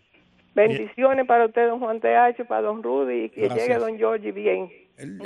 [0.54, 3.68] Bendiciones para usted, don Juan TH, para don Rudy, y que Gracias.
[3.68, 4.70] llegue don Georgie bien.
[4.98, 5.18] Él,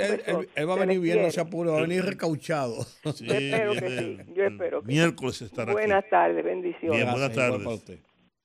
[0.56, 2.82] él- va a venir bien, no se apure, va a venir recauchado.
[3.12, 4.93] Sí, Yo espero que sí, yo espero que sí.
[4.93, 6.97] Miércoles estará Buenas tardes, bendiciones.
[7.01, 7.93] Bien, buenas tardes.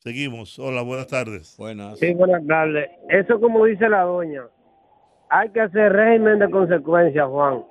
[0.04, 0.58] Seguimos.
[0.58, 1.56] Hola, buenas tardes.
[1.60, 2.00] Buenas.
[2.00, 2.90] Sí, buenas tardes.
[3.08, 4.48] Eso como dice la doña,
[5.30, 7.64] hay que hacer régimen de consecuencias, Juan.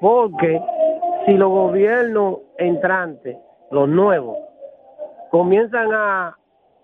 [0.00, 0.58] Porque
[1.26, 3.36] si los gobiernos entrantes,
[3.70, 4.38] los nuevos,
[5.30, 6.34] comienzan a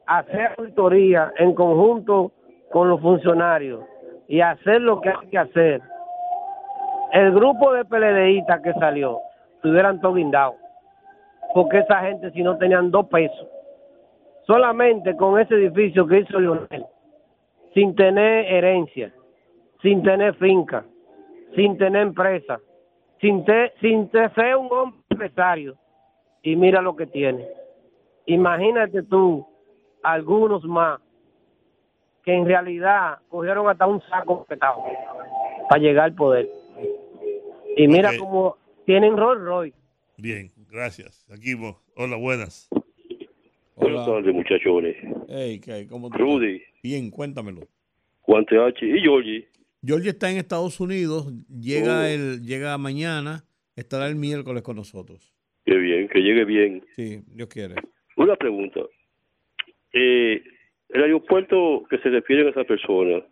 [0.04, 2.32] hacer auditoría en conjunto
[2.70, 3.82] con los funcionarios
[4.28, 5.80] y hacer lo que hay que hacer,
[7.12, 9.20] el grupo de PLDistas que salió,
[9.54, 10.56] estuvieran todos guindados.
[11.54, 13.48] Porque esa gente si no tenían dos pesos
[14.46, 16.84] solamente con ese edificio que hizo Lionel,
[17.74, 19.12] sin tener herencia,
[19.82, 20.84] sin tener finca,
[21.54, 22.58] sin tener empresa,
[23.20, 25.76] sin, te- sin te- ser un hombre empresario,
[26.42, 27.46] y mira lo que tiene.
[28.26, 29.46] Imagínate tú,
[30.02, 31.00] algunos más,
[32.24, 34.82] que en realidad cogieron hasta un saco petado
[35.68, 36.48] para llegar al poder.
[37.76, 39.78] Y mira cómo tienen Rolls Royce.
[40.16, 41.24] Bien, gracias.
[41.28, 41.76] Seguimos.
[41.94, 42.68] Hola, buenas.
[43.76, 44.96] Buenas tardes, muchachones.
[45.28, 45.60] Hey.
[45.88, 46.82] ¿Cómo Rudy, estás?
[46.82, 47.60] Bien, cuéntamelo.
[48.22, 49.48] Juan TH y Georgie.
[49.84, 52.06] Georgie está en Estados Unidos, llega Oh.
[52.06, 53.44] el, llega mañana,
[53.76, 55.32] estará el miércoles con nosotros.
[55.64, 56.84] Qué bien, que llegue bien.
[56.96, 57.74] Sí, Dios quiere.
[58.16, 58.80] Una pregunta.
[59.92, 60.42] Eh,
[60.88, 63.22] el aeropuerto que se refiere a esa persona,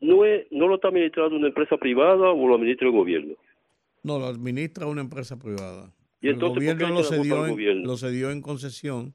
[0.00, 3.34] ¿no, es, ¿no lo está administrando una empresa privada o lo administra el gobierno?
[4.02, 5.92] No, lo administra una empresa privada.
[6.20, 7.86] ¿Y el entonces por gobierno lo cedió, en, gobierno?
[7.86, 9.14] lo cedió en concesión.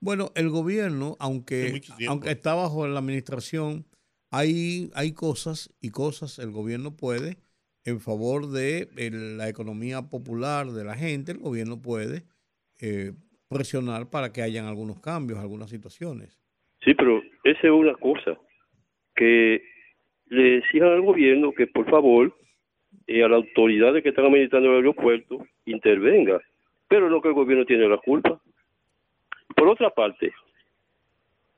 [0.00, 3.86] Bueno, el gobierno, aunque, aunque está bajo la administración,
[4.30, 7.36] hay, hay cosas y cosas el gobierno puede
[7.84, 12.24] en favor de el- la economía popular de la gente, el gobierno puede
[12.80, 13.12] eh,
[13.48, 16.40] presionar para que hayan algunos cambios, algunas situaciones.
[16.82, 18.36] Sí, pero esa es una cosa.
[19.14, 19.62] Que
[20.26, 22.36] le exijan al gobierno que por favor
[23.06, 26.40] eh, a las autoridades que están administrando el aeropuerto intervenga.
[26.88, 28.40] Pero no que el gobierno tiene la culpa.
[29.56, 30.32] Por otra parte,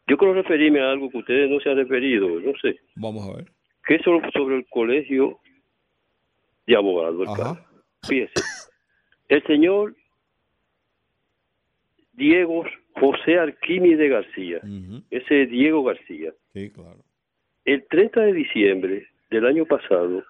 [0.08, 2.78] Yo quiero referirme a algo que ustedes no se han referido, no sé.
[2.94, 3.46] Vamos a ver.
[3.86, 5.38] que es sobre, el colegio
[6.66, 7.28] de abogados.
[7.36, 7.56] CAR.
[8.06, 8.34] Fíjese,
[9.28, 9.96] el señor
[12.12, 12.64] Diego
[12.94, 14.60] José Arquímedes García,
[15.10, 16.98] ese Diego García, Sí, claro.
[17.64, 20.22] el 30 de diciembre del año pasado,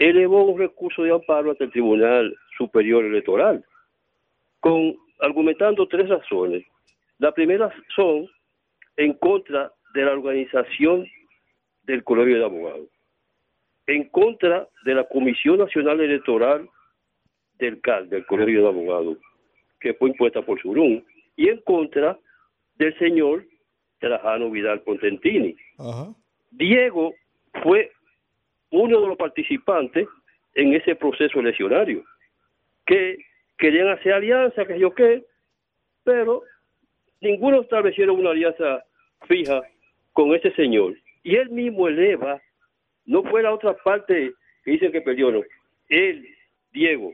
[0.00, 3.64] elevó un recurso de amparo ante el Tribunal Superior Electoral,
[4.58, 6.64] con argumentando tres razones.
[7.18, 8.26] La primera son
[8.96, 11.06] en contra de la organización
[11.82, 12.88] del Colegio de Abogados,
[13.86, 16.66] en contra de la Comisión Nacional Electoral
[17.58, 19.18] del CAL, del Colegio de Abogados,
[19.80, 21.04] que fue impuesta por Surún,
[21.36, 22.18] y en contra
[22.76, 23.44] del señor
[23.98, 25.54] Trajano Vidal Contentini.
[26.52, 27.12] Diego
[27.62, 27.92] fue
[28.70, 30.06] uno de los participantes
[30.54, 32.04] en ese proceso eleccionario,
[32.86, 33.18] que
[33.58, 35.24] querían hacer alianza, que yo qué,
[36.04, 36.42] pero
[37.20, 38.84] ninguno establecieron una alianza
[39.28, 39.62] fija
[40.12, 40.94] con ese señor.
[41.22, 42.40] Y él mismo eleva,
[43.04, 44.32] no fue la otra parte
[44.64, 45.42] que dicen que perdió, no.
[45.88, 46.26] Él,
[46.72, 47.12] Diego,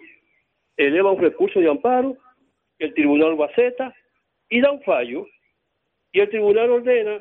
[0.77, 2.17] eleva un recurso de amparo,
[2.79, 3.95] el tribunal lo acepta
[4.49, 5.27] y da un fallo,
[6.13, 7.21] y el tribunal ordena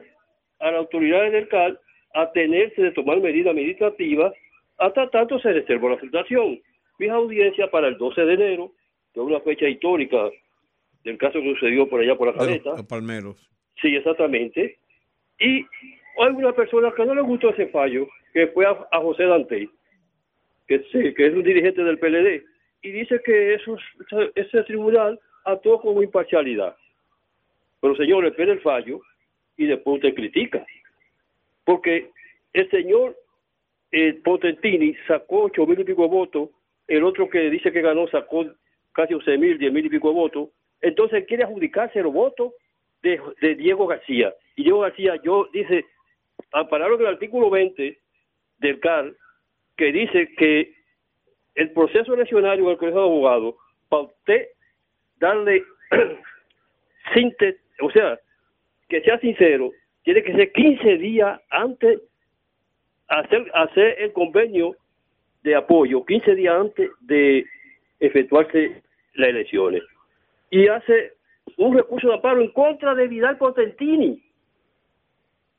[0.59, 1.79] a las autoridades del CAL
[2.15, 4.33] atenerse de tomar medidas administrativas
[4.77, 6.59] hasta tanto se reservó la aceptación.
[6.97, 8.71] Fija audiencia para el 12 de enero,
[9.13, 10.29] que es una fecha histórica
[11.03, 12.69] del caso que sucedió por allá por la los- caleta.
[12.71, 13.49] los palmeros.
[13.81, 14.77] Sí, exactamente.
[15.39, 15.65] Y
[16.17, 19.69] hay una persona que no le gustó ese fallo, que fue a, a José Dante,
[20.67, 22.43] que, sí, que es un dirigente del PLD,
[22.81, 23.79] y dice que esos,
[24.35, 26.75] ese tribunal actuó con imparcialidad.
[27.81, 28.99] Pero señor, espera el fallo
[29.57, 30.65] y después usted critica.
[31.65, 32.11] Porque
[32.53, 33.17] el señor
[33.91, 36.49] eh, Potentini sacó ocho mil y pico votos,
[36.87, 38.45] el otro que dice que ganó sacó
[38.93, 40.49] casi once mil, diez mil y pico votos,
[40.81, 42.53] entonces quiere adjudicarse los votos
[43.01, 44.33] de, de Diego García.
[44.55, 45.85] Y Diego García, yo dice,
[46.51, 47.97] ampararon el artículo 20
[48.59, 49.11] del CAR,
[49.75, 50.73] que dice que
[51.55, 53.55] el proceso eleccionario del Colegio de Abogados,
[53.89, 54.47] para usted
[55.17, 55.63] darle,
[57.81, 58.19] o sea,
[58.89, 59.71] que sea sincero,
[60.05, 61.99] tiene que ser 15 días antes
[63.07, 64.75] hacer, hacer el convenio
[65.43, 67.45] de apoyo, 15 días antes de
[67.99, 68.83] efectuarse
[69.15, 69.83] las elecciones.
[70.51, 71.13] Y hace
[71.57, 74.23] un recurso de amparo en contra de Vidal Potentini,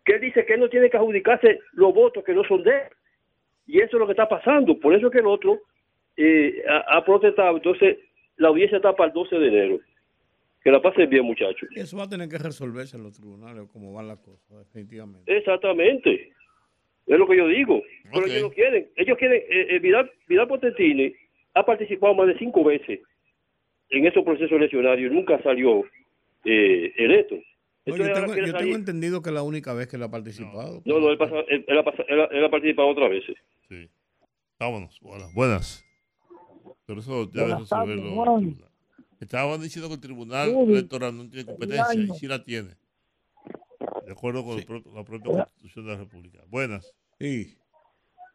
[0.05, 2.71] que él dice que él no tiene que adjudicarse los votos que no son de
[2.71, 2.89] él.
[3.67, 4.79] Y eso es lo que está pasando.
[4.79, 5.61] Por eso es que el otro
[6.17, 7.57] eh, ha, ha protestado.
[7.57, 7.99] Entonces,
[8.37, 9.81] la audiencia está para el 12 de enero.
[10.67, 11.69] Que la pasen bien, muchachos.
[11.71, 15.37] Y eso va a tener que resolverse en los tribunales, como van las cosas, definitivamente.
[15.37, 16.33] Exactamente.
[17.07, 17.85] Es lo que yo digo.
[18.13, 18.89] Pero ellos no quieren.
[18.97, 19.43] Ellos quieren.
[19.49, 21.15] eh, eh, Vidal, Vidal Potentini
[21.55, 22.99] ha participado más de cinco veces
[23.91, 25.13] en esos procesos eleccionarios.
[25.13, 25.85] Nunca salió
[26.45, 27.37] eh, electo.
[27.87, 30.83] No, yo tengo, yo entendido que es la única vez que él ha participado.
[30.85, 31.79] No, no, él, pasa- él- él
[32.09, 33.37] él ha- él ha participado otras veces.
[33.69, 33.89] Sí.
[34.59, 34.99] Vámonos.
[35.01, 35.33] Buenas.
[35.33, 35.85] Buenas.
[36.87, 38.01] Pero eso debe Buenas tardes.
[38.01, 38.57] Juan.
[39.21, 42.75] Estaban diciendo que el tribunal electoral no tiene competencia y sí la tiene.
[44.05, 46.39] De acuerdo con el pro- la propia Constitución de la República.
[46.49, 46.95] Buenas.
[47.19, 47.57] Sí.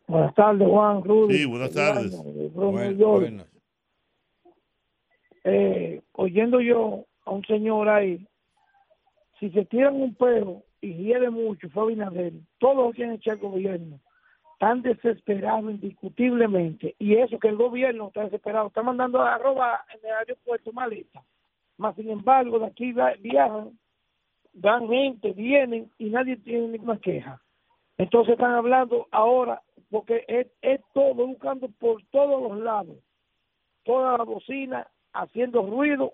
[0.08, 1.38] Buenas tardes, Juan, Rudy.
[1.38, 2.14] Sí, buenas tardes.
[2.14, 3.22] año, de Bronx, Buen- New York.
[3.22, 3.48] buenas.
[5.44, 8.28] Eh, oyendo yo a un señor ahí,
[9.40, 13.40] si se tiran un perro y hiere mucho, fue Abinader, todos lo quieren echar el
[13.42, 14.00] gobierno.
[14.62, 16.94] Están desesperados indiscutiblemente.
[17.00, 18.68] Y eso que el gobierno está desesperado.
[18.68, 21.24] Está mandando a arroba en el aeropuerto maleta.
[21.78, 23.72] Más sin embargo, de aquí viajan,
[24.54, 27.42] van gente, vienen y nadie tiene ninguna queja.
[27.98, 32.98] Entonces están hablando ahora, porque es, es todo, buscando por todos los lados,
[33.84, 36.14] toda la bocina haciendo ruido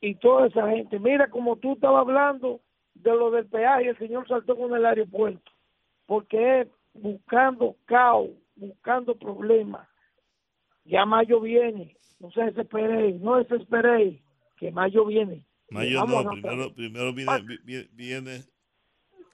[0.00, 0.98] y toda esa gente.
[0.98, 2.60] Mira, como tú estabas hablando
[2.94, 5.52] de lo del peaje, el señor saltó con el aeropuerto,
[6.06, 9.88] porque es buscando caos, buscando problemas.
[10.84, 14.20] Ya mayo viene, no se desesperéis, no desesperéis,
[14.58, 15.44] que mayo viene.
[15.70, 18.42] Mayo no, primero, primero viene, vi- vi- viene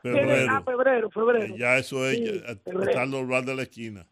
[0.04, 0.46] Viene- febrero.
[0.52, 1.56] ah, febrero, febrero.
[1.56, 4.06] Ya eso es, Sí, ya, está al doblar de la esquina.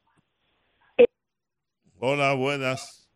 [1.99, 3.09] Hola, buenas.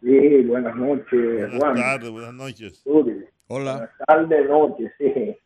[0.00, 1.74] Sí, buenas noches, Buenas Juan.
[1.76, 2.82] tardes, buenas noches.
[2.86, 3.72] Hola.
[3.76, 5.36] Buenas tardes, noches, sí.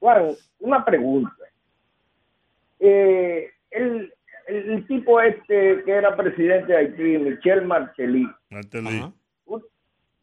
[0.00, 1.30] Juan, una pregunta.
[2.86, 4.12] Eh, el,
[4.46, 9.10] el, tipo este que era presidente de Haití, Michel Martelly, Martelly.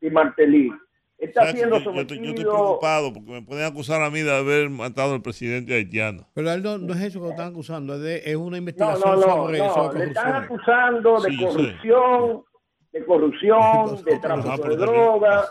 [0.02, 0.72] y Martelly,
[1.18, 1.56] está ¿Sabes?
[1.56, 2.52] siendo Yo, yo estoy, yo estoy sometido...
[2.54, 6.28] preocupado porque me pueden acusar a mí de haber matado al presidente haitiano.
[6.36, 8.58] Pero él no, no es eso que lo están acusando, es, de, es una No,
[8.58, 12.44] investigación no, no, sobre, no, sobre le están acusando de Sí, corrupción,
[12.92, 15.50] de corrupción, de Ah, tráfico pero de drogas.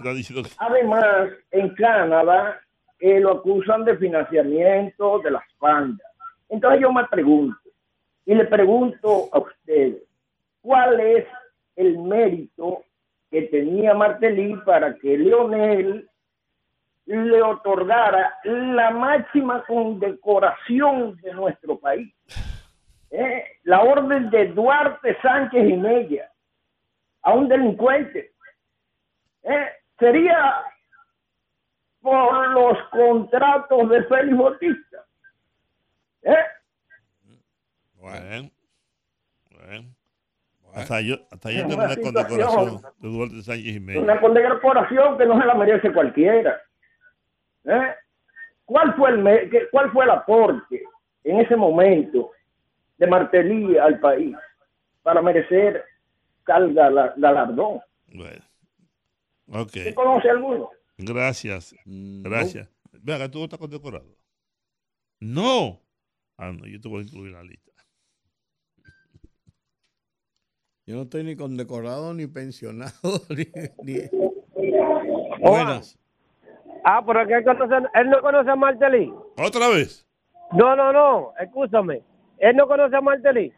[0.59, 2.61] Además, en Canadá
[3.01, 6.07] eh, lo acusan de financiamiento de las bandas.
[6.51, 7.56] Entonces yo me pregunto,
[8.27, 10.02] y le pregunto a ustedes,
[10.60, 11.27] ¿cuál es
[11.77, 12.82] el mérito
[13.31, 16.09] que tenía Martelly para que Leonel
[17.06, 22.12] le otorgara la máxima condecoración de nuestro país?
[23.10, 26.31] Eh, la orden de Duarte Sánchez y Mella
[27.22, 28.32] a un delincuente.
[29.43, 29.68] Eh,
[29.98, 30.64] sería
[32.01, 35.05] por los contratos de Félix Bautista.
[36.22, 36.34] ¿Eh?
[37.94, 38.51] Bueno,
[39.51, 39.94] bueno.
[40.72, 43.98] Hasta yo, hasta yo tengo una condecoración de Duarte Sánchez.
[43.98, 46.60] Una condecoración que no se la merece cualquiera.
[47.64, 47.94] ¿Eh?
[48.64, 50.82] ¿Cuál, fue el me- qué- ¿Cuál fue el aporte
[51.24, 52.30] en ese momento
[52.98, 54.36] de Martelí al país
[55.02, 55.84] para merecer
[56.47, 57.80] tal gala- galardón?
[58.14, 58.44] Bueno.
[59.48, 59.66] Ok.
[59.76, 60.70] ¿Usted conoce alguno?
[60.97, 61.74] Gracias.
[61.84, 62.68] Gracias.
[62.92, 64.06] Ve acá, tú no estás condecorado.
[65.18, 65.80] No.
[66.42, 67.70] Ah, no, yo te voy a incluir en la lista.
[70.86, 72.92] Yo no estoy ni condecorado, ni pensionado,
[73.28, 73.44] ni...
[73.84, 74.08] ni-
[75.42, 75.98] Buenas.
[76.82, 79.12] Ah, pero que él, conoce- él no conoce a Martelly.
[79.36, 80.06] ¿Otra vez?
[80.52, 82.02] No, no, no, escúchame.
[82.38, 83.52] Él no conoce a Martelly.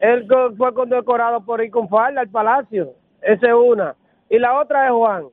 [0.00, 0.26] Él
[0.56, 2.92] fue condecorado por ir con falda al palacio.
[3.22, 3.96] Esa es una.
[4.28, 5.28] Y la otra es Juan.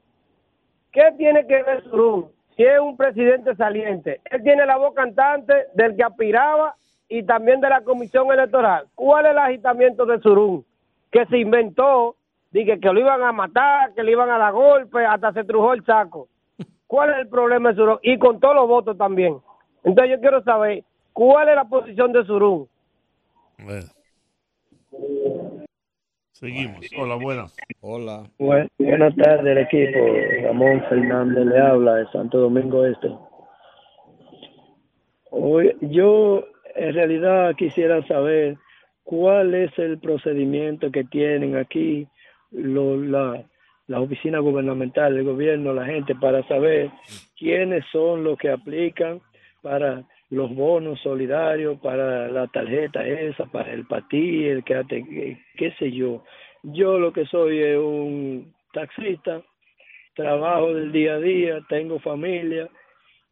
[0.91, 2.31] ¿Qué tiene que ver Surún?
[2.55, 4.21] Si es un presidente saliente.
[4.31, 6.75] Él tiene la voz cantante del que aspiraba
[7.09, 8.87] y también de la comisión electoral.
[8.95, 10.65] ¿Cuál es el agitamiento de Surún?
[11.11, 12.15] Que se inventó,
[12.51, 15.73] dije que lo iban a matar, que le iban a dar golpes, hasta se trujó
[15.73, 16.29] el saco.
[16.87, 17.99] ¿Cuál es el problema de Surún?
[18.01, 19.37] Y con todos los votos también.
[19.83, 20.83] Entonces yo quiero saber,
[21.13, 22.67] ¿cuál es la posición de Surún?
[26.45, 26.85] Seguimos.
[26.95, 27.55] Hola, buenas.
[27.81, 28.23] Hola.
[28.37, 29.99] Buen- buenas tardes, el equipo.
[30.43, 33.09] Ramón Fernández le habla de Santo Domingo Este.
[35.31, 36.45] Hoy, yo
[36.75, 38.57] en realidad quisiera saber
[39.03, 42.07] cuál es el procedimiento que tienen aquí
[42.51, 43.43] lo- la,
[43.87, 46.91] la oficina gubernamental, el gobierno, la gente, para saber
[47.37, 49.19] quiénes son los que aplican
[49.63, 50.03] para
[50.35, 55.91] los bonos solidarios, para la tarjeta esa, para el patí, el que qué, qué sé
[55.91, 56.23] yo.
[56.63, 59.41] Yo lo que soy es un taxista,
[60.13, 62.67] trabajo del día a día, tengo familia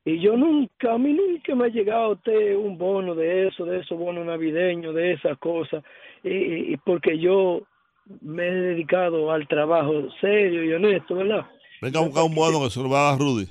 [0.06, 3.66] y yo nunca, a mí nunca me ha llegado a usted un bono de eso,
[3.66, 5.84] de esos bonos navideños, de esas cosas,
[6.24, 7.62] y, y- y porque yo
[8.22, 11.46] me he dedicado al trabajo serio y honesto, ¿verdad?
[11.82, 13.46] Venga a buscar un bono que se lo va a dar Rudy.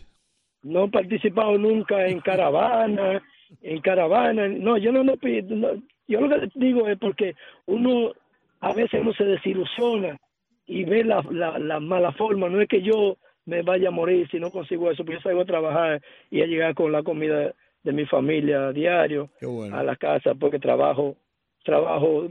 [0.62, 3.22] no he participado nunca en caravana,
[3.60, 5.68] en caravana, no, yo no, no pido, no,
[6.08, 7.34] yo lo que digo es porque
[7.66, 8.12] uno,
[8.60, 10.18] a veces uno se desilusiona
[10.66, 14.28] y ve la, la, la mala forma, no es que yo me vaya a morir
[14.30, 16.00] si no consigo eso, porque yo salgo a trabajar
[16.30, 17.52] y a llegar con la comida
[17.82, 19.30] de mi familia a diario
[19.72, 21.16] a la casa, porque trabajo,
[21.64, 22.28] trabajo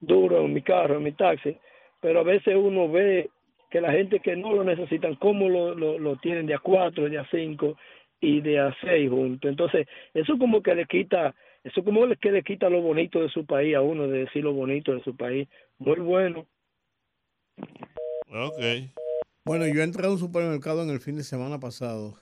[0.00, 1.56] duro en mi carro, en mi taxi,
[2.00, 3.30] pero a veces uno ve
[3.70, 7.08] que la gente que no lo necesitan, cómo lo, lo, lo tienen de a cuatro,
[7.08, 7.76] de a cinco
[8.22, 9.50] y de a seis juntos.
[9.50, 11.34] Entonces, eso como que le quita,
[11.64, 14.54] eso como que le quita lo bonito de su país a uno, de decir lo
[14.54, 15.48] bonito de su país.
[15.78, 16.46] Muy bueno.
[18.28, 18.62] Ok.
[19.44, 22.14] Bueno, yo entré a un supermercado en el fin de semana pasado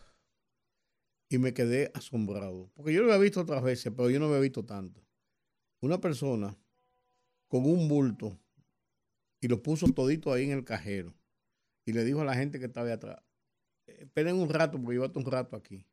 [1.29, 2.71] y me quedé asombrado.
[2.75, 5.03] Porque yo lo había visto otras veces, pero yo no había visto tanto.
[5.83, 6.57] Una persona
[7.49, 8.39] con un bulto
[9.43, 11.13] y lo puso todito ahí en el cajero
[11.85, 13.23] y le dijo a la gente que estaba atrás,
[13.87, 15.85] esperen un rato porque yo un rato aquí.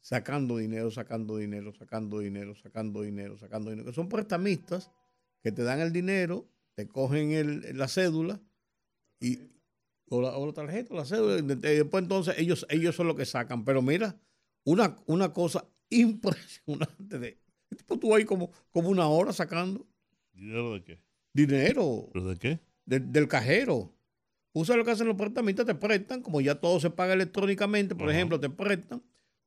[0.00, 3.86] Sacando dinero, sacando dinero, sacando dinero, sacando dinero, sacando dinero.
[3.88, 4.90] Que son prestamistas
[5.42, 8.40] que te dan el dinero, te cogen el- la cédula
[9.20, 9.38] y,
[10.08, 13.16] o, la, o la tarjeta, la cédula, y de- después entonces ellos, ellos son los
[13.16, 13.64] que sacan.
[13.64, 14.18] Pero mira,
[14.64, 17.38] una, una cosa impresionante de
[17.70, 19.86] el tipo estuvo ahí como, como una hora sacando
[20.32, 20.98] ¿Dinero de qué?
[21.32, 22.60] dinero ¿Pero de qué?
[22.86, 23.94] de- del cajero.
[24.52, 28.10] Usa lo que hacen los prestamistas, te prestan, como ya todo se paga electrónicamente, por
[28.10, 29.00] ejemplo, te prestan,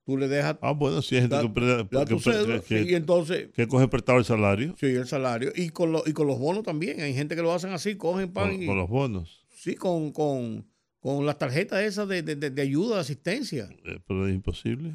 [0.06, 0.58] tú le dejas.
[0.62, 1.62] Ah, bueno, si hay gente da- que,
[1.92, 5.52] da que- sí, entonces que coge prestado el salario Sí, el salario.
[5.56, 7.00] Y con, lo- y con los bonos también.
[7.02, 8.66] Hay gente que lo hacen así, cogen pan con, y.
[8.66, 9.46] con los bonos.
[9.50, 10.68] Sí, con, con,
[11.00, 13.70] con las tarjetas esas de, de- de- de ayuda, de asistencia.
[13.86, 14.94] Eh, pero es imposible.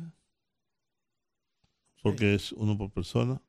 [2.02, 3.40] Porque es uno por persona.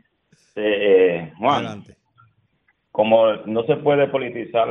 [0.57, 1.97] eh, Juan, Adelante.
[2.91, 4.69] como no se puede politizar,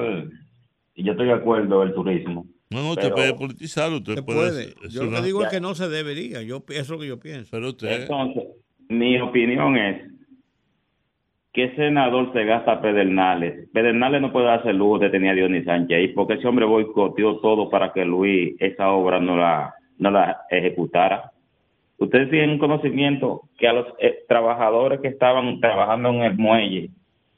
[0.94, 2.46] y yo estoy de acuerdo, el turismo.
[2.74, 4.74] No, no, usted pero- puede politizarlo, usted Se puede.
[4.90, 6.42] Yo lo que digo es que no se debería.
[6.42, 7.48] Yo, eso es lo que yo pienso.
[7.50, 8.02] Pero usted.
[8.02, 8.44] Entonces,
[8.88, 10.10] mi opinión es
[11.52, 13.68] ¿qué senador se gasta Pedernales?
[13.72, 16.66] Pedernales no puede darse el lujo de tener a Dionis Sánchez ahí, porque ese hombre
[16.66, 21.30] boicoteó todo para que Luis esa obra no la, no la ejecutara.
[21.96, 26.90] Ustedes tienen conocimiento que a los eh, trabajadores que estaban trabajando en el muelle,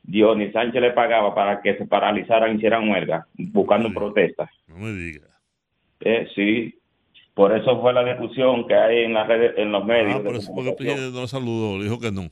[0.06, 4.48] Dionis Sánchez le pagaba para que se paralizaran, hicieran huelga, buscando protestas.
[4.66, 5.26] No me diga.
[6.00, 6.78] Eh, sí,
[7.34, 10.16] por eso fue la discusión que hay en las redes, en los medios.
[10.20, 12.28] Ah, por eso porque presidente no saludó, le dijo que no.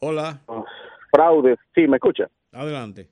[0.00, 0.40] Hola.
[1.10, 2.28] Fraudes, sí, ¿me escucha?
[2.52, 3.08] Adelante.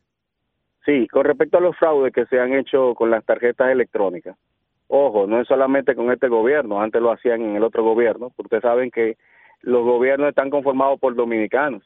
[0.84, 4.36] Sí, con respecto a los fraudes que se han hecho con las tarjetas electrónicas.
[4.88, 8.56] Ojo, no es solamente con este gobierno, antes lo hacían en el otro gobierno, porque
[8.56, 9.16] ustedes saben que
[9.62, 11.82] los gobiernos están conformados por dominicanos.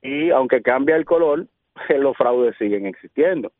[0.00, 1.46] Y aunque cambia el color,
[1.98, 3.50] los fraudes siguen existiendo.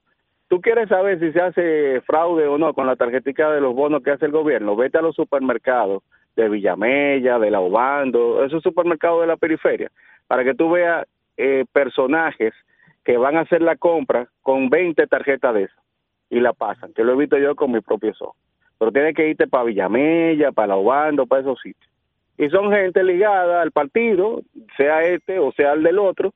[0.49, 4.03] ¿Tú quieres saber si se hace fraude o no con la tarjetita de los bonos
[4.03, 4.75] que hace el gobierno?
[4.75, 6.03] Vete a los supermercados
[6.35, 9.91] de Villamella, de La Obando, esos supermercados de la periferia,
[10.31, 12.55] para que tú veas eh, personajes
[13.03, 15.85] que van a hacer la compra con 20 tarjetas de esas
[16.31, 18.37] y la pasan, que lo he visto yo con mis propios ojos.
[18.79, 21.91] Pero tienes que irte para Villamella, para Obando, para esos sitios.
[22.39, 24.43] Y son gente ligada al partido,
[24.77, 26.33] sea este o sea el del otro,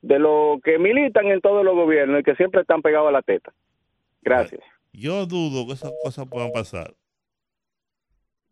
[0.00, 3.20] de los que militan en todos los gobiernos y que siempre están pegados a la
[3.20, 3.52] teta.
[4.22, 4.62] Gracias.
[4.90, 6.94] Yo dudo que esas cosas puedan pasar.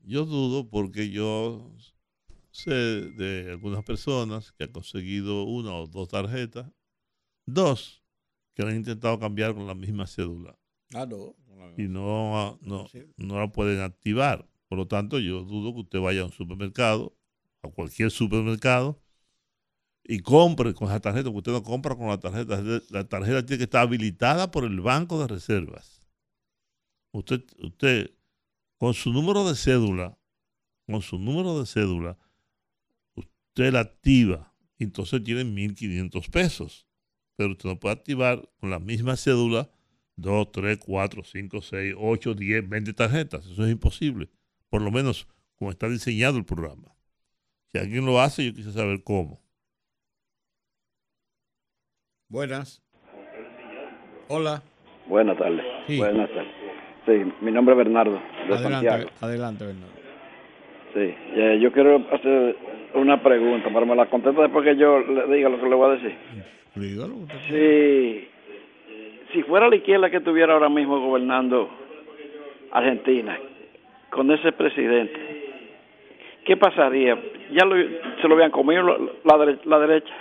[0.05, 1.71] Yo dudo porque yo
[2.53, 6.71] sé de algunas personas que han conseguido una o dos tarjetas,
[7.47, 8.03] dos
[8.55, 10.59] que han intentado cambiar con la misma cédula
[10.95, 11.35] Ah, no.
[11.79, 14.49] y no, no, no la pueden activar.
[14.69, 17.17] Por lo tanto, yo dudo que usted vaya a un supermercado,
[17.63, 19.03] a cualquier supermercado,
[20.05, 22.61] y compre con esa tarjeta, porque usted no compra con la tarjeta.
[22.91, 26.03] La tarjeta tiene que estar habilitada por el Banco de Reservas.
[27.13, 28.11] Usted, usted
[28.79, 30.19] con su número de cédula,
[30.87, 32.19] con su número de cédula,
[33.53, 36.87] usted la activa, entonces tiene 1.500 pesos.
[37.37, 39.69] Pero usted no puede activar con la misma cédula
[40.17, 43.47] 2, 3, 4, 5, 6, 8, 10, 20 tarjetas.
[43.47, 44.29] Eso es imposible.
[44.69, 45.27] Por lo menos
[45.57, 46.95] como está diseñado el programa.
[47.73, 49.41] Si alguien lo hace, yo quise saber cómo.
[52.29, 52.83] Buenas.
[54.29, 54.63] Hola.
[55.09, 55.65] Buenas tardes.
[55.87, 55.99] Sí.
[55.99, 56.53] Buenas tardes.
[57.07, 58.15] Sí, mi nombre es Bernardo,
[58.49, 58.89] de Santiago.
[58.89, 59.95] Adelante, adelante, Bernardo.
[60.95, 65.35] Sí, eh, yo quiero hacer una pregunta, pero me la contesta después que yo le
[65.37, 66.15] diga lo que le voy a decir.
[66.75, 67.15] Dígalo.
[67.49, 68.29] Si,
[69.33, 71.69] si fuera la izquierda que estuviera ahora mismo gobernando
[72.71, 73.39] Argentina,
[74.11, 75.21] con ese presidente,
[76.45, 77.19] ¿qué pasaría?
[77.53, 77.77] Ya lo,
[78.21, 78.83] se lo habían comido
[79.25, 80.13] la, dere- la derecha.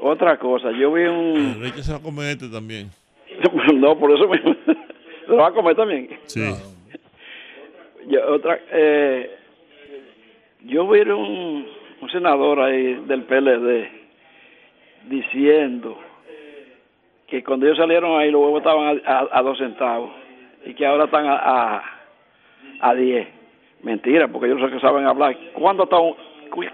[0.00, 1.34] Otra cosa, yo vi un...
[1.52, 2.90] La derecha se va a comer este también.
[3.74, 4.54] no, por eso mismo.
[4.66, 6.08] se lo va a comer también.
[6.26, 6.42] Sí.
[8.08, 9.30] Yo, otra, eh,
[10.64, 11.64] yo vi un,
[12.02, 13.88] un senador ahí del PLD
[15.08, 15.98] diciendo
[17.28, 20.10] que cuando ellos salieron ahí los huevos estaban a, a- a dos centavos
[20.66, 21.82] y que ahora están a, a,
[22.80, 23.26] a diez.
[23.82, 25.36] Mentira, porque ellos son que saben hablar.
[25.54, 26.14] ¿Cuándo está un-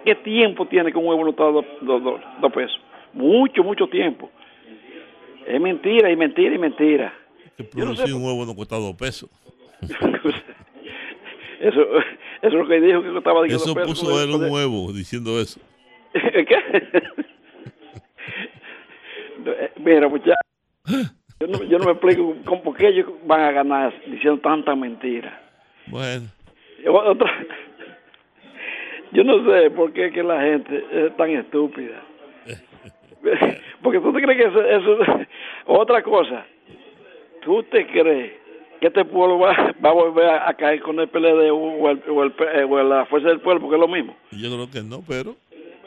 [0.05, 2.81] ¿Qué tiempo tiene que un huevo no está a dos, dos- dos- dos pesos?
[3.15, 4.31] Mucho, mucho tiempo.
[5.47, 7.13] Es mentira y mentira y mentira.
[7.57, 9.31] Que producir un huevo no cuesta dos pesos.
[11.61, 11.81] Eso,
[12.43, 14.01] eso es lo que dijo que costaba diez Eso pesos.
[14.01, 15.61] puso él un huevo diciendo eso.
[16.13, 16.93] ¿Qué?
[19.79, 20.35] Mira, muchachos,
[21.41, 24.75] yo no, yo no me explico cómo, por qué ellos van a ganar diciendo tanta
[24.75, 25.41] mentira.
[25.87, 26.27] Bueno,
[26.87, 27.33] Otra,
[29.13, 32.03] yo no sé por qué que la gente es tan estúpida.
[33.83, 34.99] Porque tú te crees que eso, eso
[35.67, 36.45] otra cosa.
[37.43, 38.33] ¿Tú te crees
[38.81, 42.03] que este pueblo va, va a volver a, a caer con el PLD o, el,
[42.09, 43.63] o, el, eh, o la Fuerza del Pueblo?
[43.63, 44.17] Porque es lo mismo.
[44.33, 45.35] yo creo que no, pero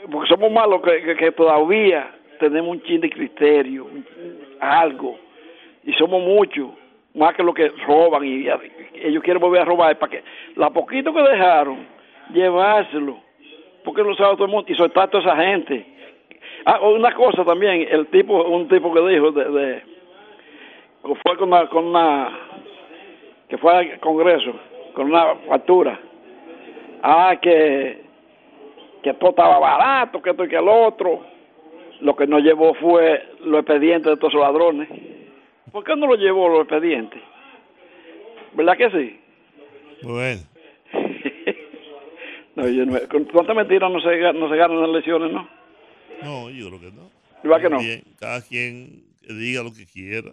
[0.10, 3.88] porque somos malos que, que, que todavía tenemos un chin de criterio,
[4.60, 5.18] algo,
[5.84, 6.70] y somos muchos,
[7.14, 8.50] más que los que roban y, y
[9.04, 10.24] ellos quieren volver a robar para que
[10.56, 11.86] la poquito que dejaron,
[12.34, 13.20] llevárselo,
[13.84, 15.86] porque lo sabe todo el mundo y soltar a toda esa gente.
[16.66, 19.84] Ah, una cosa también, el tipo, un tipo que dijo de, de
[21.02, 22.30] fue con una, con una
[23.52, 24.52] que fue al Congreso
[24.96, 26.00] con una factura,
[27.04, 28.02] ah que
[29.04, 31.26] que todo estaba barato, que esto y que el otro.
[32.02, 34.88] Lo que no llevó fue los expedientes de todos esos ladrones.
[35.72, 37.22] ¿Por qué no lo llevó los expedientes?
[38.54, 39.20] ¿Verdad que sí?
[40.04, 40.42] bueno.
[42.56, 45.48] No, yo no, con tanta mentira no se, ga- no se ganan las elecciones, ¿no?
[46.22, 47.10] No, yo creo que no.
[47.44, 47.78] ¿Verdad que no?
[48.20, 50.32] Cada quien diga lo que quiera.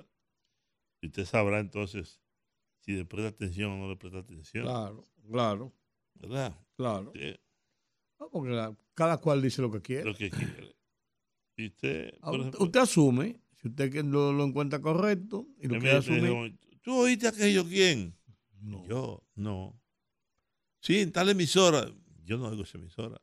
[1.01, 2.20] Y usted sabrá entonces
[2.89, 4.65] si le presta atención o no le presta atención.
[4.65, 5.74] Claro, claro.
[6.15, 6.59] ¿Verdad?
[6.74, 7.12] Claro.
[7.15, 7.35] Sí,
[8.19, 10.05] No, porque la- cada cual dice lo que quiere.
[10.05, 10.74] lo que quiere.
[11.56, 15.74] Y usted, Ah, ejemplo, usted asume, si usted que lo, lo encuentra correcto y lo
[15.74, 16.23] me- quiere me asumir.
[16.23, 18.16] dijo, ¿Tú oíste aquello quién?
[18.89, 19.78] Yo, no.
[20.81, 21.93] Sí, en tal emisora.
[22.24, 23.20] Yo no oigo esa emisora.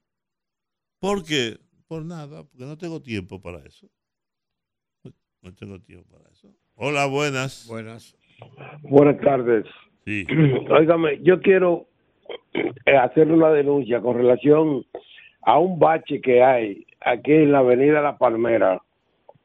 [1.00, 1.60] ¿Por qué?
[1.88, 3.90] Por nada, porque no tengo tiempo para eso.
[5.42, 6.56] No tengo tiempo para eso.
[6.76, 7.66] Hola, buenas.
[7.68, 8.16] Buenas.
[8.84, 9.66] Buenas tardes.
[10.06, 10.26] Sí.
[10.70, 11.88] Óigame, yo quiero
[12.54, 14.86] eh, hacer una denuncia con relación
[15.42, 18.82] a un bache que hay aquí en la avenida La Palmera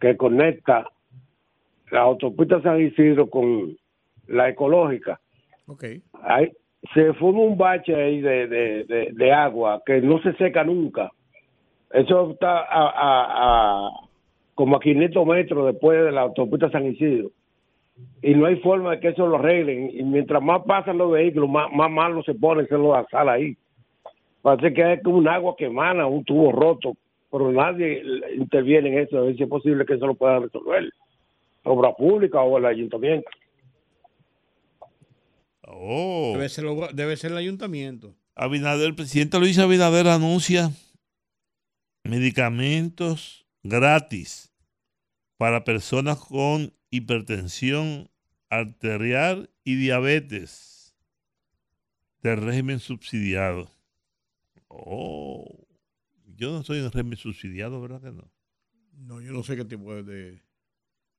[0.00, 0.88] que conecta
[1.90, 3.76] la autopista San Isidro con
[4.28, 5.20] la ecológica.
[5.66, 5.84] Ok.
[6.22, 6.50] Ahí,
[6.94, 11.10] se forma un bache ahí de, de, de, de agua que no se seca nunca.
[11.92, 13.90] Eso está a, a, a
[14.54, 17.30] como a 500 metros después de la autopista San Isidro.
[18.22, 19.90] Y no hay forma de que eso lo arreglen.
[19.98, 23.56] Y mientras más pasan los vehículos, más, más malo se pone se lo sal ahí.
[24.42, 26.94] Parece que hay como un agua que emana, un tubo roto,
[27.30, 28.02] pero nadie
[28.36, 30.90] interviene en eso, a ver si es posible que eso lo pueda resolver.
[31.62, 33.28] Obra pública o el ayuntamiento.
[35.66, 36.32] Oh.
[36.34, 38.14] Debe, ser, lo- debe ser el ayuntamiento.
[38.34, 40.70] Abinader, el presidente Luis Abinader anuncia
[42.04, 44.52] medicamentos gratis
[45.36, 48.10] para personas con hipertensión
[48.48, 50.96] arterial y diabetes
[52.22, 53.70] del régimen subsidiado.
[54.68, 55.66] Oh,
[56.36, 58.30] yo no soy en régimen subsidiado, ¿verdad que no?
[58.92, 60.40] No, yo no sé qué tipo de, de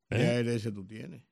[0.09, 0.37] ¿Eh?
[0.39, 1.23] ARS tú tienes.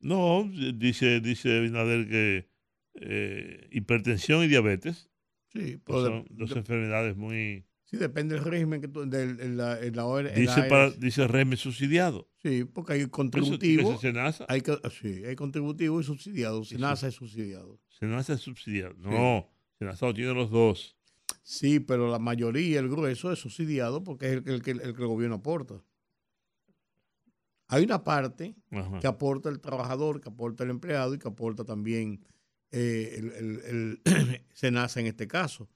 [0.00, 2.48] No, dice, dice Abinader que
[2.94, 5.10] eh, hipertensión y diabetes
[5.52, 7.64] Sí, pues de- son dos de- enfermedades muy...
[7.90, 12.28] Sí, depende del régimen que tú, del, en la Dice, para, dice régimen subsidiado.
[12.42, 13.92] Sí, porque hay Eso contributivo.
[13.92, 14.44] ser Senasa.
[14.48, 14.62] Hay,
[15.00, 16.64] sí, hay contributivo y subsidiado.
[16.64, 17.80] Senasa es subsidiado.
[17.88, 18.94] Senasa es subsidiado.
[18.98, 19.48] No,
[19.78, 20.96] Senasa lo tiene los dos.
[21.42, 24.94] Sí, pero la mayoría, el grueso, es subsidiado porque es el, que- el que- el
[24.94, 25.82] que el gobierno aporta.
[27.68, 28.98] Hay una parte Ajá.
[29.00, 32.22] que aporta el trabajador, que aporta el empleado y que aporta también
[32.70, 35.68] eh, el, el- el Senasa en este caso.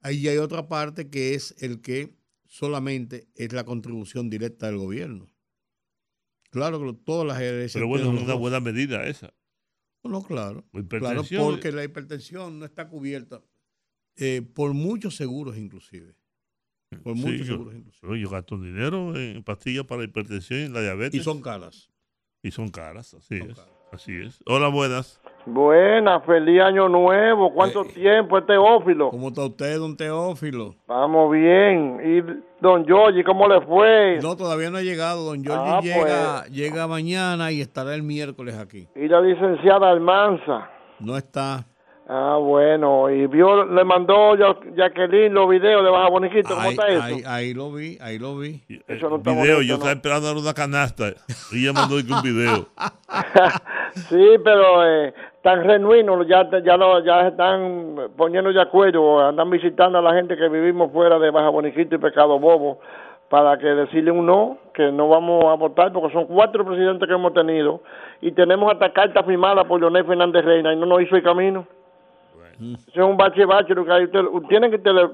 [0.00, 2.16] Ahí hay otra parte que es el que
[2.46, 5.26] solamente es la contribución directa del gobierno.
[6.50, 9.34] Claro que todas las ARS Pero bueno, es una buena medida esa.
[10.04, 10.64] No, claro.
[10.88, 13.42] Claro, porque la hipertensión no está cubierta
[14.16, 16.14] eh, por muchos seguros inclusive.
[17.02, 17.98] Por Sí, muchos yo, seguros inclusivos.
[18.00, 21.20] pero yo gasto dinero en pastillas para la hipertensión y la diabetes.
[21.20, 21.90] Y son caras.
[22.42, 23.58] Y son caras, así es.
[23.92, 24.42] Así es.
[24.46, 25.20] Hola, buenas.
[25.46, 27.52] Buena, feliz año nuevo.
[27.54, 29.10] ¿Cuánto tiempo es Teófilo?
[29.10, 30.74] ¿Cómo está usted, don Teófilo?
[30.88, 32.00] Vamos bien.
[32.04, 34.18] ¿Y don Giorgi, cómo le fue?
[34.20, 35.24] No, todavía no ha llegado.
[35.24, 38.88] Don Giorgi Ah, llega, llega mañana y estará el miércoles aquí.
[38.96, 40.68] Y la licenciada Almanza.
[40.98, 41.64] No está.
[42.08, 43.10] Ah, bueno.
[43.10, 46.50] Y vio, le mandó Ya- Jacqueline los videos de Baja Boniquito.
[46.50, 47.02] ¿Cómo Ahí, está eso?
[47.02, 48.62] ahí, ahí lo vi, ahí lo vi.
[48.86, 49.74] Eso no está Video, bonito, yo ¿no?
[49.74, 51.04] estaba esperando una canasta
[51.52, 52.66] y ella mandó un video.
[54.10, 55.64] Sí, pero eh, tan
[56.28, 60.92] ya, ya, lo, ya están poniendo de acuerdo, andan visitando a la gente que vivimos
[60.92, 62.78] fuera de Baja Boniquito y Pecado Bobo
[63.30, 67.14] para que decirle un no, que no vamos a votar, porque son cuatro presidentes que
[67.14, 67.80] hemos tenido
[68.20, 71.66] y tenemos hasta carta firmada por Leonel Fernández Reina y no nos hizo el camino.
[72.60, 74.04] Es un bache bache, lo que hay.
[74.04, 75.10] Usted, tienen que tele-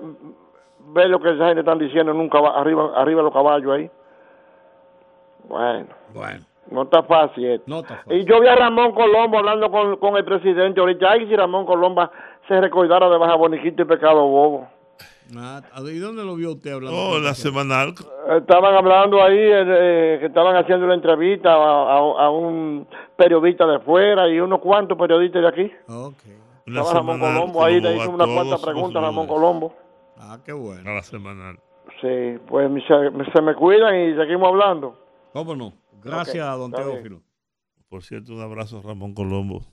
[0.95, 3.91] ver lo que esa gente están diciendo nunca arriba, arriba los caballos ahí.
[5.49, 5.87] Bueno.
[6.15, 6.41] Bueno.
[6.71, 7.65] No está fácil esto.
[7.67, 11.11] No está Y yo vi a Ramón Colombo hablando con, con el presidente ahorita.
[11.11, 12.09] Ay, si Ramón Colombo
[12.49, 14.69] se recordara de Baja Boniquito y Pecado Bobo.
[15.37, 16.97] Ah, ¿Y dónde lo vio usted hablando?
[16.97, 17.95] Oh, la semanal.
[18.39, 22.87] Estaban hablando ahí eh, eh, que estaban haciendo una entrevista a, a- a un
[23.17, 25.73] periodista de fuera y unos cuantos periodistas de aquí.
[25.89, 25.95] La
[26.67, 29.27] Estaba Ramón semanal Colombo ahí, le hizo unas cuantas preguntas a Ramón.
[29.27, 29.77] Colombo.
[30.17, 30.91] Ah, qué bueno.
[30.91, 31.59] A la semanal.
[32.01, 34.99] Sí, pues se, se me cuidan y seguimos hablando.
[35.33, 35.73] ¿Cómo no?
[36.03, 36.73] Gracias, don.
[36.73, 37.23] Teófilo.
[37.89, 39.65] Por cierto, un abrazo a Ramón Colombo,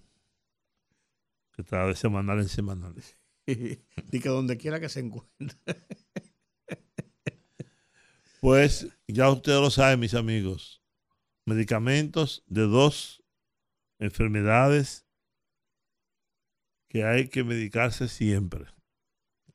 [1.56, 2.94] que está de semanal en semanal.
[3.45, 5.57] y que donde quiera que se encuentre.
[8.41, 10.82] Pues ya ustedes lo saben, mis amigos.
[11.45, 13.22] Medicamentos de dos
[13.99, 15.09] enfermedades
[16.90, 18.66] que hay que medicarse siempre.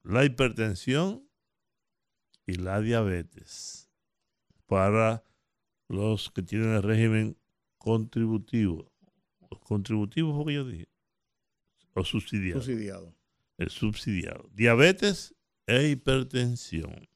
[0.03, 1.29] La hipertensión
[2.47, 3.91] y la diabetes.
[4.67, 5.25] Para
[5.89, 7.37] los que tienen el régimen
[7.77, 8.91] contributivo.
[9.61, 10.89] ¿Contributivo fue que yo dije?
[11.95, 12.61] O subsidiado.
[12.61, 13.15] Subsidiado.
[13.59, 14.49] El subsidiado.
[14.53, 15.35] Diabetes
[15.67, 17.09] e hipertensión.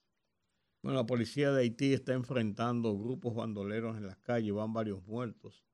[0.82, 5.67] Bueno, la policía de Haití está enfrentando grupos bandoleros en las calles, van varios muertos.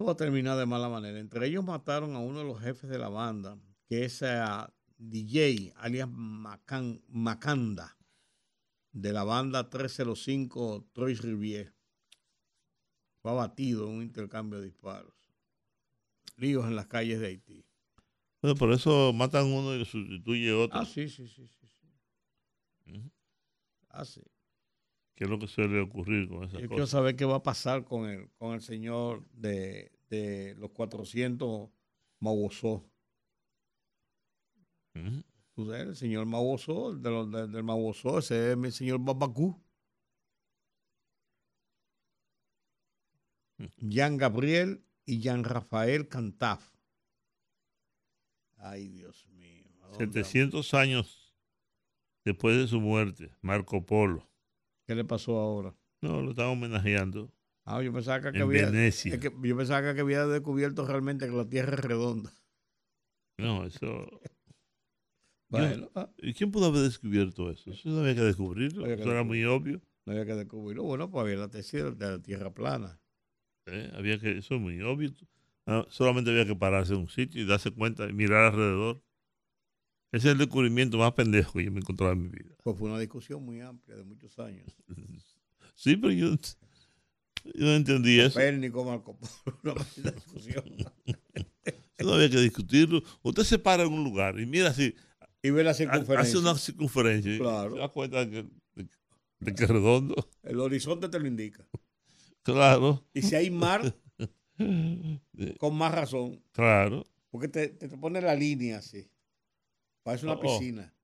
[0.00, 1.18] Eso va a terminar de mala manera.
[1.20, 5.74] Entre ellos mataron a uno de los jefes de la banda, que es a DJ,
[5.76, 7.98] alias Macan- Macanda,
[8.92, 11.74] de la banda 305 Trois Rivière.
[13.20, 15.12] Fue abatido en un intercambio de disparos.
[16.38, 17.66] Líos en las calles de Haití.
[18.40, 20.78] Bueno, por eso matan uno y lo sustituye otro.
[20.80, 21.66] Ah, sí, sí, sí, sí.
[22.86, 23.02] sí.
[23.90, 24.22] Ah, sí.
[25.20, 26.88] ¿Qué es lo que suele ocurrir con esas Yo quiero cosas?
[26.92, 31.68] saber qué va a pasar con el, con el señor de, de los 400
[32.20, 32.90] Mauosó.
[34.94, 35.22] Ujú.
[35.52, 39.62] Tú sabes, el señor Mauosó, de los- de- del Mauosó, ese es el señor Babacú.
[43.76, 46.66] Jean Gabriel y Jean Rafael Cantaf.
[48.56, 49.66] Ay, Dios mío.
[49.82, 51.34] ¿a dónde 700 años
[52.24, 54.29] después de su muerte, Marco Polo.
[54.90, 55.72] ¿Qué le pasó ahora?
[56.02, 57.32] No, lo están homenajeando.
[57.64, 59.14] Ah, yo pensaba que En había, Venecia.
[59.14, 62.32] es que yo pensaba que había descubierto realmente que la Tierra es redonda.
[63.38, 63.86] No, eso.
[65.48, 67.70] Bueno, Yo- ¿Y quién pudo haber descubierto eso?
[67.70, 68.82] Eso no había que descubrirlo.
[68.82, 69.80] Había que Eso era muy obvio.
[70.06, 70.82] No había que descubrirlo.
[70.82, 73.00] Bueno, pues había la tesis de la Tierra plana.
[73.66, 73.92] ¿eh?
[73.94, 75.12] Había que, eso es muy obvio.
[75.66, 79.04] Ah, solamente había que pararse en un sitio y darse cuenta y mirar alrededor.
[80.12, 82.54] Ese es el descubrimiento más pendejo que yo me he encontrado en mi vida.
[82.62, 84.66] Pues fue una discusión muy amplia de muchos años.
[85.74, 88.34] Sí, pero yo, yo no entendí eso.
[88.34, 90.62] Copérnico, Marco Polo, una discusión.
[91.98, 93.02] No había que discutirlo.
[93.22, 94.94] Usted se para en un lugar y mira así.
[95.42, 96.38] Y ve la Hace circunferencia.
[96.38, 97.34] una circunferencia.
[97.34, 97.72] y Claro.
[97.76, 98.88] Se da cuenta de que, de,
[99.38, 100.28] de que es redondo.
[100.42, 101.66] El horizonte te lo indica.
[102.42, 103.02] Claro.
[103.14, 103.96] Y si hay mar,
[105.58, 106.42] con más razón.
[106.52, 107.06] Claro.
[107.30, 109.08] Porque te, te, te pone la línea así.
[110.02, 110.94] Parece una Oh, piscina.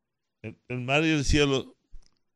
[0.43, 1.77] El, el mar y el cielo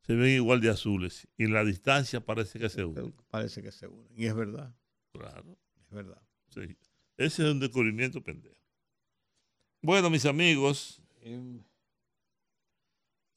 [0.01, 3.13] se ven igual de azules y la distancia parece que se une.
[3.29, 4.07] Parece que se unen.
[4.15, 4.75] Y es verdad.
[5.13, 5.57] Claro.
[5.85, 6.21] Es verdad.
[6.49, 6.77] Sí.
[7.17, 8.55] Ese es un descubrimiento pendejo.
[9.81, 11.01] Bueno, mis amigos,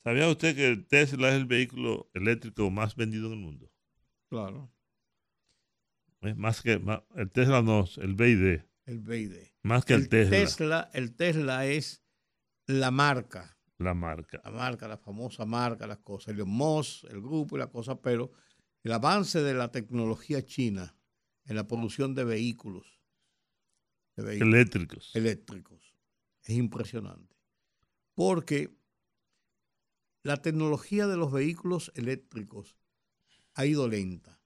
[0.02, 3.70] ¿sabía usted que el Tesla es el vehículo eléctrico más vendido en el mundo?
[4.28, 4.70] Claro.
[6.20, 8.60] Es más que más- el Tesla no, el BID.
[8.86, 9.36] El BID.
[9.62, 10.90] Más que el, Tesla, Tesla.
[10.92, 12.03] El Tesla es
[12.66, 13.56] la marca.
[13.78, 14.40] la marca.
[14.44, 16.34] La marca, la famosa marca, las cosas.
[16.34, 17.98] El Moss, el grupo y las cosas.
[18.02, 18.32] Pero
[18.82, 20.96] el avance de la tecnología china
[21.44, 23.00] en la producción de vehículos.
[24.16, 25.10] de vehículos Eléctricos.
[25.14, 25.94] Eléctricos.
[26.42, 27.36] Es impresionante.
[28.14, 28.76] Porque
[30.22, 32.76] la tecnología de los vehículos eléctricos
[33.54, 34.40] ha ido lenta,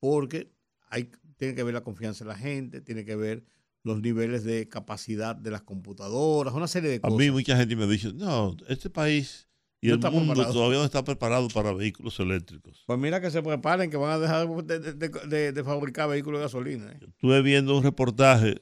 [0.00, 0.52] porque
[0.88, 3.44] hay, tiene que ver la confianza de la gente, tiene que ver
[3.88, 7.14] los niveles de capacidad de las computadoras, una serie de cosas.
[7.14, 9.48] A mí mucha gente me dice, no, este país
[9.80, 12.82] y el mundo todavía no está preparado para vehículos eléctricos.
[12.86, 16.92] Pues mira que se preparen, que van a dejar de, fabricar vehículos de gasolina.
[16.92, 16.98] ¿eh?
[17.08, 18.60] Estuve viendo un reportaje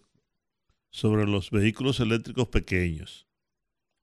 [0.91, 3.27] sobre los vehículos eléctricos pequeños.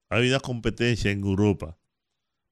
[0.09, 1.77] Hay una competencia en Europa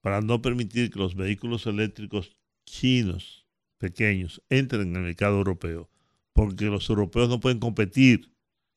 [0.01, 2.35] para no permitir que los vehículos eléctricos
[2.65, 3.47] chinos
[3.79, 5.89] pequeños entren en el mercado europeo,
[6.33, 8.31] porque los europeos no pueden competir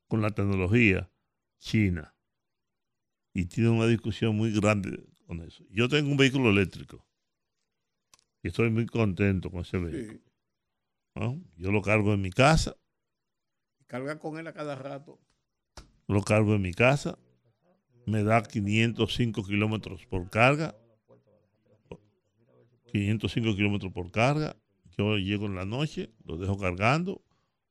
[0.08, 1.10] con la tecnología
[1.58, 2.14] china.
[3.32, 5.64] Y tiene una discusión muy grande con eso.
[5.70, 7.04] Yo tengo un vehículo eléctrico
[8.42, 10.20] y estoy muy contento con ese vehículo.
[11.56, 12.76] Yo lo cargo en mi casa.
[13.86, 15.18] Carga con él a cada rato.
[16.06, 17.18] Lo cargo en mi casa.
[18.06, 20.76] Me da 505 kilómetros por carga.
[22.92, 24.56] 505 kilómetros por carga.
[24.96, 27.23] Yo llego en la noche, lo dejo cargando,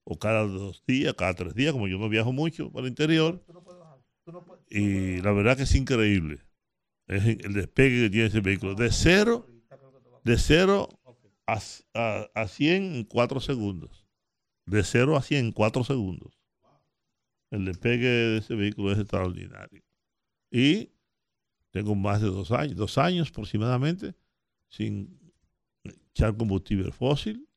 [0.04, 3.44] o cada dos días, cada tres días, como yo no viajo mucho para el interior.
[4.70, 6.42] Y la verdad que es increíble.
[7.08, 8.76] Es el despegue que tiene ese vehículo.
[8.76, 9.48] De cero,
[10.24, 10.90] de cero
[11.46, 11.60] a,
[12.34, 14.06] a, 100 en cuatro segundos.
[14.66, 16.40] De cero a 100 en cuatro segundos.
[17.52, 19.84] El despegue de ese vehículo es extraordinario.
[20.50, 20.90] Y
[21.72, 24.16] tengo más de dos años, dos años aproximadamente,
[24.70, 25.20] sin
[25.84, 27.48] echar combustible fósil,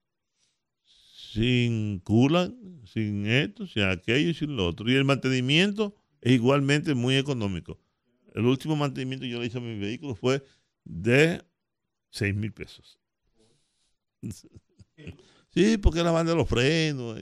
[1.36, 2.54] sin coolant,
[2.86, 4.90] sin esto, sin aquello y sin lo otro.
[4.90, 7.78] Y el mantenimiento es igualmente muy económico.
[8.34, 10.42] El último mantenimiento que yo le hice a mi vehículo fue
[10.84, 11.42] de
[12.10, 12.98] 6 mil pesos.
[15.54, 17.18] Sí, porque la banda de los frenos,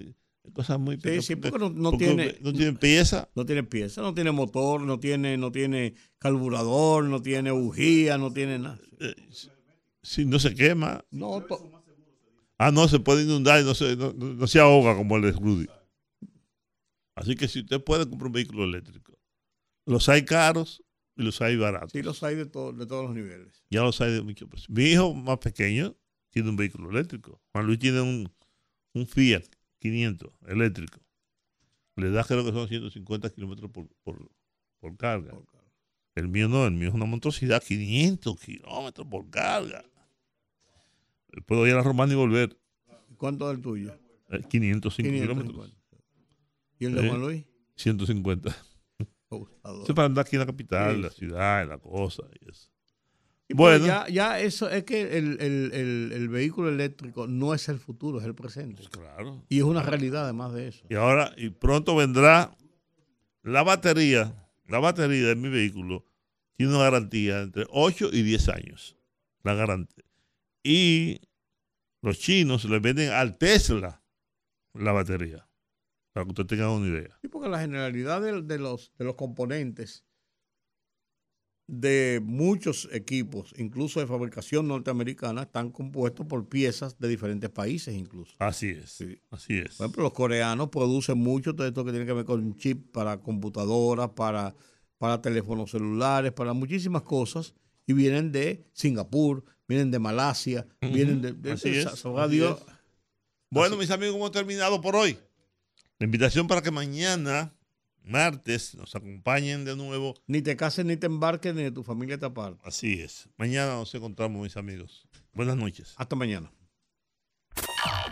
[0.52, 3.28] cosas muy Sí, sí, porque no, tiene no tiene pieza.
[3.36, 8.32] No tiene pieza, no tiene motor, no tiene no tiene carburador, no tiene bujía, no
[8.32, 8.80] tiene nada.
[8.98, 9.14] Eh,
[10.02, 11.04] si no se quema.
[11.12, 11.46] No,
[12.58, 15.66] ah, no, se puede inundar y no se, no, se ahoga como el de Rudy.
[17.16, 19.18] Así que si usted puede comprar un vehículo eléctrico,
[19.86, 20.82] los hay caros
[21.16, 21.92] y los hay baratos.
[21.92, 23.62] Sí, los hay de, de todos los niveles.
[23.70, 24.70] Ya los hay de muchos precios.
[24.70, 25.96] Mi hijo más pequeño
[26.30, 27.40] tiene un vehículo eléctrico.
[27.52, 28.32] Juan Luis tiene un,
[28.94, 29.44] un Fiat
[29.78, 31.00] 500 eléctrico.
[31.96, 35.32] Le da creo que son 150 kilómetros por, por, carga.
[36.14, 39.84] El mío no, el mío es una monstruosidad, 500 kilómetros por carga.
[41.42, 42.56] Puedo ir a Román y volver.
[43.16, 43.92] ¿Cuánto es el tuyo?
[44.48, 45.74] 505 eh, kilómetros.
[46.78, 47.44] ¿Y el de Juan Luis?
[47.76, 48.56] 150.
[49.30, 52.68] Eso para andar aquí en la capital, la ciudad, en la cosa y eso.
[53.54, 53.86] bueno.
[53.86, 58.76] Ya, ya, eso es que el, vehículo eléctrico no es el futuro, es el presente.
[58.76, 59.44] Pues claro.
[59.48, 60.86] Y es una realidad además de eso.
[60.88, 62.56] Y ahora, y pronto vendrá
[63.42, 66.04] la batería, la batería de mi vehículo
[66.56, 68.96] tiene una garantía entre 8 y 10 años.
[69.42, 70.03] La garantía.
[70.64, 71.20] Y
[72.02, 74.02] los chinos le venden al Tesla
[74.72, 75.46] la batería.
[76.12, 77.18] Para que usted tenga una idea.
[77.20, 80.04] Sí, porque la generalidad de, los, de los componentes
[81.66, 88.36] de muchos equipos, incluso de fabricación norteamericana, están compuestos por piezas de diferentes países incluso.
[88.38, 89.02] Así es.
[89.30, 89.76] Así es.
[89.76, 93.18] Por ejemplo, los coreanos producen mucho de esto que tiene que ver con chip para
[93.20, 94.54] computadoras, para,
[94.98, 97.54] para teléfonos celulares, para muchísimas cosas,
[97.86, 101.52] y vienen de Singapur, vienen de Malasia, vienen de...
[101.52, 102.02] así es,
[103.50, 105.18] Bueno, mis amigos, hemos terminado por hoy.
[105.98, 107.52] La invitación para que mañana,
[108.02, 110.14] martes, nos acompañen de nuevo.
[110.26, 112.66] Ni te cases, ni te embarques, ni de tu familia te apartes.
[112.66, 113.28] Así es.
[113.36, 115.06] Mañana nos encontramos, mis amigos.
[115.32, 115.94] Buenas noches.
[115.96, 116.50] Hasta mañana.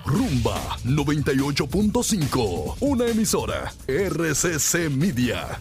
[0.05, 5.61] Rumba 98.5, una emisora RCC Media.